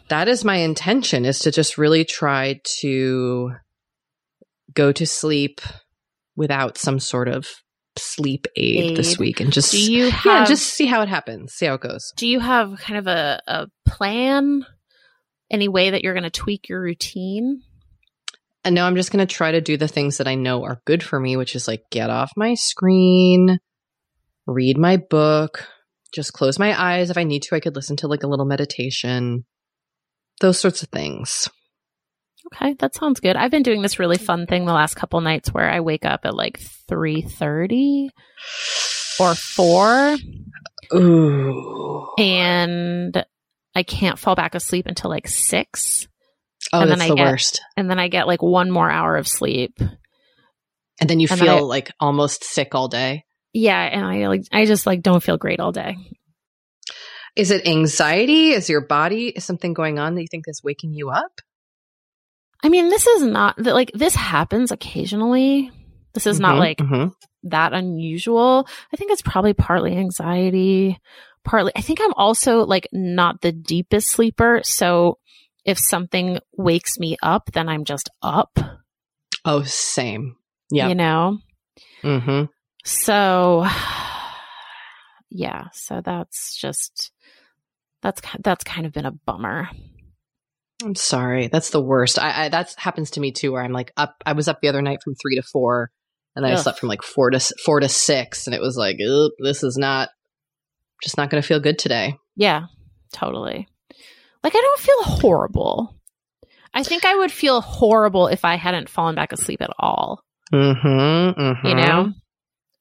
that 0.09 0.27
is 0.27 0.45
my 0.45 0.57
intention: 0.57 1.25
is 1.25 1.39
to 1.41 1.53
just 1.53 1.79
really 1.79 2.05
try 2.05 2.61
to 2.81 3.53
go 4.75 4.91
to 4.93 5.07
sleep 5.07 5.61
without 6.35 6.79
some 6.79 6.99
sort 6.99 7.29
of 7.29 7.47
sleep 7.97 8.47
aid, 8.57 8.97
this 8.97 9.19
week, 9.19 9.41
and 9.41 9.53
just 9.53 9.71
Do 9.71 9.93
you 9.93 10.11
yeah, 10.25 10.45
just 10.45 10.67
see 10.67 10.87
how 10.87 11.03
it 11.03 11.09
happens, 11.09 11.53
see 11.53 11.67
how 11.67 11.75
it 11.75 11.81
goes. 11.81 12.13
do 12.17 12.27
you 12.27 12.41
have 12.41 12.79
kind 12.79 12.99
of 12.99 13.07
a, 13.07 13.41
a 13.47 13.67
plan? 13.87 14.67
Any 15.51 15.69
way 15.69 15.91
that 15.91 16.03
you're 16.03 16.15
going 16.15 16.23
to 16.23 16.31
tweak 16.31 16.71
your 16.71 16.81
routine? 16.81 17.63
And 18.65 18.75
now 18.75 18.87
I'm 18.87 18.97
just 18.97 19.11
going 19.11 19.27
to 19.27 19.35
try 19.35 19.53
to 19.53 19.61
do 19.61 19.77
the 19.77 19.89
things 19.89 20.19
that 20.19 20.29
I 20.29 20.37
know 20.37 20.65
are 20.65 20.81
good 20.85 21.03
for 21.03 21.19
me, 21.19 21.37
which 21.37 21.57
is 21.57 21.67
like 21.67 21.83
get 21.91 22.11
off 22.11 22.31
my 22.37 22.55
screen, 22.55 23.59
read 24.47 24.79
my 24.79 24.99
book, 24.99 25.67
just 26.15 26.33
close 26.33 26.59
my 26.59 26.81
eyes. 26.81 27.11
If 27.11 27.19
I 27.19 27.25
need 27.25 27.43
to, 27.43 27.57
I 27.57 27.61
could 27.61 27.75
listen 27.75 27.97
to 27.99 28.09
like 28.09 28.23
a 28.23 28.29
little 28.29 28.47
meditation, 28.47 29.45
those 30.41 30.61
sorts 30.61 30.83
of 30.83 30.91
things. 30.91 31.49
Okay, 32.53 32.75
that 32.75 32.95
sounds 32.95 33.21
good. 33.21 33.37
I've 33.37 33.51
been 33.51 33.63
doing 33.63 33.83
this 33.83 33.99
really 33.99 34.19
fun 34.19 34.47
thing 34.47 34.65
the 34.65 34.73
last 34.73 34.95
couple 34.95 35.21
nights 35.21 35.51
where 35.51 35.69
I 35.71 35.81
wake 35.81 36.05
up 36.05 36.21
at 36.25 36.35
like 36.35 36.61
3:30 36.91 38.09
or 39.21 39.35
4 39.35 40.17
Ooh. 40.95 42.09
and 42.19 43.25
I 43.75 43.83
can't 43.83 44.19
fall 44.19 44.35
back 44.35 44.55
asleep 44.55 44.87
until 44.87 45.11
like 45.11 45.29
6 45.29 46.09
Oh, 46.73 46.81
And 46.81 46.91
then 46.91 46.99
that's 46.99 47.11
I 47.11 47.13
the 47.13 47.17
get- 47.17 47.31
worst. 47.31 47.61
and 47.77 47.91
then 47.91 47.99
I 47.99 48.09
get 48.09 48.27
like 48.27 48.43
one 48.43 48.71
more 48.71 48.91
hour 48.91 49.17
of 49.17 49.29
sleep. 49.29 49.79
And 51.01 51.11
then 51.11 51.21
you 51.21 51.29
and 51.31 51.39
feel 51.41 51.57
I- 51.57 51.61
like 51.61 51.91
almost 52.01 52.45
sick 52.45 52.75
all 52.75 52.89
day. 52.89 53.25
Yeah, 53.53 53.79
and 53.81 54.05
I 54.07 54.29
like 54.29 54.43
I 54.51 54.65
just 54.65 54.87
like 54.87 55.03
don't 55.03 55.23
feel 55.23 55.37
great 55.37 55.61
all 55.61 55.73
day. 55.73 55.97
Is 57.37 57.51
it 57.51 57.67
anxiety? 57.67 58.51
Is 58.51 58.69
your 58.69 58.87
body, 58.87 59.29
is 59.29 59.45
something 59.45 59.73
going 59.75 59.99
on 59.99 60.15
that 60.15 60.21
you 60.23 60.27
think 60.31 60.45
is 60.49 60.63
waking 60.63 60.93
you 60.95 61.11
up? 61.11 61.41
I 62.63 62.69
mean, 62.69 62.89
this 62.91 63.07
is 63.07 63.23
not 63.25 63.57
that 63.59 63.75
like 63.75 63.91
this 63.95 64.15
happens 64.15 64.71
occasionally. 64.71 65.71
This 66.15 66.27
is 66.27 66.39
not 66.41 66.55
Mhm, 66.57 66.59
like 66.59 66.79
mhm. 66.79 67.13
that 67.45 67.73
unusual. 67.73 68.67
I 68.93 68.97
think 68.97 69.11
it's 69.11 69.23
probably 69.23 69.55
partly 69.55 69.97
anxiety, 69.97 70.99
partly 71.45 71.73
I 71.75 71.81
think 71.81 72.01
I'm 72.01 72.13
also 72.15 72.65
like 72.65 72.87
not 72.93 73.41
the 73.41 73.53
deepest 73.53 74.09
sleeper, 74.11 74.61
so 74.63 75.19
if 75.65 75.79
something 75.79 76.39
wakes 76.57 76.99
me 76.99 77.17
up, 77.23 77.51
then 77.53 77.69
I'm 77.69 77.85
just 77.85 78.11
up, 78.23 78.59
Oh, 79.45 79.63
same. 79.65 80.37
Yeah. 80.71 80.89
you 80.89 80.95
know? 80.95 81.39
hmm 82.03 82.45
So 82.85 83.67
yeah, 85.31 85.69
so 85.73 86.01
that's 86.01 86.57
just 86.57 87.13
that's 88.03 88.21
that's 88.41 88.65
kind 88.65 88.87
of 88.87 88.93
been 88.93 89.07
a 89.07 89.13
bummer. 89.13 89.69
I'm 90.85 90.95
sorry. 90.97 91.47
That's 91.47 91.71
the 91.71 91.81
worst. 91.83 92.19
I, 92.19 92.45
I 92.45 92.49
that 92.49 92.75
happens 92.77 93.13
to 93.13 93.21
me 93.21 93.31
too. 93.33 93.53
Where 93.53 93.63
I'm 93.63 93.73
like 93.73 93.93
up. 93.97 94.17
I 94.27 94.33
was 94.33 94.49
up 94.49 94.61
the 94.61 94.69
other 94.69 94.83
night 94.83 95.03
from 95.03 95.15
three 95.15 95.37
to 95.37 95.43
four, 95.43 95.91
and 96.35 96.45
then 96.45 96.53
I 96.53 96.57
slept 96.57 96.81
from 96.81 96.89
like 96.89 97.03
four 97.03 97.31
to 97.31 97.39
four 97.65 97.81
to 97.81 97.89
six, 97.89 98.47
and 98.47 98.55
it 98.55 98.61
was 98.61 98.77
like, 98.77 98.97
this 99.39 99.63
is 99.63 99.77
not 99.77 100.09
just 101.03 101.17
not 101.17 101.31
going 101.31 101.41
to 101.43 101.47
feel 101.47 101.61
good 101.61 101.79
today. 101.79 102.17
Yeah, 102.37 102.67
totally. 103.13 103.69
Like 104.43 104.55
I 104.55 104.61
don't 104.61 104.81
feel 104.81 105.03
horrible. 105.03 105.97
I 106.75 106.83
think 106.83 107.05
I 107.05 107.17
would 107.17 107.33
feel 107.33 107.61
horrible 107.61 108.29
if 108.29 108.45
I 108.45 108.57
hadn't 108.57 108.89
fallen 108.89 109.15
back 109.15 109.33
asleep 109.33 109.61
at 109.61 109.71
all, 109.79 110.23
Mm-hmm. 110.53 111.41
mm-hmm. 111.41 111.67
you 111.67 111.75
know? 111.75 112.13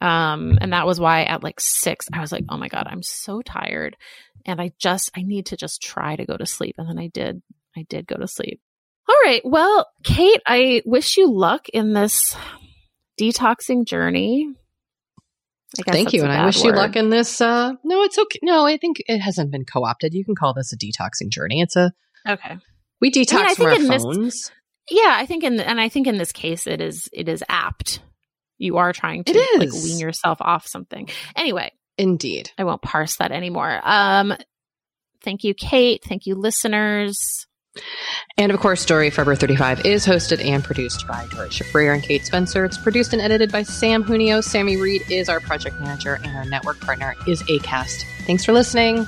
Um, 0.01 0.57
and 0.59 0.73
that 0.73 0.87
was 0.87 0.99
why 0.99 1.23
at 1.23 1.43
like 1.43 1.59
six, 1.59 2.07
I 2.11 2.21
was 2.21 2.31
like, 2.31 2.45
oh 2.49 2.57
my 2.57 2.69
God, 2.69 2.87
I'm 2.89 3.03
so 3.03 3.41
tired. 3.41 3.95
And 4.45 4.59
I 4.59 4.71
just, 4.79 5.11
I 5.15 5.21
need 5.21 5.47
to 5.47 5.57
just 5.57 5.81
try 5.81 6.15
to 6.15 6.25
go 6.25 6.35
to 6.35 6.45
sleep. 6.45 6.75
And 6.77 6.89
then 6.89 6.97
I 6.97 7.07
did, 7.07 7.41
I 7.77 7.85
did 7.87 8.07
go 8.07 8.15
to 8.15 8.27
sleep. 8.27 8.59
All 9.07 9.15
right. 9.25 9.41
Well, 9.43 9.87
Kate, 10.03 10.41
I 10.47 10.81
wish 10.85 11.17
you 11.17 11.31
luck 11.31 11.69
in 11.69 11.93
this 11.93 12.35
detoxing 13.19 13.85
journey. 13.85 14.49
I 15.79 15.83
guess 15.83 15.95
Thank 15.95 16.13
you, 16.13 16.23
and 16.23 16.31
I 16.31 16.45
wish 16.45 16.61
you 16.63 16.71
luck 16.73 16.95
in 16.97 17.09
this. 17.09 17.39
Uh, 17.39 17.73
no, 17.83 18.03
it's 18.03 18.17
okay. 18.17 18.39
No, 18.43 18.65
I 18.65 18.75
think 18.77 18.97
it 19.07 19.19
hasn't 19.19 19.51
been 19.51 19.63
co-opted. 19.63 20.13
You 20.13 20.25
can 20.25 20.35
call 20.35 20.53
this 20.53 20.73
a 20.73 20.77
detoxing 20.77 21.29
journey. 21.29 21.61
It's 21.61 21.75
a 21.77 21.93
Okay. 22.27 22.57
we 22.99 23.09
detox 23.09 23.37
I 23.39 23.53
from 23.55 23.65
our 23.67 23.73
in 23.73 23.87
this- 23.87 24.03
phones. 24.03 24.51
Yeah, 24.89 25.15
I 25.17 25.25
think 25.25 25.43
in 25.45 25.59
and 25.61 25.79
I 25.79 25.87
think 25.87 26.07
in 26.07 26.17
this 26.17 26.31
case 26.33 26.67
it 26.67 26.81
is 26.81 27.07
it 27.13 27.29
is 27.29 27.43
apt. 27.47 28.01
You 28.57 28.77
are 28.77 28.91
trying 28.91 29.23
to 29.23 29.47
like 29.57 29.71
wean 29.71 29.99
yourself 29.99 30.39
off 30.41 30.67
something. 30.67 31.07
Anyway, 31.35 31.71
Indeed. 31.97 32.51
I 32.57 32.63
won't 32.65 32.81
parse 32.81 33.15
that 33.17 33.31
anymore. 33.31 33.79
Um 33.83 34.33
thank 35.23 35.43
you 35.45 35.53
Kate, 35.53 36.03
thank 36.03 36.25
you 36.25 36.35
listeners. 36.35 37.47
And 38.37 38.51
of 38.51 38.59
course, 38.59 38.81
Story 38.81 39.09
Forever 39.09 39.35
35 39.35 39.85
is 39.85 40.05
hosted 40.05 40.43
and 40.43 40.63
produced 40.63 41.07
by 41.07 41.25
Doree 41.31 41.49
Shafrir 41.49 41.93
and 41.93 42.03
Kate 42.03 42.25
Spencer. 42.25 42.65
It's 42.65 42.77
produced 42.77 43.13
and 43.13 43.21
edited 43.21 43.51
by 43.51 43.63
Sam 43.63 44.03
Junio. 44.03 44.41
Sammy 44.41 44.77
Reed 44.77 45.03
is 45.09 45.29
our 45.29 45.39
project 45.39 45.79
manager, 45.79 46.19
and 46.23 46.35
our 46.35 46.45
network 46.45 46.79
partner 46.81 47.15
is 47.27 47.43
ACAST. 47.43 48.03
Thanks 48.25 48.43
for 48.43 48.51
listening. 48.51 49.05